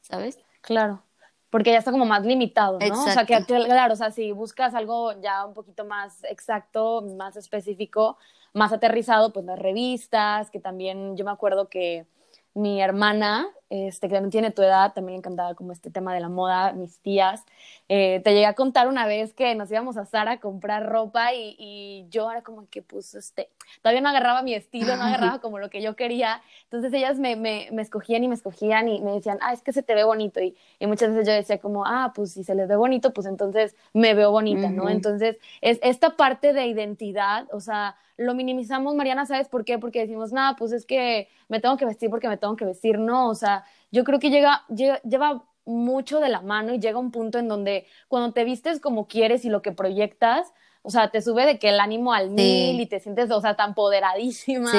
¿Sabes? 0.00 0.38
Claro 0.60 1.04
porque 1.52 1.70
ya 1.70 1.78
está 1.78 1.92
como 1.92 2.06
más 2.06 2.24
limitado, 2.24 2.78
¿no? 2.78 3.04
O 3.04 3.10
sea, 3.10 3.26
que 3.26 3.44
claro, 3.44 3.92
o 3.92 3.96
sea, 3.96 4.10
si 4.10 4.32
buscas 4.32 4.74
algo 4.74 5.20
ya 5.20 5.44
un 5.44 5.52
poquito 5.52 5.84
más 5.84 6.24
exacto, 6.24 7.04
más 7.18 7.36
específico, 7.36 8.16
más 8.54 8.72
aterrizado, 8.72 9.34
pues 9.34 9.44
las 9.44 9.58
revistas, 9.58 10.50
que 10.50 10.60
también 10.60 11.14
yo 11.14 11.26
me 11.26 11.30
acuerdo 11.30 11.68
que 11.68 12.06
mi 12.54 12.80
hermana 12.80 13.48
este, 13.72 14.06
que 14.06 14.14
también 14.14 14.30
tiene 14.30 14.50
tu 14.50 14.60
edad, 14.60 14.92
también 14.92 15.16
encantaba 15.16 15.54
como 15.54 15.72
este 15.72 15.90
tema 15.90 16.12
de 16.12 16.20
la 16.20 16.28
moda, 16.28 16.74
mis 16.74 16.98
tías. 16.98 17.42
Eh, 17.88 18.20
te 18.22 18.34
llegué 18.34 18.44
a 18.44 18.52
contar 18.52 18.86
una 18.86 19.06
vez 19.06 19.32
que 19.32 19.54
nos 19.54 19.70
íbamos 19.70 19.96
a 19.96 20.04
Sara 20.04 20.32
a 20.32 20.40
comprar 20.40 20.90
ropa 20.90 21.32
y, 21.32 21.56
y, 21.58 22.06
yo 22.10 22.30
era 22.30 22.42
como 22.42 22.68
que, 22.68 22.82
pues, 22.82 23.14
este, 23.14 23.48
todavía 23.80 24.02
no 24.02 24.10
agarraba 24.10 24.42
mi 24.42 24.52
estilo, 24.52 24.94
no 24.96 25.04
agarraba 25.04 25.38
como 25.40 25.58
lo 25.58 25.70
que 25.70 25.80
yo 25.80 25.96
quería. 25.96 26.42
Entonces 26.64 26.92
ellas 26.92 27.18
me, 27.18 27.34
me, 27.34 27.68
me, 27.72 27.80
escogían 27.80 28.22
y 28.22 28.28
me 28.28 28.34
escogían 28.34 28.88
y 28.88 29.00
me 29.00 29.12
decían, 29.12 29.38
ah, 29.40 29.54
es 29.54 29.62
que 29.62 29.72
se 29.72 29.82
te 29.82 29.94
ve 29.94 30.04
bonito. 30.04 30.38
Y, 30.42 30.54
y, 30.78 30.86
muchas 30.86 31.08
veces 31.08 31.26
yo 31.26 31.32
decía 31.32 31.56
como, 31.56 31.86
ah, 31.86 32.12
pues 32.14 32.32
si 32.32 32.44
se 32.44 32.54
les 32.54 32.68
ve 32.68 32.76
bonito, 32.76 33.14
pues 33.14 33.26
entonces 33.26 33.74
me 33.94 34.12
veo 34.12 34.32
bonita, 34.32 34.68
¿no? 34.68 34.90
Entonces, 34.90 35.38
es 35.62 35.78
esta 35.82 36.16
parte 36.16 36.52
de 36.52 36.66
identidad, 36.66 37.46
o 37.52 37.60
sea, 37.60 37.96
lo 38.16 38.34
minimizamos, 38.34 38.94
Mariana, 38.94 39.26
¿sabes 39.26 39.48
por 39.48 39.64
qué? 39.64 39.78
Porque 39.78 40.00
decimos, 40.00 40.32
nada, 40.32 40.56
pues 40.56 40.72
es 40.72 40.84
que 40.84 41.28
me 41.48 41.60
tengo 41.60 41.76
que 41.76 41.84
vestir 41.84 42.10
porque 42.10 42.28
me 42.28 42.36
tengo 42.36 42.56
que 42.56 42.64
vestir, 42.64 42.98
no, 42.98 43.28
o 43.28 43.34
sea, 43.34 43.61
yo 43.90 44.04
creo 44.04 44.18
que 44.18 44.30
llega, 44.30 44.64
lleva 44.68 45.44
mucho 45.64 46.20
de 46.20 46.28
la 46.28 46.40
mano 46.40 46.74
y 46.74 46.80
llega 46.80 46.98
un 46.98 47.10
punto 47.10 47.38
en 47.38 47.48
donde 47.48 47.86
cuando 48.08 48.32
te 48.32 48.44
vistes 48.44 48.80
como 48.80 49.06
quieres 49.06 49.44
y 49.44 49.48
lo 49.48 49.62
que 49.62 49.72
proyectas, 49.72 50.52
o 50.82 50.90
sea, 50.90 51.10
te 51.10 51.22
sube 51.22 51.46
de 51.46 51.58
que 51.58 51.68
el 51.68 51.80
ánimo 51.80 52.12
al 52.12 52.30
mil 52.30 52.80
y 52.80 52.86
te 52.86 52.98
sientes, 52.98 53.30
o 53.30 53.40
sea, 53.40 53.54
tan 53.54 53.70
empoderadísima, 53.70 54.72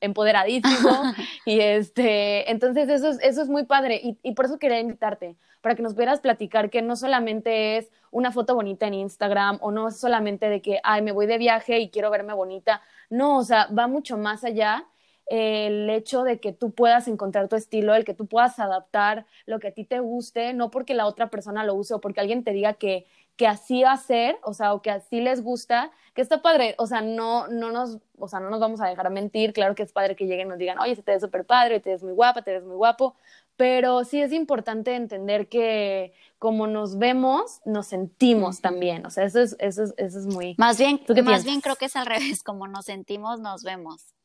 empoderadísimo. 0.00 1.02
y 1.44 1.60
este, 1.60 2.50
entonces 2.50 2.88
eso 2.88 3.08
es, 3.08 3.18
eso 3.22 3.42
es 3.42 3.48
muy 3.48 3.64
padre. 3.64 4.00
Y, 4.02 4.18
y, 4.22 4.32
por 4.32 4.44
eso 4.44 4.58
quería 4.58 4.78
invitarte, 4.78 5.36
para 5.60 5.74
que 5.74 5.82
nos 5.82 5.94
pudieras 5.94 6.20
platicar 6.20 6.70
que 6.70 6.80
no 6.80 6.94
solamente 6.94 7.78
es 7.78 7.90
una 8.12 8.30
foto 8.30 8.54
bonita 8.54 8.86
en 8.86 8.94
Instagram 8.94 9.58
o 9.60 9.72
no 9.72 9.88
es 9.88 9.98
solamente 9.98 10.48
de 10.48 10.62
que, 10.62 10.80
ay, 10.84 11.02
me 11.02 11.12
voy 11.12 11.26
de 11.26 11.38
viaje 11.38 11.80
y 11.80 11.90
quiero 11.90 12.10
verme 12.10 12.32
bonita. 12.32 12.82
No, 13.10 13.38
o 13.38 13.42
sea, 13.42 13.66
va 13.76 13.88
mucho 13.88 14.16
más 14.16 14.44
allá 14.44 14.86
el 15.26 15.90
hecho 15.90 16.22
de 16.22 16.38
que 16.38 16.52
tú 16.52 16.70
puedas 16.70 17.08
encontrar 17.08 17.48
tu 17.48 17.56
estilo, 17.56 17.94
el 17.94 18.04
que 18.04 18.14
tú 18.14 18.26
puedas 18.26 18.58
adaptar 18.58 19.26
lo 19.44 19.58
que 19.58 19.68
a 19.68 19.72
ti 19.72 19.84
te 19.84 19.98
guste, 20.00 20.52
no 20.52 20.70
porque 20.70 20.94
la 20.94 21.06
otra 21.06 21.30
persona 21.30 21.64
lo 21.64 21.74
use 21.74 21.94
o 21.94 22.00
porque 22.00 22.20
alguien 22.20 22.44
te 22.44 22.52
diga 22.52 22.74
que, 22.74 23.06
que 23.36 23.46
así 23.46 23.82
va 23.82 23.92
a 23.92 23.96
ser, 23.96 24.38
o 24.42 24.54
sea, 24.54 24.72
o 24.72 24.82
que 24.82 24.90
así 24.90 25.20
les 25.20 25.42
gusta, 25.42 25.90
que 26.14 26.22
está 26.22 26.42
padre, 26.42 26.74
o 26.78 26.86
sea, 26.86 27.02
no, 27.02 27.48
no 27.48 27.70
nos, 27.70 27.98
o 28.18 28.28
sea, 28.28 28.40
no 28.40 28.50
nos 28.50 28.60
vamos 28.60 28.80
a 28.80 28.86
dejar 28.86 29.10
mentir, 29.10 29.52
claro 29.52 29.74
que 29.74 29.82
es 29.82 29.92
padre 29.92 30.16
que 30.16 30.26
lleguen 30.26 30.46
y 30.46 30.50
nos 30.50 30.58
digan, 30.58 30.78
oye, 30.78 30.94
se 30.94 31.02
te 31.02 31.12
ve 31.12 31.20
súper 31.20 31.44
padre, 31.44 31.80
te 31.80 31.90
ves 31.90 32.02
muy 32.02 32.12
guapa, 32.12 32.42
te 32.42 32.52
ves 32.52 32.64
muy 32.64 32.76
guapo, 32.76 33.14
pero 33.56 34.04
sí 34.04 34.22
es 34.22 34.32
importante 34.32 34.94
entender 34.94 35.48
que 35.48 36.12
como 36.38 36.66
nos 36.66 36.98
vemos, 36.98 37.60
nos 37.64 37.88
sentimos 37.88 38.60
también, 38.60 39.04
o 39.04 39.10
sea, 39.10 39.24
eso 39.24 39.40
es, 39.40 39.56
eso 39.58 39.82
es, 39.84 39.94
eso 39.96 40.18
es 40.20 40.26
muy... 40.26 40.54
Más 40.56 40.78
bien, 40.78 41.00
más 41.24 41.44
bien 41.44 41.60
creo 41.60 41.76
que 41.76 41.86
es 41.86 41.96
al 41.96 42.06
revés, 42.06 42.42
como 42.42 42.68
nos 42.68 42.86
sentimos, 42.86 43.40
nos 43.40 43.62
vemos. 43.62 44.15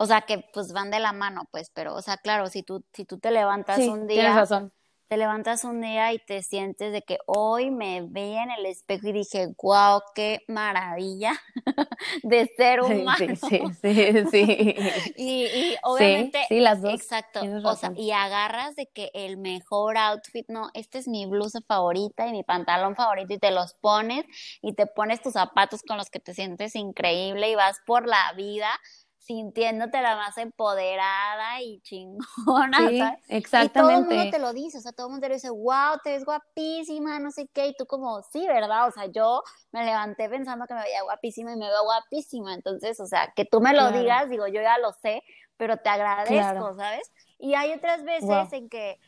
O 0.00 0.06
sea, 0.06 0.22
que 0.22 0.44
pues 0.52 0.72
van 0.72 0.90
de 0.90 1.00
la 1.00 1.12
mano, 1.12 1.48
pues, 1.50 1.70
pero, 1.74 1.94
o 1.94 2.02
sea, 2.02 2.16
claro, 2.16 2.46
si 2.48 2.62
tú, 2.62 2.84
si 2.92 3.04
tú 3.04 3.18
te 3.18 3.30
levantas 3.30 3.78
un 3.80 4.06
día 4.06 4.46
te 5.08 5.16
levantas 5.16 5.64
un 5.64 5.80
día 5.80 6.12
y 6.12 6.18
te 6.18 6.42
sientes 6.42 6.92
de 6.92 7.00
que 7.00 7.16
hoy 7.26 7.70
me 7.70 8.02
vi 8.02 8.36
en 8.36 8.50
el 8.50 8.66
espejo 8.66 9.08
y 9.08 9.12
dije, 9.12 9.48
wow, 9.62 10.02
qué 10.14 10.40
maravilla 10.48 11.32
de 12.22 12.52
ser 12.54 12.82
humano. 12.82 13.16
Sí, 13.16 13.62
sí, 13.80 14.12
sí. 14.30 14.76
y, 15.16 15.76
obviamente, 15.82 16.44
sí, 16.48 16.60
las 16.60 16.82
dos. 16.82 16.92
Exacto. 16.92 17.40
O 17.64 17.74
sea, 17.74 17.92
y 17.96 18.10
agarras 18.10 18.76
de 18.76 18.86
que 18.86 19.10
el 19.14 19.38
mejor 19.38 19.96
outfit, 19.96 20.46
no, 20.48 20.68
esta 20.74 20.98
es 20.98 21.08
mi 21.08 21.24
blusa 21.24 21.60
favorita 21.66 22.26
y 22.26 22.32
mi 22.32 22.42
pantalón 22.42 22.94
favorito 22.94 23.32
y 23.32 23.38
te 23.38 23.50
los 23.50 23.72
pones 23.74 24.26
y 24.60 24.74
te 24.74 24.86
pones 24.86 25.22
tus 25.22 25.32
zapatos 25.32 25.80
con 25.82 25.96
los 25.96 26.10
que 26.10 26.20
te 26.20 26.34
sientes 26.34 26.76
increíble 26.76 27.50
y 27.50 27.54
vas 27.54 27.78
por 27.86 28.06
la 28.06 28.34
vida 28.36 28.68
sintiéndote 29.28 30.00
la 30.00 30.16
más 30.16 30.38
empoderada 30.38 31.60
y 31.60 31.80
chingona, 31.82 32.88
sí, 32.88 33.02
Exactamente. 33.28 33.66
Y 33.66 33.82
todo 33.82 33.90
el 33.90 34.04
mundo 34.06 34.30
te 34.30 34.38
lo 34.38 34.52
dice, 34.54 34.78
o 34.78 34.80
sea, 34.80 34.92
todo 34.92 35.08
el 35.08 35.10
mundo 35.12 35.26
te 35.26 35.34
dice, 35.34 35.50
wow, 35.50 35.98
te 36.02 36.12
ves 36.12 36.24
guapísima, 36.24 37.18
no 37.20 37.30
sé 37.30 37.46
qué, 37.52 37.66
y 37.66 37.74
tú 37.74 37.84
como, 37.84 38.22
sí, 38.22 38.46
¿verdad? 38.46 38.88
O 38.88 38.90
sea, 38.90 39.04
yo 39.04 39.42
me 39.70 39.84
levanté 39.84 40.30
pensando 40.30 40.66
que 40.66 40.72
me 40.72 40.80
veía 40.80 41.02
guapísima 41.02 41.52
y 41.52 41.56
me 41.58 41.66
veo 41.66 41.84
guapísima, 41.84 42.54
entonces, 42.54 42.98
o 43.00 43.06
sea, 43.06 43.30
que 43.36 43.44
tú 43.44 43.60
me 43.60 43.74
lo 43.74 43.92
digas, 43.92 44.30
digo, 44.30 44.46
yo 44.46 44.62
ya 44.62 44.78
lo 44.78 44.92
sé, 44.92 45.22
pero 45.58 45.76
te 45.76 45.90
agradezco, 45.90 46.72
¿sabes? 46.72 47.12
Y 47.38 47.52
hay 47.52 47.72
otras 47.74 48.04
veces 48.04 48.50
en 48.52 48.70
que 48.70 48.98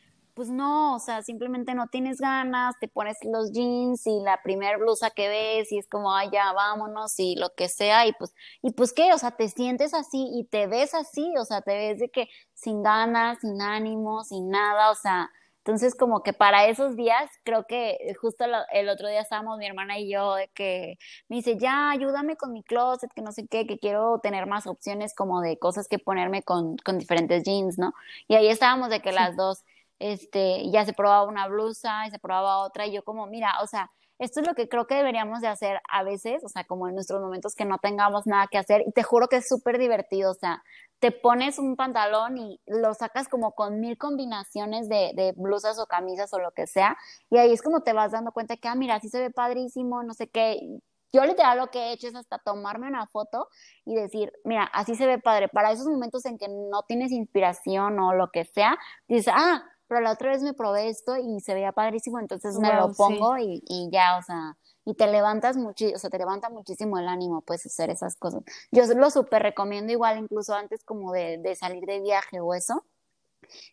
pues 0.41 0.49
no, 0.49 0.95
o 0.95 0.99
sea, 0.99 1.21
simplemente 1.21 1.75
no 1.75 1.85
tienes 1.89 2.19
ganas, 2.19 2.73
te 2.79 2.87
pones 2.87 3.19
los 3.23 3.51
jeans 3.51 4.07
y 4.07 4.21
la 4.23 4.41
primer 4.41 4.79
blusa 4.79 5.11
que 5.11 5.29
ves 5.29 5.71
y 5.71 5.77
es 5.77 5.87
como, 5.87 6.15
ay, 6.15 6.29
ya, 6.33 6.51
vámonos 6.51 7.13
y 7.19 7.35
lo 7.35 7.53
que 7.53 7.69
sea, 7.69 8.07
y 8.07 8.13
pues, 8.13 8.33
y 8.63 8.71
pues 8.71 8.91
qué, 8.91 9.13
o 9.13 9.19
sea, 9.19 9.29
te 9.29 9.49
sientes 9.49 9.93
así 9.93 10.31
y 10.33 10.45
te 10.45 10.65
ves 10.65 10.95
así, 10.95 11.31
o 11.37 11.45
sea, 11.45 11.61
te 11.61 11.75
ves 11.75 11.99
de 11.99 12.09
que 12.09 12.27
sin 12.55 12.81
ganas, 12.81 13.37
sin 13.41 13.61
ánimo, 13.61 14.23
sin 14.23 14.49
nada, 14.49 14.89
o 14.89 14.95
sea, 14.95 15.29
entonces 15.59 15.93
como 15.93 16.23
que 16.23 16.33
para 16.33 16.65
esos 16.65 16.95
días, 16.95 17.29
creo 17.43 17.67
que 17.67 17.99
justo 18.19 18.45
el 18.71 18.89
otro 18.89 19.07
día 19.07 19.21
estábamos 19.21 19.59
mi 19.59 19.67
hermana 19.67 19.99
y 19.99 20.11
yo 20.11 20.33
de 20.33 20.47
que 20.55 20.97
me 21.29 21.35
dice, 21.35 21.59
ya, 21.59 21.91
ayúdame 21.91 22.35
con 22.35 22.51
mi 22.51 22.63
closet, 22.63 23.11
que 23.13 23.21
no 23.21 23.31
sé 23.31 23.45
qué, 23.47 23.67
que 23.67 23.77
quiero 23.77 24.19
tener 24.23 24.47
más 24.47 24.65
opciones 24.65 25.13
como 25.13 25.39
de 25.39 25.59
cosas 25.59 25.87
que 25.87 25.99
ponerme 25.99 26.41
con, 26.41 26.77
con 26.77 26.97
diferentes 26.97 27.43
jeans, 27.43 27.77
¿no? 27.77 27.93
Y 28.27 28.33
ahí 28.33 28.47
estábamos 28.47 28.89
de 28.89 29.01
que 29.01 29.11
las 29.11 29.35
dos 29.35 29.63
este, 30.01 30.69
ya 30.71 30.85
se 30.85 30.93
probaba 30.93 31.23
una 31.23 31.47
blusa 31.47 32.07
y 32.07 32.11
se 32.11 32.19
probaba 32.19 32.59
otra, 32.59 32.87
y 32.87 32.93
yo 32.93 33.03
como, 33.03 33.27
mira, 33.27 33.53
o 33.61 33.67
sea, 33.67 33.91
esto 34.19 34.39
es 34.39 34.47
lo 34.47 34.53
que 34.53 34.69
creo 34.69 34.85
que 34.85 34.95
deberíamos 34.95 35.41
de 35.41 35.47
hacer 35.47 35.81
a 35.89 36.03
veces, 36.03 36.43
o 36.43 36.49
sea, 36.49 36.63
como 36.63 36.87
en 36.87 36.93
nuestros 36.95 37.21
momentos 37.21 37.55
que 37.55 37.65
no 37.65 37.79
tengamos 37.79 38.27
nada 38.27 38.47
que 38.47 38.57
hacer, 38.57 38.83
y 38.85 38.91
te 38.91 39.03
juro 39.03 39.27
que 39.27 39.37
es 39.37 39.47
súper 39.47 39.79
divertido, 39.79 40.31
o 40.31 40.35
sea, 40.35 40.63
te 40.99 41.11
pones 41.11 41.57
un 41.57 41.75
pantalón 41.75 42.37
y 42.37 42.59
lo 42.67 42.93
sacas 42.93 43.27
como 43.27 43.53
con 43.53 43.79
mil 43.79 43.97
combinaciones 43.97 44.89
de, 44.89 45.13
de, 45.15 45.33
blusas 45.35 45.79
o 45.79 45.87
camisas 45.87 46.33
o 46.33 46.39
lo 46.39 46.51
que 46.51 46.67
sea, 46.67 46.97
y 47.29 47.37
ahí 47.37 47.51
es 47.51 47.61
como 47.61 47.81
te 47.81 47.93
vas 47.93 48.11
dando 48.11 48.31
cuenta 48.31 48.57
que, 48.57 48.67
ah, 48.67 48.75
mira, 48.75 48.95
así 48.95 49.09
se 49.09 49.19
ve 49.19 49.31
padrísimo, 49.31 50.03
no 50.03 50.13
sé 50.13 50.29
qué. 50.29 50.79
Yo 51.13 51.25
literal 51.25 51.57
lo 51.57 51.67
que 51.71 51.79
he 51.79 51.93
hecho 51.93 52.07
es 52.07 52.15
hasta 52.15 52.37
tomarme 52.39 52.87
una 52.87 53.05
foto 53.07 53.49
y 53.85 53.95
decir, 53.95 54.31
mira, 54.45 54.63
así 54.63 54.95
se 54.95 55.05
ve 55.05 55.19
padre. 55.19 55.49
Para 55.49 55.71
esos 55.71 55.85
momentos 55.87 56.25
en 56.25 56.37
que 56.37 56.47
no 56.47 56.83
tienes 56.83 57.11
inspiración 57.11 57.99
o 57.99 58.13
lo 58.13 58.31
que 58.31 58.45
sea, 58.45 58.77
dices, 59.07 59.33
ah, 59.35 59.63
pero 59.91 59.99
la 59.99 60.13
otra 60.13 60.29
vez 60.29 60.41
me 60.41 60.53
probé 60.53 60.87
esto 60.87 61.17
y 61.17 61.41
se 61.41 61.53
veía 61.53 61.73
padrísimo, 61.73 62.17
entonces 62.17 62.57
me 62.57 62.73
lo 62.73 62.93
pongo 62.93 63.37
y, 63.37 63.61
y, 63.67 63.89
ya, 63.91 64.17
o 64.17 64.21
sea, 64.21 64.57
y 64.85 64.93
te 64.93 65.05
levantas 65.05 65.57
muchísimo, 65.57 65.97
o 65.97 65.99
sea, 65.99 66.09
te 66.09 66.17
levanta 66.17 66.49
muchísimo 66.49 66.97
el 66.97 67.09
ánimo, 67.09 67.41
pues, 67.41 67.65
hacer 67.65 67.89
esas 67.89 68.15
cosas. 68.15 68.41
Yo 68.71 68.85
lo 68.85 69.11
súper 69.11 69.43
recomiendo 69.43 69.91
igual, 69.91 70.17
incluso 70.17 70.53
antes 70.53 70.85
como 70.85 71.11
de, 71.11 71.39
de, 71.39 71.57
salir 71.57 71.83
de 71.85 71.99
viaje 71.99 72.39
o 72.39 72.53
eso, 72.53 72.85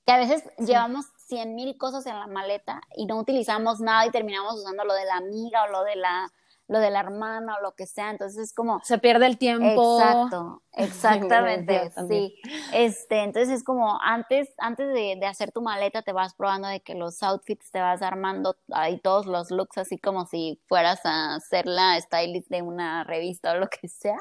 que 0.05 0.11
a 0.11 0.19
veces 0.19 0.43
llevamos 0.59 1.07
cien 1.29 1.55
mil 1.55 1.79
cosas 1.79 2.05
en 2.07 2.19
la 2.19 2.27
maleta 2.27 2.81
y 2.97 3.07
no 3.07 3.21
utilizamos 3.21 3.79
nada 3.79 4.05
y 4.05 4.11
terminamos 4.11 4.57
usando 4.57 4.85
lo 4.85 4.95
de 4.95 5.05
la 5.05 5.19
amiga 5.19 5.63
o 5.63 5.69
lo 5.69 5.85
de 5.85 5.95
la 5.95 6.33
lo 6.69 6.81
de 6.81 6.91
la 6.91 7.01
hermana 7.01 7.57
o 7.57 7.63
lo 7.63 7.75
que 7.75 7.87
sea, 7.87 8.11
entonces 8.11 8.39
es 8.39 8.53
como... 8.53 8.81
Se 8.85 8.99
pierde 8.99 9.27
el 9.27 9.39
tiempo. 9.39 9.99
Exacto, 10.01 10.63
exactamente, 10.73 11.91
sí. 12.09 12.37
Este, 12.75 13.25
entonces 13.25 13.49
es 13.49 13.65
como 13.65 13.99
antes, 14.03 14.55
antes 14.59 14.89
de, 14.89 15.17
de, 15.19 15.27
hacer 15.27 15.51
tu 15.51 15.63
maleta 15.63 16.03
te 16.03 16.13
vas 16.13 16.35
probando 16.35 16.69
de 16.69 16.81
que 16.81 16.95
los 16.95 17.23
outfits 17.23 17.71
te 17.71 17.81
vas 17.81 18.03
armando 18.03 18.57
ahí 18.71 19.01
todos 19.01 19.27
los 19.27 19.51
looks 19.51 19.79
así 19.79 19.99
como 19.99 20.27
si 20.27 20.61
fueras 20.69 21.01
a 21.05 21.41
ser 21.41 21.67
la 21.67 21.99
stylist 22.01 22.51
de 22.51 22.61
una 22.61 23.03
revista 23.03 23.53
o 23.53 23.57
lo 23.57 23.69
que 23.69 23.89
sea 23.89 24.19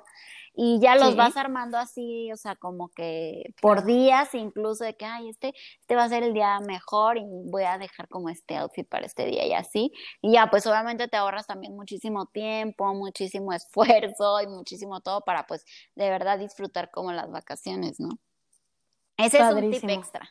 y 0.59 0.79
ya 0.79 0.95
los 0.95 1.15
vas 1.15 1.37
armando 1.37 1.77
así, 1.77 2.31
o 2.31 2.35
sea, 2.35 2.55
como 2.55 2.89
que 2.89 3.53
por 3.61 3.85
días, 3.85 4.33
incluso 4.33 4.83
de 4.83 4.97
que, 4.97 5.05
ay, 5.05 5.29
este, 5.29 5.53
este 5.79 5.95
va 5.95 6.05
a 6.05 6.09
ser 6.09 6.23
el 6.23 6.33
día 6.33 6.59
mejor 6.61 7.19
y 7.19 7.21
voy 7.45 7.61
a 7.61 7.77
dejar 7.77 8.07
como 8.07 8.27
este 8.29 8.57
outfit 8.57 8.89
para 8.89 9.05
este 9.05 9.25
día 9.25 9.45
y 9.45 9.53
así. 9.53 9.91
Y 10.19 10.33
ya, 10.33 10.49
pues 10.49 10.65
obviamente 10.65 11.07
te 11.07 11.15
ahorras 11.15 11.45
también 11.45 11.75
muchísimo 11.75 12.25
tiempo, 12.25 12.91
muchísimo 12.95 13.53
esfuerzo 13.53 14.41
y 14.41 14.47
muchísimo 14.47 14.99
todo 14.99 15.21
para, 15.21 15.45
pues, 15.45 15.63
de 15.93 16.09
verdad 16.09 16.39
disfrutar 16.39 16.89
como 16.89 17.11
las 17.11 17.29
vacaciones, 17.29 17.99
¿no? 17.99 18.17
Ese 19.15 19.37
es 19.37 19.53
un 19.53 19.69
tip 19.69 19.87
extra. 19.87 20.27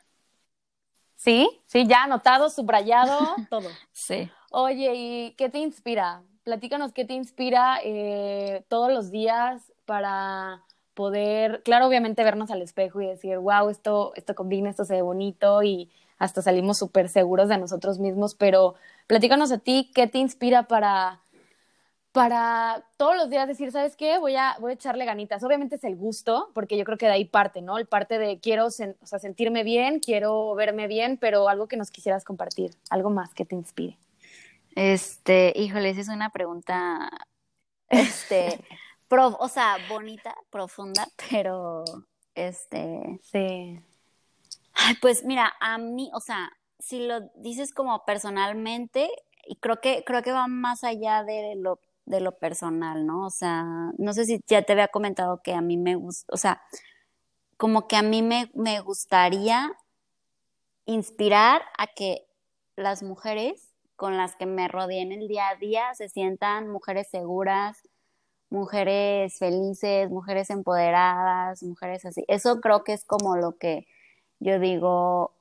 Sí, 1.14 1.48
sí, 1.66 1.86
ya 1.86 2.02
anotado, 2.02 2.50
subrayado, 2.50 3.16
todo. 3.48 3.70
Sí. 3.92 4.28
Oye, 4.50 4.92
¿y 4.96 5.34
qué 5.36 5.50
te 5.50 5.58
inspira? 5.58 6.24
Platícanos 6.42 6.92
qué 6.92 7.04
te 7.04 7.14
inspira 7.14 7.78
eh, 7.84 8.64
todos 8.68 8.90
los 8.90 9.12
días 9.12 9.72
para 9.86 10.62
poder, 10.94 11.62
claro, 11.62 11.86
obviamente 11.86 12.24
vernos 12.24 12.50
al 12.50 12.62
espejo 12.62 13.00
y 13.00 13.06
decir, 13.06 13.38
wow, 13.38 13.68
esto, 13.70 14.12
esto 14.16 14.34
combina, 14.34 14.70
esto 14.70 14.84
se 14.84 14.94
ve 14.94 15.02
bonito 15.02 15.62
y 15.62 15.90
hasta 16.18 16.42
salimos 16.42 16.78
súper 16.78 17.08
seguros 17.08 17.48
de 17.48 17.58
nosotros 17.58 17.98
mismos, 17.98 18.34
pero 18.34 18.74
platícanos 19.06 19.52
a 19.52 19.58
ti, 19.58 19.90
¿qué 19.94 20.06
te 20.06 20.18
inspira 20.18 20.64
para, 20.64 21.20
para 22.12 22.82
todos 22.96 23.14
los 23.14 23.28
días 23.28 23.46
decir, 23.46 23.70
¿sabes 23.70 23.94
qué? 23.94 24.16
Voy 24.16 24.36
a, 24.36 24.56
voy 24.58 24.70
a 24.70 24.74
echarle 24.74 25.04
ganitas. 25.04 25.44
Obviamente 25.44 25.76
es 25.76 25.84
el 25.84 25.96
gusto, 25.96 26.50
porque 26.54 26.78
yo 26.78 26.84
creo 26.84 26.96
que 26.96 27.04
de 27.04 27.12
ahí 27.12 27.26
parte, 27.26 27.60
¿no? 27.60 27.76
El 27.76 27.84
parte 27.84 28.18
de 28.18 28.40
quiero 28.40 28.66
o 28.66 28.70
sea, 28.70 29.18
sentirme 29.18 29.64
bien, 29.64 30.00
quiero 30.00 30.54
verme 30.54 30.86
bien, 30.86 31.18
pero 31.18 31.50
algo 31.50 31.68
que 31.68 31.76
nos 31.76 31.90
quisieras 31.90 32.24
compartir, 32.24 32.70
algo 32.88 33.10
más 33.10 33.34
que 33.34 33.44
te 33.44 33.54
inspire. 33.54 33.98
Este, 34.74 35.52
híjole, 35.56 35.90
esa 35.90 36.00
es 36.00 36.08
una 36.08 36.30
pregunta, 36.30 37.10
este, 37.90 38.60
o 39.10 39.48
sea, 39.48 39.76
bonita, 39.88 40.34
profunda, 40.50 41.06
pero 41.30 41.84
este. 42.34 43.20
Sí. 43.22 43.80
Ay, 44.74 44.94
pues 45.00 45.24
mira, 45.24 45.54
a 45.60 45.78
mí, 45.78 46.10
o 46.12 46.20
sea, 46.20 46.50
si 46.78 47.06
lo 47.06 47.20
dices 47.36 47.72
como 47.72 48.04
personalmente, 48.04 49.10
y 49.46 49.56
creo 49.56 49.80
que, 49.80 50.04
creo 50.04 50.22
que 50.22 50.32
va 50.32 50.48
más 50.48 50.84
allá 50.84 51.24
de 51.24 51.54
lo, 51.56 51.80
de 52.04 52.20
lo 52.20 52.36
personal, 52.38 53.06
¿no? 53.06 53.26
O 53.26 53.30
sea, 53.30 53.64
no 53.96 54.12
sé 54.12 54.26
si 54.26 54.40
ya 54.46 54.62
te 54.62 54.72
había 54.72 54.88
comentado 54.88 55.40
que 55.42 55.54
a 55.54 55.60
mí 55.60 55.76
me 55.76 55.94
gusta, 55.94 56.32
o 56.32 56.36
sea, 56.36 56.62
como 57.56 57.88
que 57.88 57.96
a 57.96 58.02
mí 58.02 58.22
me, 58.22 58.50
me 58.54 58.80
gustaría 58.80 59.72
inspirar 60.84 61.62
a 61.78 61.86
que 61.86 62.26
las 62.76 63.02
mujeres 63.02 63.72
con 63.96 64.16
las 64.16 64.36
que 64.36 64.46
me 64.46 64.68
rodeen 64.68 65.10
el 65.10 65.26
día 65.26 65.48
a 65.48 65.56
día 65.56 65.94
se 65.94 66.08
sientan 66.08 66.68
mujeres 66.68 67.08
seguras, 67.10 67.85
mujeres 68.50 69.38
felices, 69.38 70.10
mujeres 70.10 70.50
empoderadas, 70.50 71.62
mujeres 71.62 72.04
así. 72.04 72.24
Eso 72.28 72.60
creo 72.60 72.84
que 72.84 72.92
es 72.92 73.04
como 73.04 73.36
lo 73.36 73.56
que 73.58 73.86
yo 74.38 74.58
digo, 74.58 75.34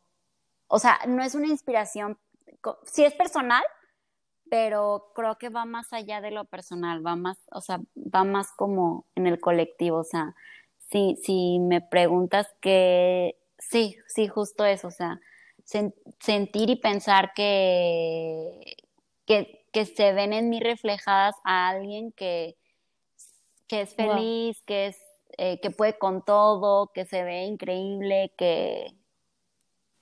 o 0.68 0.80
sea, 0.80 1.00
no 1.08 1.24
es 1.24 1.36
una 1.36 1.48
inspiración, 1.48 2.18
sí 2.86 3.04
es 3.04 3.14
personal, 3.14 3.64
pero 4.50 5.12
creo 5.16 5.38
que 5.38 5.50
va 5.50 5.66
más 5.66 5.92
allá 5.94 6.22
de 6.22 6.32
lo 6.32 6.46
personal, 6.46 7.06
va 7.06 7.16
más, 7.16 7.38
o 7.52 7.62
sea, 7.62 7.80
va 7.96 8.24
más 8.24 8.52
como 8.54 9.06
en 9.16 9.28
el 9.28 9.40
colectivo, 9.40 9.98
o 9.98 10.04
sea, 10.04 10.36
si, 10.90 11.18
si 11.24 11.60
me 11.60 11.82
preguntas 11.82 12.48
que, 12.62 13.38
sí, 13.58 13.98
sí, 14.08 14.28
justo 14.28 14.66
eso, 14.66 14.88
o 14.88 14.92
sea, 14.92 15.20
sentir 15.64 16.70
y 16.70 16.76
pensar 16.76 17.34
que, 17.34 18.78
que, 19.26 19.66
que 19.74 19.86
se 19.86 20.14
ven 20.14 20.32
en 20.34 20.50
mí 20.50 20.60
reflejadas 20.60 21.36
a 21.44 21.70
alguien 21.70 22.12
que, 22.12 22.56
que 23.68 23.82
es 23.82 23.94
feliz, 23.94 24.62
que 24.64 24.88
es 24.88 24.98
eh, 25.38 25.60
que 25.60 25.72
puede 25.72 25.98
con 25.98 26.24
todo, 26.24 26.92
que 26.94 27.06
se 27.06 27.24
ve 27.24 27.44
increíble, 27.46 28.34
que 28.38 28.96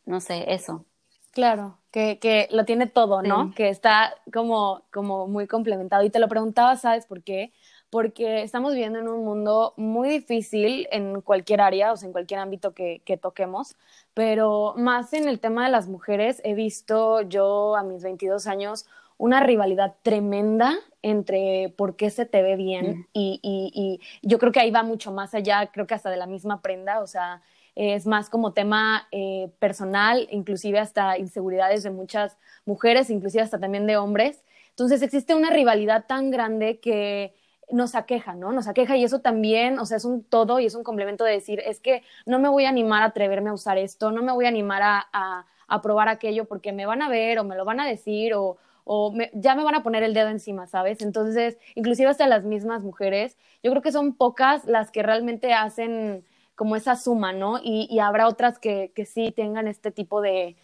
no 0.05 0.19
sé, 0.19 0.53
eso. 0.53 0.85
Claro, 1.31 1.79
que, 1.89 2.19
que 2.19 2.47
lo 2.51 2.65
tiene 2.65 2.85
todo, 2.85 3.23
¿no? 3.23 3.53
Que 3.55 3.69
está 3.69 4.13
como, 4.31 4.83
como 4.91 5.27
muy 5.27 5.47
complementado. 5.47 6.03
Y 6.03 6.11
te 6.11 6.19
lo 6.19 6.27
preguntaba, 6.27 6.75
¿sabes 6.75 7.07
por 7.07 7.23
qué? 7.23 7.51
Porque 7.89 8.43
estamos 8.43 8.73
viviendo 8.73 8.99
en 8.99 9.07
un 9.07 9.25
mundo 9.25 9.73
muy 9.75 10.09
difícil 10.09 10.87
en 10.91 11.21
cualquier 11.21 11.61
área, 11.61 11.91
o 11.91 11.97
sea, 11.97 12.05
en 12.05 12.13
cualquier 12.13 12.39
ámbito 12.39 12.75
que, 12.75 13.01
que 13.05 13.17
toquemos, 13.17 13.75
pero 14.13 14.75
más 14.77 15.13
en 15.13 15.27
el 15.27 15.39
tema 15.39 15.65
de 15.65 15.71
las 15.71 15.87
mujeres, 15.87 16.39
he 16.43 16.53
visto 16.53 17.21
yo 17.21 17.75
a 17.75 17.83
mis 17.83 18.03
22 18.03 18.45
años 18.45 18.85
una 19.23 19.39
rivalidad 19.39 19.93
tremenda 20.01 20.75
entre 21.01 21.73
por 21.77 21.95
qué 21.95 22.09
se 22.09 22.25
te 22.25 22.41
ve 22.41 22.57
bien 22.57 23.07
y, 23.13 23.39
y, 23.41 23.71
y, 23.73 24.27
yo 24.27 24.37
creo 24.37 24.51
que 24.51 24.59
ahí 24.59 24.69
va 24.69 24.83
mucho 24.83 25.13
más 25.13 25.33
allá, 25.33 25.67
creo 25.67 25.87
que 25.87 25.93
hasta 25.93 26.09
de 26.09 26.17
la 26.17 26.27
misma 26.27 26.61
prenda, 26.61 26.99
o 26.99 27.07
sea, 27.07 27.41
es 27.73 28.05
más 28.05 28.29
como 28.29 28.51
tema 28.51 29.07
eh, 29.13 29.49
personal, 29.59 30.27
inclusive 30.29 30.77
hasta 30.77 31.17
inseguridades 31.17 31.83
de 31.83 31.91
muchas 31.91 32.37
mujeres, 32.65 33.09
inclusive 33.09 33.41
hasta 33.41 33.61
también 33.61 33.87
de 33.87 33.95
hombres. 33.95 34.43
Entonces 34.71 35.01
existe 35.01 35.33
una 35.33 35.51
rivalidad 35.51 36.03
tan 36.05 36.29
grande 36.29 36.81
que 36.81 37.33
nos 37.71 37.95
aqueja, 37.95 38.35
¿no? 38.35 38.51
Nos 38.51 38.67
aqueja 38.67 38.97
y 38.97 39.05
eso 39.05 39.19
también, 39.19 39.79
o 39.79 39.85
sea, 39.85 39.95
es 39.95 40.05
un 40.05 40.21
todo 40.25 40.59
y 40.59 40.65
es 40.65 40.75
un 40.75 40.83
complemento 40.83 41.23
de 41.23 41.31
decir, 41.31 41.61
es 41.65 41.79
que 41.79 42.03
no 42.25 42.39
me 42.39 42.49
voy 42.49 42.65
a 42.65 42.69
animar 42.69 43.03
a 43.03 43.05
atreverme 43.05 43.51
a 43.51 43.53
usar 43.53 43.77
esto, 43.77 44.11
no 44.11 44.21
me 44.21 44.33
voy 44.33 44.43
a 44.43 44.49
animar 44.49 44.81
a, 44.83 45.07
a, 45.13 45.81
probar 45.81 46.09
aquello 46.09 46.43
porque 46.43 46.73
me 46.73 46.85
van 46.85 47.01
a 47.01 47.07
ver 47.09 47.39
o 47.39 47.45
me 47.45 47.55
lo 47.55 47.63
van 47.63 47.79
a 47.79 47.87
decir 47.87 48.33
o, 48.35 48.57
o 48.83 49.13
ya 49.33 49.55
me 49.55 49.63
van 49.63 49.75
a 49.75 49.83
poner 49.83 50.03
el 50.03 50.13
dedo 50.13 50.29
encima, 50.29 50.67
¿sabes? 50.67 51.01
Entonces, 51.01 51.57
inclusive 51.75 52.09
hasta 52.09 52.27
las 52.27 52.43
mismas 52.43 52.83
mujeres, 52.83 53.37
yo 53.63 53.71
creo 53.71 53.81
que 53.81 53.91
son 53.91 54.13
pocas 54.15 54.65
las 54.65 54.91
que 54.91 55.03
realmente 55.03 55.53
hacen 55.53 56.25
como 56.55 56.75
esa 56.75 56.95
suma, 56.95 57.33
¿no? 57.33 57.59
Y, 57.63 57.87
y 57.89 57.99
habrá 57.99 58.27
otras 58.27 58.59
que, 58.59 58.91
que, 58.95 59.05
sí 59.05 59.31
tengan 59.31 59.67
este 59.67 59.91
tipo 59.91 60.21
de, 60.21 60.55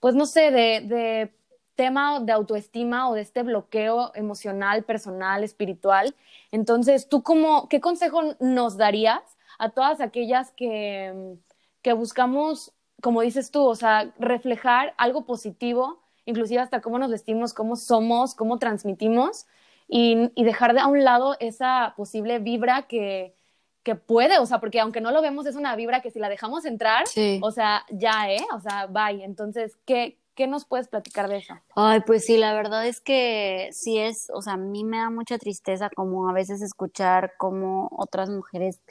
pues 0.00 0.14
no 0.14 0.26
sé, 0.26 0.50
de, 0.50 0.80
de 0.82 1.32
tema 1.74 2.20
de 2.20 2.32
autoestima 2.32 3.08
o 3.08 3.14
de 3.14 3.22
este 3.22 3.42
bloqueo 3.44 4.12
emocional, 4.14 4.82
personal, 4.84 5.44
espiritual. 5.44 6.14
Entonces, 6.50 7.08
¿tú 7.08 7.22
cómo, 7.22 7.68
qué 7.68 7.80
consejo 7.80 8.34
nos 8.40 8.76
darías 8.76 9.22
a 9.58 9.70
todas 9.70 10.00
aquellas 10.00 10.50
que, 10.52 11.36
que 11.82 11.92
buscamos, 11.92 12.72
como 13.00 13.22
dices 13.22 13.50
tú, 13.50 13.64
o 13.64 13.74
sea, 13.76 14.12
reflejar 14.18 14.94
algo 14.98 15.24
positivo, 15.24 16.02
inclusive 16.28 16.60
hasta 16.60 16.80
cómo 16.80 16.98
nos 16.98 17.10
vestimos, 17.10 17.54
cómo 17.54 17.74
somos, 17.74 18.34
cómo 18.34 18.58
transmitimos, 18.58 19.46
y, 19.88 20.30
y 20.34 20.44
dejar 20.44 20.74
de 20.74 20.80
a 20.80 20.86
un 20.86 21.02
lado 21.02 21.36
esa 21.40 21.94
posible 21.96 22.38
vibra 22.38 22.82
que, 22.82 23.34
que 23.82 23.94
puede, 23.94 24.38
o 24.38 24.44
sea, 24.44 24.60
porque 24.60 24.80
aunque 24.80 25.00
no 25.00 25.10
lo 25.10 25.22
vemos, 25.22 25.46
es 25.46 25.56
una 25.56 25.74
vibra 25.74 26.02
que 26.02 26.10
si 26.10 26.18
la 26.18 26.28
dejamos 26.28 26.66
entrar, 26.66 27.04
o 27.40 27.50
sea, 27.50 27.86
ya, 27.90 28.30
¿eh? 28.30 28.44
O 28.54 28.60
sea, 28.60 28.86
bye. 28.86 29.24
Entonces, 29.24 29.78
¿qué, 29.86 30.18
¿qué 30.34 30.46
nos 30.46 30.66
puedes 30.66 30.88
platicar 30.88 31.26
de 31.30 31.38
eso? 31.38 31.54
Ay, 31.74 32.00
pues 32.06 32.26
sí, 32.26 32.36
la 32.36 32.52
verdad 32.52 32.86
es 32.86 33.00
que 33.00 33.70
sí 33.72 33.98
es, 33.98 34.30
o 34.34 34.42
sea, 34.42 34.52
a 34.52 34.56
mí 34.58 34.84
me 34.84 34.98
da 34.98 35.08
mucha 35.08 35.38
tristeza 35.38 35.88
como 35.88 36.28
a 36.28 36.34
veces 36.34 36.60
escuchar 36.60 37.32
cómo 37.38 37.88
otras 37.96 38.28
mujeres 38.28 38.82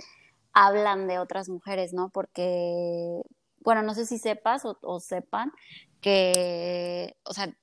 hablan 0.54 1.08
de 1.08 1.20
otras 1.20 1.48
mujeres, 1.48 1.94
¿no? 1.94 2.10
Porque, 2.10 3.22
bueno, 3.60 3.84
no 3.84 3.94
sé 3.94 4.08
si 4.08 4.18
sepas 4.18 4.66
o, 4.66 4.80
o 4.82 5.00
sepan 5.00 5.52
que, 6.02 7.16
o 7.24 7.34
sea, 7.34 7.54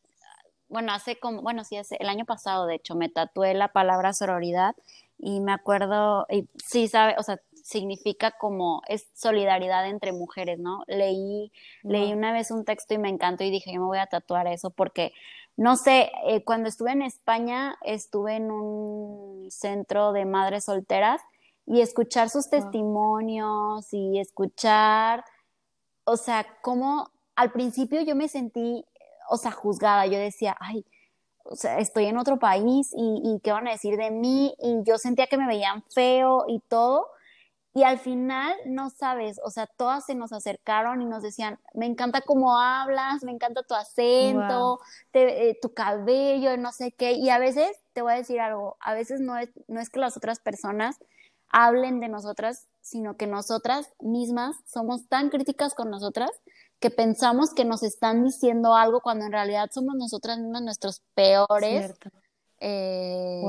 bueno, 0.69 0.93
hace 0.93 1.19
como, 1.19 1.43
bueno, 1.43 1.65
sí, 1.65 1.77
hace, 1.77 1.97
el 2.01 2.09
año 2.09 2.25
pasado, 2.25 2.67
de 2.67 2.77
hecho, 2.77 2.95
me 2.95 3.09
tatué 3.09 3.55
la 3.55 3.69
palabra 3.69 4.13
sororidad 4.13 4.75
y 5.19 5.41
me 5.41 5.53
acuerdo, 5.53 6.27
y 6.29 6.49
sí, 6.65 6.89
sabe, 6.89 7.15
o 7.19 7.23
sea, 7.23 7.41
significa 7.63 8.33
como 8.33 8.83
es 8.89 9.09
solidaridad 9.15 9.89
entre 9.89 10.13
mujeres, 10.13 10.59
¿no? 10.59 10.85
Leí, 10.87 11.51
leí 11.83 12.13
una 12.13 12.33
vez 12.33 12.51
un 12.51 12.65
texto 12.65 12.93
y 12.95 12.99
me 12.99 13.09
encantó 13.09 13.45
y 13.45 13.51
dije, 13.51 13.73
yo 13.73 13.81
me 13.81 13.87
voy 13.87 13.99
a 13.99 14.07
tatuar 14.07 14.47
eso 14.49 14.71
porque, 14.71 15.13
no 15.57 15.77
sé, 15.77 16.13
eh, 16.27 16.45
cuando 16.45 16.69
estuve 16.69 16.93
en 16.93 17.03
España, 17.03 17.79
estuve 17.83 18.37
en 18.37 18.51
un 18.51 19.51
centro 19.51 20.13
de 20.13 20.27
madres 20.27 20.65
solteras 20.65 21.23
y 21.67 21.81
escuchar 21.81 22.29
sus 22.29 22.51
testimonios 22.51 23.93
y 23.93 24.19
escuchar, 24.19 25.25
o 26.05 26.17
sea, 26.17 26.47
como 26.61 27.14
al 27.37 27.53
principio 27.53 28.03
yo 28.03 28.15
me 28.15 28.29
sentí, 28.29 28.85
o 29.29 29.37
sea, 29.37 29.51
juzgada, 29.51 30.07
yo 30.07 30.19
decía, 30.19 30.57
ay, 30.61 30.85
o 31.45 31.57
sea, 31.57 31.79
estoy 31.79 32.07
en 32.07 32.17
otro 32.17 32.39
país 32.39 32.93
y, 32.97 33.21
y, 33.23 33.41
qué 33.41 33.53
van 33.53 33.69
a 33.69 33.73
decir 33.73 33.97
de 33.97 34.11
mí 34.11 34.55
y 34.59 34.83
yo 34.85 34.97
sentía 34.97 35.27
que 35.27 35.37
me 35.37 35.47
veían 35.47 35.83
feo 35.95 36.45
y 36.49 36.61
todo. 36.61 37.09
Y 37.77 37.83
al 37.83 37.99
final, 37.99 38.55
no 38.67 38.89
sabes, 38.89 39.41
o 39.45 39.51
sea, 39.51 39.67
todas 39.67 40.07
se 40.07 40.15
nos 40.15 40.33
acercaron 40.33 41.03
y 41.03 41.07
nos 41.07 41.23
decían, 41.25 41.59
me 41.75 41.87
encanta 41.87 42.21
cómo 42.21 42.57
hablas, 42.57 43.25
me 43.25 43.33
encanta 43.33 43.65
tu 43.65 43.75
acento, 43.75 44.79
eh, 45.13 45.59
tu 45.61 45.75
cabello, 45.75 46.57
no 46.57 46.71
sé 46.71 46.93
qué. 46.93 47.13
Y 47.13 47.31
a 47.31 47.39
veces, 47.39 47.77
te 47.93 48.01
voy 48.01 48.13
a 48.13 48.17
decir 48.17 48.41
algo, 48.41 48.77
a 48.79 48.95
veces 48.95 49.21
no 49.21 49.37
es, 49.37 49.51
no 49.67 49.81
es 49.81 49.91
que 49.91 49.99
las 49.99 50.17
otras 50.17 50.39
personas 50.39 50.99
hablen 51.49 51.99
de 51.99 52.09
nosotras, 52.09 52.69
sino 52.81 53.17
que 53.17 53.27
nosotras 53.27 53.93
mismas 53.99 54.57
somos 54.67 55.09
tan 55.09 55.31
críticas 55.31 55.75
con 55.75 55.91
nosotras 55.91 56.31
que 56.85 56.91
pensamos 56.91 57.55
que 57.55 57.65
nos 57.65 57.83
están 57.83 58.25
diciendo 58.25 58.75
algo 58.75 59.01
cuando 59.01 59.25
en 59.25 59.33
realidad 59.33 59.71
somos 59.73 59.95
nosotras 59.95 60.39
mismas 60.39 60.61
nuestros 60.61 61.01
peores 61.15 61.95
eh, 62.61 63.43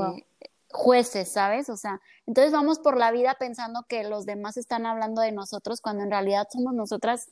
jueces, 0.70 1.32
¿sabes? 1.32 1.68
O 1.68 1.76
sea, 1.76 2.00
entonces 2.24 2.50
vamos 2.50 2.78
por 2.78 2.96
la 2.96 3.10
vida 3.10 3.36
pensando 3.38 3.84
que 3.86 4.04
los 4.04 4.24
demás 4.24 4.56
están 4.56 4.86
hablando 4.86 5.20
de 5.20 5.32
nosotros 5.32 5.82
cuando 5.82 6.02
en 6.02 6.12
realidad 6.12 6.48
somos 6.50 6.72
nosotras 6.72 7.28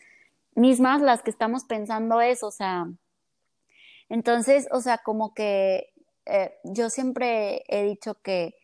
mismas 0.55 1.01
las 1.01 1.23
que 1.23 1.31
estamos 1.31 1.65
pensando 1.65 2.21
eso, 2.21 2.49
o 2.49 2.51
sea, 2.51 2.87
entonces, 4.11 4.69
o 4.73 4.83
sea, 4.83 4.99
como 4.99 5.33
que 5.33 5.95
eh, 6.27 6.55
yo 6.65 6.91
siempre 6.91 7.65
he 7.67 7.83
dicho 7.83 8.21
que 8.21 8.57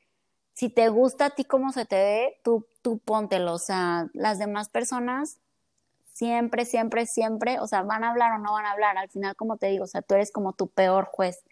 si 0.53 0.68
te 0.68 0.91
gusta 0.91 1.24
a 1.24 1.30
ti 1.30 1.45
cómo 1.47 1.72
se 1.72 1.86
te 1.86 1.97
ve, 1.97 2.41
tú, 2.45 2.66
tú 2.82 2.99
póntelo, 2.99 3.55
o 3.55 3.59
sea, 3.59 4.11
las 4.12 4.38
demás 4.38 4.68
personas 4.68 5.41
siempre, 6.12 6.64
siempre, 6.64 7.06
siempre, 7.06 7.58
o 7.61 7.66
sea, 7.66 7.82
van 7.82 8.04
a 8.04 8.11
hablar 8.11 8.32
o 8.32 8.38
no 8.38 8.52
van 8.52 8.66
a 8.66 8.72
hablar, 8.72 8.98
al 8.98 9.08
final, 9.08 9.36
como 9.36 9.56
te 9.56 9.68
digo, 9.68 9.84
o 9.84 9.86
sea, 9.86 10.02
tú 10.02 10.14
eres 10.14 10.32
como 10.32 10.52
tu 10.52 10.68
peor 10.68 11.04
juez. 11.06 11.44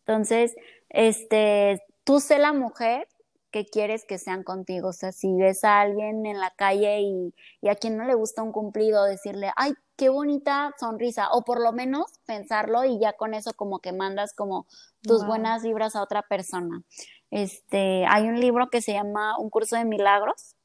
Entonces, 0.00 0.54
este, 0.88 1.82
tú 2.04 2.20
sé 2.20 2.38
la 2.38 2.52
mujer 2.52 3.06
que 3.50 3.66
quieres 3.66 4.04
que 4.04 4.18
sean 4.18 4.44
contigo, 4.44 4.88
o 4.88 4.92
sea, 4.92 5.12
si 5.12 5.34
ves 5.36 5.64
a 5.64 5.80
alguien 5.80 6.24
en 6.24 6.38
la 6.38 6.50
calle 6.50 7.00
y, 7.00 7.34
y 7.60 7.68
a 7.68 7.74
quien 7.74 7.96
no 7.96 8.04
le 8.04 8.14
gusta 8.14 8.42
un 8.42 8.52
cumplido, 8.52 9.04
decirle, 9.04 9.50
ay, 9.56 9.74
qué 9.96 10.08
bonita 10.08 10.72
sonrisa, 10.78 11.28
o 11.32 11.42
por 11.42 11.60
lo 11.60 11.72
menos 11.72 12.06
pensarlo 12.26 12.84
y 12.84 12.98
ya 12.98 13.12
con 13.12 13.34
eso 13.34 13.52
como 13.54 13.80
que 13.80 13.92
mandas 13.92 14.32
como 14.34 14.66
tus 15.02 15.26
buenas 15.26 15.62
vibras 15.62 15.96
a 15.96 16.02
otra 16.02 16.22
persona. 16.22 16.82
Este, 17.30 18.06
hay 18.06 18.28
un 18.28 18.40
libro 18.40 18.70
que 18.70 18.82
se 18.82 18.92
llama 18.92 19.38
Un 19.38 19.50
curso 19.50 19.76
de 19.76 19.84
milagros, 19.84 20.56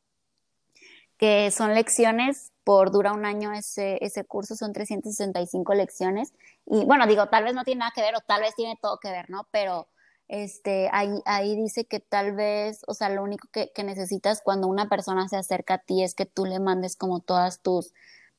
que 1.18 1.52
son 1.52 1.74
lecciones 1.74 2.52
por 2.64 2.92
dura 2.92 3.14
un 3.14 3.26
año 3.26 3.54
ese, 3.54 3.98
ese 4.02 4.26
curso, 4.26 4.56
son 4.56 4.74
365 4.74 5.74
lecciones. 5.74 6.34
Y 6.66 6.86
bueno, 6.86 7.08
digo, 7.08 7.28
tal 7.28 7.44
vez 7.44 7.54
no 7.54 7.64
tiene 7.64 7.80
nada 7.80 7.92
que 7.96 8.02
ver 8.02 8.16
o 8.16 8.22
tal 8.22 8.42
vez 8.42 8.56
tiene 8.56 8.78
todo 8.82 9.00
que 9.00 9.12
ver, 9.12 9.30
¿no? 9.30 9.48
Pero 9.52 9.88
este, 10.28 10.90
ahí, 10.92 11.22
ahí 11.26 11.56
dice 11.56 11.86
que 11.86 12.00
tal 12.00 12.36
vez, 12.36 12.82
o 12.88 12.94
sea, 12.94 13.10
lo 13.10 13.22
único 13.24 13.48
que, 13.52 13.72
que 13.74 13.84
necesitas 13.84 14.42
cuando 14.42 14.68
una 14.68 14.90
persona 14.90 15.28
se 15.28 15.38
acerca 15.38 15.76
a 15.76 15.78
ti 15.80 16.04
es 16.04 16.16
que 16.16 16.26
tú 16.26 16.46
le 16.46 16.60
mandes 16.60 16.96
como 16.96 17.20
todas 17.20 17.62
tus 17.62 17.94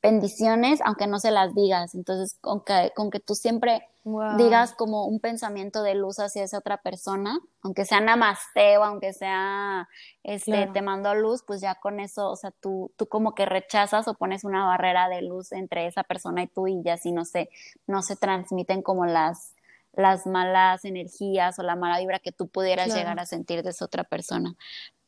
bendiciones, 0.06 0.80
aunque 0.84 1.06
no 1.06 1.18
se 1.18 1.30
las 1.30 1.54
digas. 1.54 1.94
Entonces, 1.94 2.38
con 2.40 2.64
que, 2.64 2.92
con 2.94 3.10
que 3.10 3.20
tú 3.20 3.34
siempre 3.34 3.88
digas 4.36 4.72
como 4.74 5.06
un 5.06 5.18
pensamiento 5.18 5.82
de 5.82 5.96
luz 5.96 6.20
hacia 6.20 6.44
esa 6.44 6.58
otra 6.58 6.76
persona, 6.76 7.40
aunque 7.62 7.84
sea 7.84 8.00
namaste 8.00 8.78
o 8.78 8.84
aunque 8.84 9.12
sea, 9.12 9.88
este, 10.22 10.68
te 10.68 10.80
mando 10.80 11.12
luz, 11.16 11.42
pues 11.44 11.60
ya 11.60 11.74
con 11.74 11.98
eso, 11.98 12.30
o 12.30 12.36
sea, 12.36 12.52
tú, 12.52 12.92
tú 12.96 13.08
como 13.08 13.34
que 13.34 13.46
rechazas 13.46 14.06
o 14.06 14.14
pones 14.14 14.44
una 14.44 14.64
barrera 14.64 15.08
de 15.08 15.22
luz 15.22 15.50
entre 15.50 15.88
esa 15.88 16.04
persona 16.04 16.44
y 16.44 16.46
tú 16.46 16.68
y 16.68 16.80
ya 16.84 16.94
así 16.94 17.10
no 17.10 17.24
se, 17.24 17.50
no 17.88 18.02
se 18.02 18.14
transmiten 18.14 18.80
como 18.80 19.06
las, 19.06 19.56
las 19.92 20.24
malas 20.24 20.84
energías 20.84 21.58
o 21.58 21.64
la 21.64 21.74
mala 21.74 21.98
vibra 21.98 22.20
que 22.20 22.30
tú 22.30 22.46
pudieras 22.46 22.94
llegar 22.94 23.18
a 23.18 23.26
sentir 23.26 23.64
de 23.64 23.70
esa 23.70 23.86
otra 23.86 24.04
persona. 24.04 24.54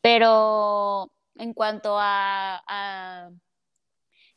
Pero 0.00 1.12
en 1.36 1.54
cuanto 1.54 1.96
a 2.00 3.30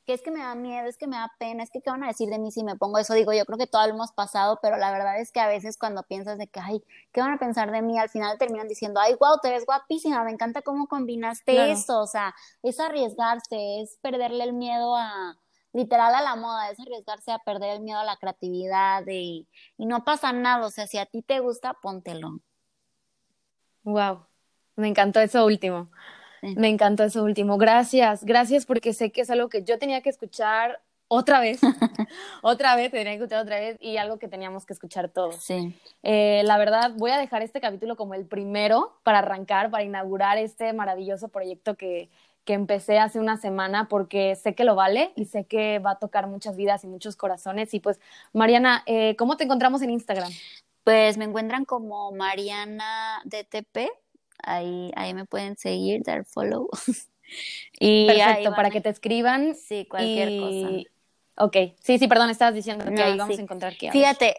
que 0.06 0.14
es 0.14 0.22
que 0.22 0.32
me 0.32 0.40
da 0.40 0.56
miedo, 0.56 0.88
es 0.88 0.98
que 0.98 1.08
me 1.08 1.16
da 1.16 1.32
pena, 1.40 1.64
es 1.64 1.70
que 1.70 1.82
qué 1.82 1.90
van 1.90 2.04
a 2.04 2.08
decir 2.08 2.30
de 2.30 2.40
mí 2.40 2.52
si 2.52 2.64
me 2.64 2.76
pongo 2.76 2.98
eso. 2.98 3.14
Digo, 3.14 3.34
yo 3.34 3.46
creo 3.46 3.58
que 3.58 3.68
todo 3.68 3.86
lo 3.88 3.94
hemos 3.94 4.12
pasado, 4.12 4.60
pero 4.62 4.78
la 4.78 4.92
verdad 4.92 5.20
es 5.20 5.32
que 5.32 5.40
a 5.40 5.48
veces 5.48 5.78
cuando 5.78 6.04
piensas 6.04 6.38
de 6.38 6.48
que, 6.48 6.60
ay, 6.60 6.84
¿qué 7.12 7.22
van 7.22 7.34
a 7.34 7.40
pensar 7.40 7.72
de 7.72 7.82
mí? 7.82 8.00
Al 8.00 8.10
final 8.10 8.38
terminan 8.38 8.68
diciendo, 8.68 9.00
ay, 9.00 9.16
wow, 9.20 9.40
te 9.42 9.50
ves 9.52 9.66
guapísima, 9.66 10.24
me 10.24 10.32
encanta 10.32 10.62
cómo 10.62 10.88
combinaste 10.88 11.72
eso. 11.72 12.02
O 12.02 12.08
sea, 12.08 12.34
es 12.64 12.80
arriesgarse, 12.80 13.82
es 13.82 13.98
perderle 14.02 14.44
el 14.44 14.54
miedo 14.54 14.96
a, 14.96 15.38
literal 15.74 16.16
a 16.16 16.22
la 16.22 16.36
moda, 16.36 16.70
es 16.72 16.80
arriesgarse 16.80 17.32
a 17.32 17.40
perder 17.40 17.78
el 17.78 17.82
miedo 17.82 18.00
a 18.00 18.04
la 18.06 18.18
creatividad 18.18 19.04
y, 19.08 19.48
y 19.78 19.86
no 19.86 20.04
pasa 20.04 20.34
nada. 20.34 20.66
O 20.66 20.72
sea, 20.72 20.88
si 20.88 20.98
a 20.98 21.06
ti 21.06 21.22
te 21.22 21.40
gusta, 21.40 21.76
póntelo. 21.82 22.40
Wow, 23.84 24.28
me 24.76 24.88
encantó 24.88 25.20
eso 25.20 25.46
último. 25.46 25.90
Me 26.42 26.70
encantó 26.70 27.04
eso 27.04 27.24
último. 27.24 27.58
Gracias, 27.58 28.24
gracias 28.24 28.66
porque 28.66 28.94
sé 28.94 29.12
que 29.12 29.22
es 29.22 29.30
algo 29.30 29.50
que 29.50 29.64
yo 29.64 29.78
tenía 29.78 30.02
que 30.02 30.10
escuchar 30.10 30.82
otra 31.14 31.42
vez, 31.42 31.60
otra 32.42 32.76
vez, 32.78 32.90
tenía 32.90 33.12
que 33.12 33.16
escuchar 33.16 33.42
otra 33.42 33.60
vez 33.60 33.78
y 33.82 33.98
algo 33.98 34.18
que 34.18 34.30
teníamos 34.30 34.66
que 34.66 34.72
escuchar 34.72 35.10
todos. 35.10 35.36
Sí. 35.36 35.78
Eh, 36.04 36.42
la 36.46 36.58
verdad, 36.58 36.94
voy 36.96 37.12
a 37.12 37.18
dejar 37.18 37.42
este 37.42 37.60
capítulo 37.60 37.98
como 37.98 38.14
el 38.14 38.26
primero 38.26 38.98
para 39.04 39.20
arrancar, 39.20 39.70
para 39.70 39.84
inaugurar 39.84 40.38
este 40.38 40.72
maravilloso 40.72 41.28
proyecto 41.28 41.76
que, 41.76 42.10
que 42.46 42.54
empecé 42.54 42.98
hace 42.98 43.20
una 43.20 43.36
semana 43.36 43.90
porque 43.90 44.36
sé 44.38 44.56
que 44.56 44.64
lo 44.64 44.76
vale 44.76 45.12
y 45.18 45.26
sé 45.26 45.44
que 45.44 45.80
va 45.80 45.92
a 45.92 46.00
tocar 46.00 46.28
muchas 46.28 46.56
vidas 46.56 46.86
y 46.86 46.88
muchos 46.88 47.18
corazones. 47.18 47.74
Y 47.74 47.82
pues, 47.82 48.00
Mariana, 48.32 48.84
eh, 48.86 49.18
¿cómo 49.18 49.36
te 49.36 49.44
encontramos 49.44 49.82
en 49.82 49.90
Instagram? 49.90 50.32
Pues 50.86 51.18
me 51.18 51.26
encuentran 51.26 51.66
como 51.66 52.14
Mariana 52.14 53.22
DTP 53.26 53.92
ahí, 54.44 54.92
ahí 54.96 55.14
me 55.14 55.26
pueden 55.26 55.58
seguir, 55.58 56.04
dar 56.04 56.26
follow. 56.26 56.70
Y 57.80 58.08
Perfecto, 58.08 58.52
para 58.56 58.70
que 58.70 58.82
te 58.82 58.90
escriban. 58.90 59.56
Sí, 59.56 59.86
cualquier 59.90 60.38
cosa. 60.38 60.70
Ok, 61.36 61.56
sí, 61.80 61.98
sí, 61.98 62.08
perdón, 62.08 62.30
estabas 62.30 62.54
diciendo 62.54 62.86
que 62.94 63.02
ahí 63.02 63.18
vamos 63.18 63.40
a 63.40 63.42
encontrar 63.42 63.78
qué 63.78 63.90
Fíjate, 63.90 64.36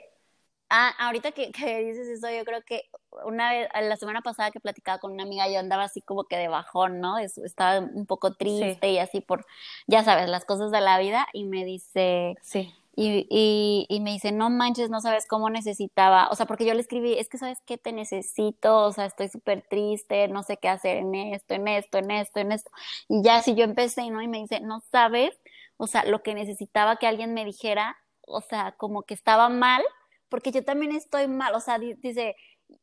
ah, 0.69 0.93
ahorita 0.99 1.33
que, 1.33 1.47
dices 1.85 2.07
eso, 2.09 2.31
yo 2.31 2.45
creo 2.45 2.63
que 2.63 2.83
una 3.25 3.51
vez, 3.51 3.69
la 3.83 3.97
semana 3.97 4.21
pasada 4.21 4.51
que 4.51 4.61
platicaba 4.61 4.99
con 4.99 5.13
una 5.13 5.23
amiga, 5.23 5.49
yo 5.49 5.59
andaba 5.59 5.85
así 5.85 6.03
como 6.03 6.25
que 6.25 6.37
de 6.37 6.49
bajón, 6.49 7.01
¿no? 7.01 7.19
estaba 7.19 7.81
un 7.81 8.07
poco 8.07 8.35
triste 8.35 8.91
y 8.91 8.99
así 8.99 9.21
por, 9.21 9.47
ya 9.87 10.05
sabes, 10.05 10.29
las 10.29 10.45
cosas 10.45 10.71
de 10.71 10.81
la 10.81 10.99
vida, 10.99 11.27
y 11.33 11.45
me 11.45 11.65
dice, 11.65 12.37
sí. 12.43 12.75
Y, 12.95 13.27
y, 13.31 13.87
y, 13.89 14.01
me 14.01 14.13
dice, 14.13 14.33
no 14.33 14.51
manches, 14.51 14.91
no 14.91 15.01
sabes 15.01 15.27
cómo 15.27 15.49
necesitaba, 15.49 16.29
o 16.31 16.35
sea, 16.35 16.45
porque 16.45 16.67
yo 16.67 16.75
le 16.75 16.81
escribí, 16.83 17.15
es 17.15 17.31
que 17.31 17.39
sabes 17.39 17.59
qué 17.65 17.79
te 17.79 17.91
necesito, 17.91 18.85
o 18.85 18.93
sea, 18.93 19.07
estoy 19.07 19.29
súper 19.29 19.63
triste, 19.63 20.29
no 20.29 20.43
sé 20.43 20.59
qué 20.59 20.69
hacer 20.69 20.99
en 20.99 21.15
esto, 21.15 21.55
en 21.55 21.69
esto, 21.69 21.99
en 21.99 22.11
esto, 22.11 22.41
en 22.41 22.53
esto. 22.53 22.71
Y 23.09 23.23
ya 23.23 23.41
si 23.43 23.55
yo 23.55 23.65
empecé, 23.65 24.11
¿no? 24.11 24.21
Y 24.21 24.29
me 24.29 24.39
dice, 24.39 24.61
no 24.61 24.81
sabes, 24.93 25.31
o 25.79 25.87
sea, 25.87 26.05
lo 26.05 26.23
que 26.23 26.35
necesitaba 26.35 26.97
que 26.97 27.07
alguien 27.07 27.33
me 27.33 27.47
dijera, 27.47 27.97
o 28.27 28.43
sea, 28.43 28.73
como 28.73 29.03
que 29.05 29.15
estaba 29.15 29.49
mal, 29.49 29.83
porque 30.29 30.53
yo 30.53 30.63
también 30.63 30.93
estoy 30.93 31.29
mal, 31.29 31.55
o 31.55 31.61
sea, 31.61 31.79
dice, 31.79 32.37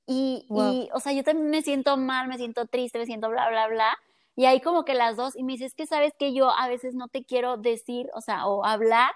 y, 0.07 0.45
y, 0.49 0.89
o 0.93 0.99
sea, 0.99 1.13
yo 1.13 1.23
también 1.23 1.49
me 1.51 1.61
siento 1.61 1.97
mal, 1.97 2.27
me 2.27 2.37
siento 2.37 2.65
triste, 2.65 2.99
me 2.99 3.05
siento 3.05 3.29
bla, 3.29 3.49
bla, 3.49 3.67
bla. 3.67 3.97
Y 4.35 4.45
ahí 4.45 4.61
como 4.61 4.85
que 4.85 4.93
las 4.93 5.17
dos, 5.17 5.35
y 5.35 5.43
me 5.43 5.53
dice, 5.53 5.65
es 5.65 5.75
que 5.75 5.85
sabes 5.85 6.13
que 6.17 6.33
yo 6.33 6.49
a 6.49 6.67
veces 6.67 6.95
no 6.95 7.07
te 7.09 7.25
quiero 7.25 7.57
decir, 7.57 8.09
o 8.13 8.21
sea, 8.21 8.47
o 8.47 8.65
hablar 8.65 9.11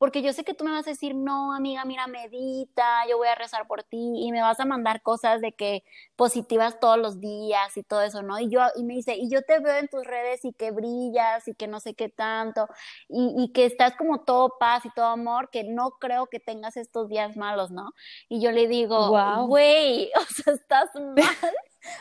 porque 0.00 0.22
yo 0.22 0.32
sé 0.32 0.44
que 0.44 0.54
tú 0.54 0.64
me 0.64 0.70
vas 0.70 0.86
a 0.86 0.90
decir, 0.90 1.14
no, 1.14 1.52
amiga, 1.52 1.84
mira, 1.84 2.06
medita, 2.06 3.06
yo 3.06 3.18
voy 3.18 3.28
a 3.28 3.34
rezar 3.34 3.66
por 3.66 3.82
ti 3.82 4.14
y 4.16 4.32
me 4.32 4.40
vas 4.40 4.58
a 4.58 4.64
mandar 4.64 5.02
cosas 5.02 5.42
de 5.42 5.52
que 5.52 5.84
positivas 6.16 6.80
todos 6.80 6.96
los 6.96 7.20
días 7.20 7.76
y 7.76 7.82
todo 7.82 8.00
eso, 8.00 8.22
¿no? 8.22 8.40
Y 8.40 8.48
yo, 8.48 8.62
y 8.76 8.84
me 8.84 8.94
dice, 8.94 9.16
y 9.16 9.28
yo 9.28 9.42
te 9.42 9.58
veo 9.58 9.76
en 9.76 9.88
tus 9.88 10.06
redes 10.06 10.42
y 10.46 10.54
que 10.54 10.70
brillas 10.70 11.46
y 11.48 11.54
que 11.54 11.68
no 11.68 11.80
sé 11.80 11.92
qué 11.92 12.08
tanto 12.08 12.66
y, 13.10 13.34
y 13.36 13.52
que 13.52 13.66
estás 13.66 13.94
como 13.94 14.20
todo 14.24 14.56
paz 14.58 14.86
y 14.86 14.90
todo 14.94 15.04
amor, 15.04 15.50
que 15.50 15.64
no 15.64 15.90
creo 16.00 16.28
que 16.28 16.40
tengas 16.40 16.78
estos 16.78 17.10
días 17.10 17.36
malos, 17.36 17.70
¿no? 17.70 17.92
Y 18.30 18.40
yo 18.40 18.52
le 18.52 18.68
digo, 18.68 19.10
güey, 19.48 20.10
o 20.16 20.24
sea, 20.32 20.54
estás 20.54 20.88
mal, 20.94 21.54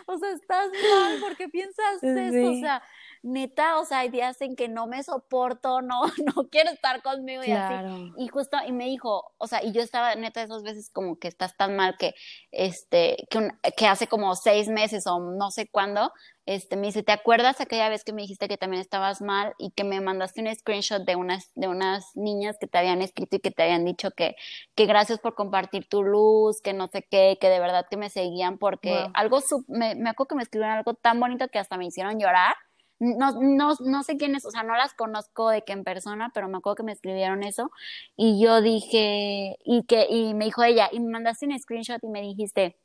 o 0.06 0.18
sea, 0.18 0.32
estás 0.32 0.70
mal, 0.70 1.20
¿por 1.20 1.36
qué 1.36 1.50
piensas 1.50 2.02
eso? 2.02 2.50
O 2.50 2.56
sea, 2.62 2.82
neta, 3.22 3.80
o 3.80 3.86
sea, 3.86 4.00
hay 4.00 4.10
días 4.10 4.40
en 4.42 4.56
que 4.56 4.68
no 4.68 4.88
me 4.88 5.04
soporto, 5.04 5.82
no, 5.82 6.02
no 6.36 6.50
quiero 6.50 6.72
estar 6.72 7.02
conmigo 7.02 7.44
y 7.44 7.52
así. 7.52 8.12
Y 8.18 8.28
justo, 8.28 8.58
y 8.66 8.72
me 8.72 8.86
dijo, 8.86 9.34
o 9.38 9.48
sea, 9.48 9.64
y 9.64 9.72
yo 9.72 9.82
estaba 9.82 10.16
neta 10.16 10.42
esas 10.42 10.64
veces 10.64 10.90
como 10.90 11.18
que 11.18 11.28
estás 11.28 11.56
tan 11.58 11.76
mal 11.76 11.96
que, 11.98 12.16
este, 12.52 13.28
que, 13.30 13.50
que 13.76 13.88
hace 13.88 14.08
como 14.08 14.36
seis 14.36 14.68
meses 14.70 15.06
o 15.08 15.20
no 15.20 15.52
sé 15.52 15.68
cuándo, 15.70 16.12
este, 16.50 16.78
me 16.78 16.88
dice, 16.88 17.04
¿te 17.04 17.12
acuerdas 17.12 17.62
aquella 17.62 17.90
vez 17.90 18.04
que 18.04 18.12
me 18.12 18.24
dijiste 18.24 18.48
que 18.48 18.58
también 18.58 18.82
estabas 18.82 19.22
mal 19.22 19.54
y 19.60 19.70
que 19.70 19.84
me 19.84 20.02
mandaste 20.02 20.42
un 20.42 20.56
screenshot 20.56 21.04
de 21.04 21.16
unas, 21.16 21.52
de 21.54 21.68
unas 21.68 22.08
niñas 22.16 22.58
que 22.60 22.66
te 22.66 22.80
habían 22.80 23.04
escrito 23.04 23.36
y 23.36 23.40
que 23.40 23.52
te 23.52 23.62
habían 23.62 23.86
dicho 23.86 24.10
que, 24.10 24.36
que 24.74 24.88
gracias 24.88 25.20
por 25.20 25.36
compartir 25.36 25.88
tu 25.88 26.02
luz, 26.02 26.60
que 26.62 26.74
no 26.74 26.88
sé 26.88 27.06
qué, 27.08 27.38
que 27.40 27.50
de 27.50 27.60
verdad 27.60 27.86
que 27.88 27.98
me 27.98 28.10
seguían 28.10 28.58
porque 28.58 29.06
algo, 29.14 29.42
me, 29.68 29.94
me 29.94 30.10
acuerdo 30.10 30.30
que 30.30 30.36
me 30.38 30.42
escribieron 30.42 30.78
algo 30.78 30.96
tan 30.96 31.20
bonito 31.20 31.50
que 31.50 31.60
hasta 31.60 31.78
me 31.78 31.86
hicieron 31.86 32.20
llorar 32.20 32.56
no, 33.00 33.32
no, 33.42 33.74
no 33.80 34.04
sé 34.04 34.18
quiénes, 34.18 34.46
o 34.46 34.52
sea, 34.52 34.64
no 34.64 34.76
las 34.76 34.94
conozco 34.94 35.50
de 35.50 35.64
que 35.64 35.74
en 35.74 35.84
persona, 35.84 36.32
pero 36.34 36.50
me 36.50 36.58
acuerdo 36.58 36.76
que 36.76 36.84
me 36.84 36.92
escribieron 36.92 37.44
eso 37.44 37.72
y 38.16 38.42
yo 38.42 38.62
dije, 38.62 39.58
y 39.64 39.84
que, 39.84 40.06
y 40.10 40.34
me 40.34 40.46
dijo 40.46 40.64
ella, 40.64 40.90
y 40.92 41.00
me 41.00 41.10
mandaste 41.10 41.46
un 41.46 41.58
screenshot 41.58 42.04
y 42.04 42.10
me 42.10 42.22
dijiste, 42.22 42.78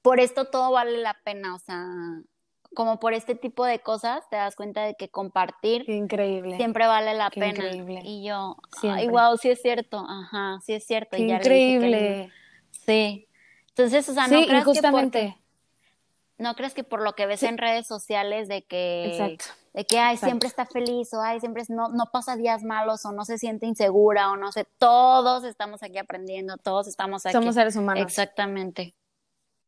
por 0.00 0.20
esto 0.20 0.46
todo 0.46 0.70
vale 0.70 0.98
la 0.98 1.16
pena, 1.24 1.54
o 1.56 1.58
sea, 1.58 1.84
como 2.74 3.00
por 3.00 3.14
este 3.14 3.34
tipo 3.34 3.64
de 3.64 3.80
cosas 3.80 4.28
te 4.30 4.36
das 4.36 4.54
cuenta 4.54 4.82
de 4.84 4.94
que 4.94 5.08
compartir 5.08 5.88
increíble. 5.90 6.56
siempre 6.56 6.86
vale 6.86 7.14
la 7.14 7.30
pena. 7.30 7.64
Y 8.04 8.24
yo, 8.24 8.56
ay, 8.82 9.08
wow, 9.08 9.36
sí 9.38 9.50
es 9.50 9.60
cierto, 9.60 10.04
ajá, 10.08 10.60
sí 10.64 10.74
es 10.74 10.86
cierto. 10.86 11.16
increíble. 11.16 12.30
sí. 12.70 13.26
Entonces, 13.70 14.08
o 14.08 14.14
sea, 14.14 14.26
no 14.28 14.42
creas 14.46 14.64
justamente 14.64 15.36
no 16.38 16.54
crees 16.54 16.74
que 16.74 16.84
por 16.84 17.02
lo 17.02 17.14
que 17.14 17.26
ves 17.26 17.42
en 17.42 17.58
redes 17.58 17.86
sociales 17.86 18.48
de 18.48 18.62
que 18.62 19.38
de 19.72 19.86
que 19.86 19.98
ay 19.98 20.16
siempre 20.16 20.48
está 20.48 20.66
feliz 20.66 21.12
o 21.14 21.20
ay 21.20 21.40
siempre 21.40 21.62
no 21.68 21.88
no 21.88 22.10
pasa 22.12 22.36
días 22.36 22.62
malos 22.62 23.04
o 23.04 23.12
no 23.12 23.24
se 23.24 23.38
siente 23.38 23.66
insegura 23.66 24.30
o 24.30 24.36
no 24.36 24.52
sé 24.52 24.66
todos 24.78 25.44
estamos 25.44 25.82
aquí 25.82 25.98
aprendiendo 25.98 26.56
todos 26.58 26.88
estamos 26.88 27.24
aquí 27.24 27.32
somos 27.32 27.54
seres 27.54 27.76
humanos. 27.76 28.02
Exactamente. 28.02 28.94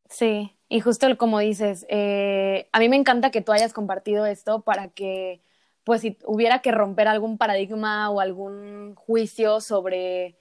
Sí 0.09 0.55
y 0.67 0.79
justo 0.79 1.07
como 1.17 1.39
dices 1.39 1.85
eh, 1.89 2.69
a 2.71 2.79
mí 2.79 2.89
me 2.89 2.95
encanta 2.95 3.31
que 3.31 3.41
tú 3.41 3.51
hayas 3.51 3.73
compartido 3.73 4.25
esto 4.25 4.61
para 4.61 4.89
que 4.89 5.41
pues 5.83 6.01
si 6.01 6.17
hubiera 6.25 6.59
que 6.59 6.71
romper 6.71 7.07
algún 7.07 7.37
paradigma 7.39 8.11
o 8.11 8.19
algún 8.19 8.93
juicio 8.95 9.59
sobre 9.59 10.37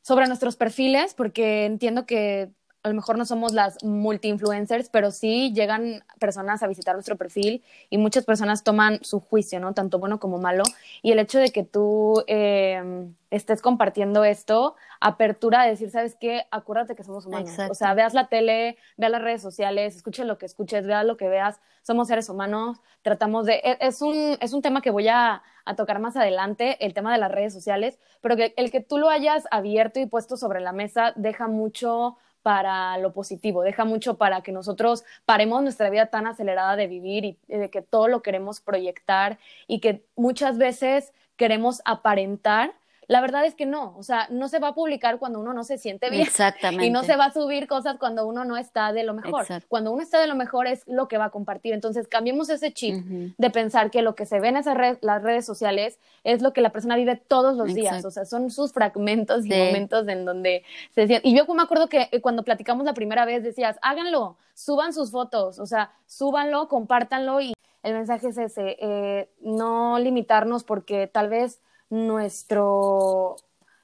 sobre 0.00 0.26
nuestros 0.26 0.56
perfiles 0.56 1.12
porque 1.12 1.66
entiendo 1.66 2.06
que 2.06 2.50
a 2.86 2.88
lo 2.88 2.94
mejor 2.94 3.18
no 3.18 3.24
somos 3.24 3.52
las 3.52 3.82
multi-influencers, 3.82 4.90
pero 4.90 5.10
sí 5.10 5.52
llegan 5.52 6.04
personas 6.20 6.62
a 6.62 6.68
visitar 6.68 6.94
nuestro 6.94 7.16
perfil 7.16 7.64
y 7.90 7.98
muchas 7.98 8.24
personas 8.24 8.62
toman 8.62 9.00
su 9.02 9.18
juicio, 9.18 9.58
¿no? 9.58 9.74
Tanto 9.74 9.98
bueno 9.98 10.20
como 10.20 10.38
malo. 10.38 10.62
Y 11.02 11.10
el 11.10 11.18
hecho 11.18 11.40
de 11.40 11.50
que 11.50 11.64
tú 11.64 12.22
eh, 12.28 13.08
estés 13.32 13.60
compartiendo 13.60 14.22
esto, 14.22 14.76
apertura 15.00 15.62
a 15.62 15.66
decir, 15.66 15.90
¿sabes 15.90 16.14
qué? 16.14 16.44
Acuérdate 16.52 16.94
que 16.94 17.02
somos 17.02 17.26
humanos. 17.26 17.50
O 17.68 17.74
sea, 17.74 17.92
veas 17.94 18.14
la 18.14 18.28
tele, 18.28 18.76
veas 18.96 19.10
las 19.10 19.22
redes 19.22 19.42
sociales, 19.42 19.96
escuches 19.96 20.24
lo 20.24 20.38
que 20.38 20.46
escuches, 20.46 20.86
veas 20.86 21.04
lo 21.04 21.16
que 21.16 21.28
veas. 21.28 21.60
Somos 21.82 22.06
seres 22.06 22.28
humanos, 22.28 22.78
tratamos 23.02 23.46
de... 23.46 23.54
E, 23.64 23.78
es 23.80 24.00
un, 24.00 24.36
es 24.40 24.52
un 24.52 24.62
tema 24.62 24.80
que 24.80 24.92
voy 24.92 25.08
a, 25.08 25.42
a 25.64 25.74
tocar 25.74 25.98
más 25.98 26.16
adelante, 26.16 26.76
el 26.86 26.94
tema 26.94 27.12
de 27.12 27.18
las 27.18 27.32
redes 27.32 27.52
sociales, 27.52 27.98
pero 28.20 28.36
que 28.36 28.54
el 28.56 28.70
que 28.70 28.80
tú 28.80 28.96
lo 28.96 29.10
hayas 29.10 29.42
abierto 29.50 29.98
y 29.98 30.06
puesto 30.06 30.36
sobre 30.36 30.60
la 30.60 30.70
mesa 30.70 31.12
deja 31.16 31.48
mucho 31.48 32.16
para 32.46 32.96
lo 32.98 33.12
positivo, 33.12 33.64
deja 33.64 33.84
mucho 33.84 34.18
para 34.18 34.40
que 34.42 34.52
nosotros 34.52 35.02
paremos 35.24 35.64
nuestra 35.64 35.90
vida 35.90 36.06
tan 36.06 36.28
acelerada 36.28 36.76
de 36.76 36.86
vivir 36.86 37.24
y 37.24 37.38
de 37.48 37.70
que 37.70 37.82
todo 37.82 38.06
lo 38.06 38.22
queremos 38.22 38.60
proyectar 38.60 39.40
y 39.66 39.80
que 39.80 40.04
muchas 40.14 40.56
veces 40.56 41.12
queremos 41.36 41.82
aparentar 41.84 42.72
la 43.08 43.20
verdad 43.20 43.44
es 43.44 43.54
que 43.54 43.66
no, 43.66 43.94
o 43.96 44.02
sea, 44.02 44.26
no 44.30 44.48
se 44.48 44.58
va 44.58 44.68
a 44.68 44.74
publicar 44.74 45.18
cuando 45.18 45.40
uno 45.40 45.52
no 45.52 45.64
se 45.64 45.78
siente 45.78 46.10
bien. 46.10 46.22
Exactamente. 46.22 46.86
Y 46.86 46.90
no 46.90 47.02
se 47.04 47.16
va 47.16 47.26
a 47.26 47.32
subir 47.32 47.66
cosas 47.66 47.96
cuando 47.98 48.26
uno 48.26 48.44
no 48.44 48.56
está 48.56 48.92
de 48.92 49.02
lo 49.02 49.14
mejor. 49.14 49.46
Cuando 49.68 49.92
uno 49.92 50.02
está 50.02 50.20
de 50.20 50.26
lo 50.26 50.34
mejor 50.34 50.66
es 50.66 50.82
lo 50.86 51.08
que 51.08 51.18
va 51.18 51.26
a 51.26 51.30
compartir. 51.30 51.72
Entonces, 51.74 52.06
cambiemos 52.06 52.48
ese 52.48 52.72
chip 52.72 52.94
de 52.94 53.50
pensar 53.50 53.90
que 53.90 54.02
lo 54.02 54.14
que 54.14 54.26
se 54.26 54.40
ve 54.40 54.48
en 54.48 54.56
esas 54.56 54.76
las 55.00 55.22
redes 55.22 55.44
sociales 55.44 55.98
es 56.22 56.42
lo 56.42 56.52
que 56.52 56.60
la 56.60 56.70
persona 56.70 56.96
vive 56.96 57.16
todos 57.16 57.56
los 57.56 57.74
días. 57.74 58.04
O 58.04 58.10
sea, 58.10 58.24
son 58.24 58.50
sus 58.50 58.72
fragmentos 58.72 59.46
y 59.46 59.48
momentos 59.48 60.06
en 60.08 60.24
donde 60.24 60.64
se 60.94 61.06
siente. 61.06 61.28
Y 61.28 61.36
yo 61.36 61.46
me 61.54 61.62
acuerdo 61.62 61.88
que 61.88 62.08
eh, 62.12 62.20
cuando 62.20 62.42
platicamos 62.42 62.84
la 62.84 62.94
primera 62.94 63.24
vez 63.24 63.42
decías, 63.42 63.78
háganlo, 63.82 64.36
suban 64.54 64.92
sus 64.92 65.10
fotos, 65.10 65.58
o 65.58 65.66
sea, 65.66 65.92
súbanlo, 66.06 66.68
compártanlo 66.68 67.40
y 67.40 67.54
el 67.82 67.94
mensaje 67.94 68.28
es 68.28 68.38
ese, 68.38 68.76
eh, 68.80 69.30
no 69.40 69.98
limitarnos 69.98 70.64
porque 70.64 71.06
tal 71.06 71.28
vez 71.28 71.60
nuestro 71.90 73.36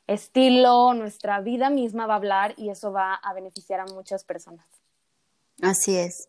estilo, 0.07 0.95
nuestra 0.95 1.41
vida 1.41 1.71
misma 1.71 2.07
va 2.07 2.15
a 2.15 2.17
hablar 2.17 2.55
y 2.57 2.71
eso 2.71 2.93
va 2.93 3.15
a 3.15 3.33
beneficiar 3.33 3.81
a 3.81 3.87
muchas 3.87 4.25
personas. 4.25 4.67
Así 5.63 5.97
es, 5.97 6.27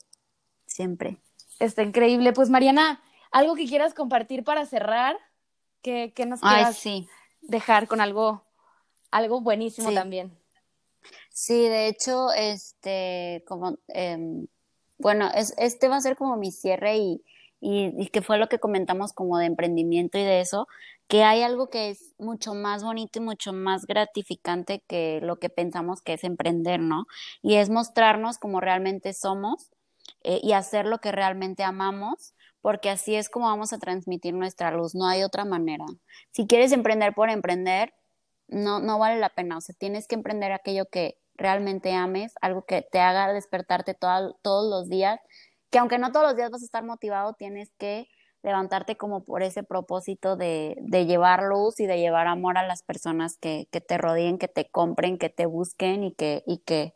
siempre. 0.65 1.17
Está 1.59 1.83
increíble. 1.83 2.33
Pues 2.33 2.49
Mariana, 2.49 3.01
¿algo 3.31 3.55
que 3.55 3.65
quieras 3.65 3.93
compartir 3.93 4.43
para 4.43 4.65
cerrar? 4.65 5.17
que, 5.83 6.25
nos 6.25 6.39
quieras 6.39 6.81
dejar 7.41 7.87
con 7.87 8.01
algo, 8.01 8.41
algo 9.11 9.41
buenísimo 9.41 9.93
también? 9.93 10.31
Sí, 11.29 11.67
de 11.67 11.87
hecho, 11.87 12.31
este, 12.33 13.43
como, 13.47 13.77
em, 13.89 14.47
bueno, 14.97 15.29
es, 15.35 15.53
este 15.57 15.89
va 15.89 15.97
a 15.97 16.01
ser 16.01 16.15
como 16.15 16.37
mi 16.37 16.51
cierre 16.51 16.97
y, 16.97 17.23
y, 17.59 18.07
que 18.07 18.21
fue 18.21 18.37
lo 18.37 18.47
que 18.47 18.59
comentamos 18.59 19.13
como 19.13 19.37
de 19.37 19.45
emprendimiento 19.45 20.17
y 20.17 20.23
de 20.23 20.39
eso, 20.39 20.67
que 21.07 21.23
hay 21.23 21.41
algo 21.43 21.69
que 21.69 21.89
es 21.89 22.15
mucho 22.17 22.53
más 22.53 22.83
bonito 22.83 23.19
y 23.19 23.21
mucho 23.21 23.53
más 23.53 23.85
gratificante 23.85 24.83
que 24.87 25.19
lo 25.21 25.37
que 25.37 25.49
pensamos 25.49 26.01
que 26.01 26.13
es 26.13 26.23
emprender, 26.23 26.79
¿no? 26.79 27.05
Y 27.41 27.55
es 27.55 27.69
mostrarnos 27.69 28.37
como 28.37 28.61
realmente 28.61 29.13
somos 29.13 29.69
eh, 30.23 30.39
y 30.41 30.53
hacer 30.53 30.85
lo 30.85 30.99
que 30.99 31.11
realmente 31.11 31.63
amamos, 31.63 32.33
porque 32.61 32.89
así 32.89 33.15
es 33.15 33.29
como 33.29 33.47
vamos 33.47 33.73
a 33.73 33.79
transmitir 33.79 34.33
nuestra 34.33 34.71
luz, 34.71 34.95
no 34.95 35.07
hay 35.07 35.23
otra 35.23 35.45
manera. 35.45 35.85
Si 36.31 36.47
quieres 36.47 36.71
emprender 36.71 37.13
por 37.13 37.29
emprender, 37.29 37.93
no, 38.47 38.79
no 38.79 38.99
vale 38.99 39.19
la 39.19 39.29
pena, 39.29 39.57
o 39.57 39.61
sea, 39.61 39.75
tienes 39.77 40.07
que 40.07 40.15
emprender 40.15 40.51
aquello 40.51 40.85
que 40.91 41.17
realmente 41.35 41.93
ames, 41.93 42.33
algo 42.41 42.65
que 42.65 42.81
te 42.81 42.99
haga 42.99 43.31
despertarte 43.33 43.95
todos 43.95 44.69
los 44.69 44.89
días 44.89 45.19
que 45.73 45.79
aunque 45.79 45.97
no 45.97 46.11
todos 46.11 46.27
los 46.27 46.35
días 46.35 46.51
vas 46.51 46.61
a 46.61 46.65
estar 46.65 46.83
motivado, 46.83 47.33
tienes 47.33 47.73
que 47.79 48.07
levantarte 48.43 48.97
como 48.97 49.23
por 49.23 49.41
ese 49.41 49.63
propósito 49.63 50.35
de, 50.35 50.77
de 50.81 51.05
llevar 51.05 51.43
luz 51.43 51.79
y 51.79 51.87
de 51.87 51.97
llevar 51.97 52.27
amor 52.27 52.57
a 52.57 52.67
las 52.67 52.83
personas 52.83 53.37
que, 53.37 53.67
que, 53.71 53.79
te 53.79 53.97
rodeen, 53.97 54.37
que 54.37 54.49
te 54.49 54.69
compren, 54.69 55.17
que 55.17 55.29
te 55.29 55.45
busquen 55.45 56.03
y 56.03 56.13
que, 56.13 56.43
y 56.45 56.57
que, 56.59 56.93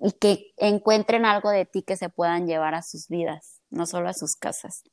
y 0.00 0.12
que 0.12 0.54
encuentren 0.56 1.24
algo 1.24 1.50
de 1.50 1.66
ti 1.66 1.82
que 1.82 1.96
se 1.96 2.08
puedan 2.08 2.46
llevar 2.46 2.76
a 2.76 2.82
sus 2.82 3.08
vidas, 3.08 3.60
no 3.70 3.86
solo 3.86 4.08
a 4.08 4.14
sus 4.14 4.36
casas. 4.36 4.84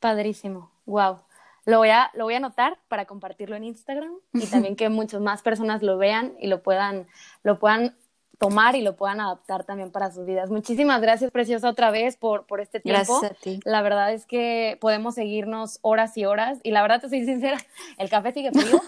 Padrísimo. 0.00 0.72
Wow. 0.86 1.20
Lo 1.64 1.78
voy 1.78 1.90
a, 1.90 2.10
lo 2.14 2.24
voy 2.24 2.34
a 2.34 2.38
anotar 2.38 2.78
para 2.88 3.04
compartirlo 3.04 3.54
en 3.54 3.64
Instagram 3.64 4.12
y 4.32 4.46
también 4.50 4.76
que 4.76 4.88
muchas 4.88 5.20
más 5.20 5.42
personas 5.42 5.82
lo 5.82 5.98
vean 5.98 6.34
y 6.40 6.48
lo 6.48 6.62
puedan, 6.62 7.06
lo 7.42 7.58
puedan 7.58 7.96
tomar 8.42 8.74
y 8.74 8.82
lo 8.82 8.96
puedan 8.96 9.20
adaptar 9.20 9.62
también 9.62 9.92
para 9.92 10.10
sus 10.10 10.26
vidas. 10.26 10.50
Muchísimas 10.50 11.00
gracias, 11.00 11.30
Preciosa, 11.30 11.68
otra 11.68 11.92
vez 11.92 12.16
por, 12.16 12.44
por 12.44 12.60
este 12.60 12.80
tiempo. 12.80 13.20
Gracias 13.20 13.30
a 13.30 13.34
ti. 13.40 13.60
La 13.64 13.82
verdad 13.82 14.12
es 14.12 14.26
que 14.26 14.78
podemos 14.80 15.14
seguirnos 15.14 15.78
horas 15.82 16.16
y 16.16 16.24
horas 16.24 16.58
y 16.64 16.72
la 16.72 16.82
verdad 16.82 17.00
te 17.00 17.08
soy 17.08 17.24
sincera, 17.24 17.58
el 17.98 18.10
café 18.10 18.32
sigue 18.32 18.50
frío, 18.50 18.80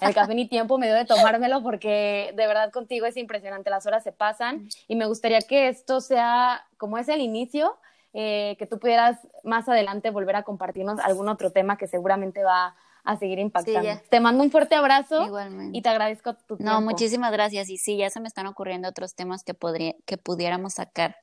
el 0.00 0.14
café 0.14 0.34
ni 0.34 0.48
tiempo 0.48 0.78
me 0.78 0.86
dio 0.86 0.94
de 0.94 1.04
tomármelo 1.04 1.62
porque 1.62 2.32
de 2.34 2.46
verdad 2.46 2.72
contigo 2.72 3.04
es 3.04 3.18
impresionante, 3.18 3.68
las 3.68 3.84
horas 3.84 4.02
se 4.02 4.12
pasan 4.12 4.68
y 4.88 4.96
me 4.96 5.04
gustaría 5.04 5.40
que 5.40 5.68
esto 5.68 6.00
sea 6.00 6.64
como 6.78 6.96
es 6.96 7.08
el 7.08 7.20
inicio, 7.20 7.76
eh, 8.14 8.56
que 8.58 8.66
tú 8.66 8.78
pudieras 8.78 9.18
más 9.42 9.68
adelante 9.68 10.08
volver 10.10 10.36
a 10.36 10.44
compartirnos 10.44 10.98
algún 11.00 11.28
otro 11.28 11.50
tema 11.50 11.76
que 11.76 11.88
seguramente 11.88 12.42
va 12.42 12.74
a 13.04 13.16
seguir 13.16 13.38
impactando. 13.38 13.92
Sí, 13.92 13.98
te 14.08 14.18
mando 14.18 14.42
un 14.42 14.50
fuerte 14.50 14.74
abrazo 14.74 15.26
Igualmente. 15.26 15.76
y 15.78 15.82
te 15.82 15.88
agradezco 15.90 16.34
tu 16.34 16.56
tiempo. 16.56 16.64
No, 16.64 16.80
muchísimas 16.80 17.30
gracias. 17.32 17.68
Y 17.68 17.76
sí, 17.76 17.98
ya 17.98 18.10
se 18.10 18.18
me 18.20 18.28
están 18.28 18.46
ocurriendo 18.46 18.88
otros 18.88 19.14
temas 19.14 19.44
que 19.44 19.54
podría, 19.54 19.94
que 20.06 20.16
pudiéramos 20.16 20.74
sacar 20.74 21.16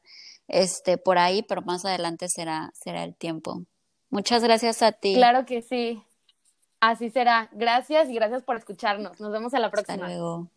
este 0.47 0.97
por 0.97 1.17
ahí, 1.17 1.43
pero 1.43 1.61
más 1.63 1.83
adelante 1.83 2.29
será, 2.29 2.71
será 2.73 3.03
el 3.03 3.15
tiempo. 3.15 3.63
Muchas 4.09 4.43
gracias 4.43 4.81
a 4.83 4.91
ti. 4.91 5.15
Claro 5.15 5.45
que 5.45 5.61
sí. 5.61 6.03
Así 6.79 7.09
será. 7.09 7.49
Gracias 7.51 8.09
y 8.09 8.15
gracias 8.15 8.43
por 8.43 8.57
escucharnos. 8.57 9.19
Nos 9.19 9.31
vemos 9.31 9.53
a 9.53 9.59
la 9.59 9.71
próxima. 9.71 9.95
Hasta 9.95 10.07
luego. 10.07 10.49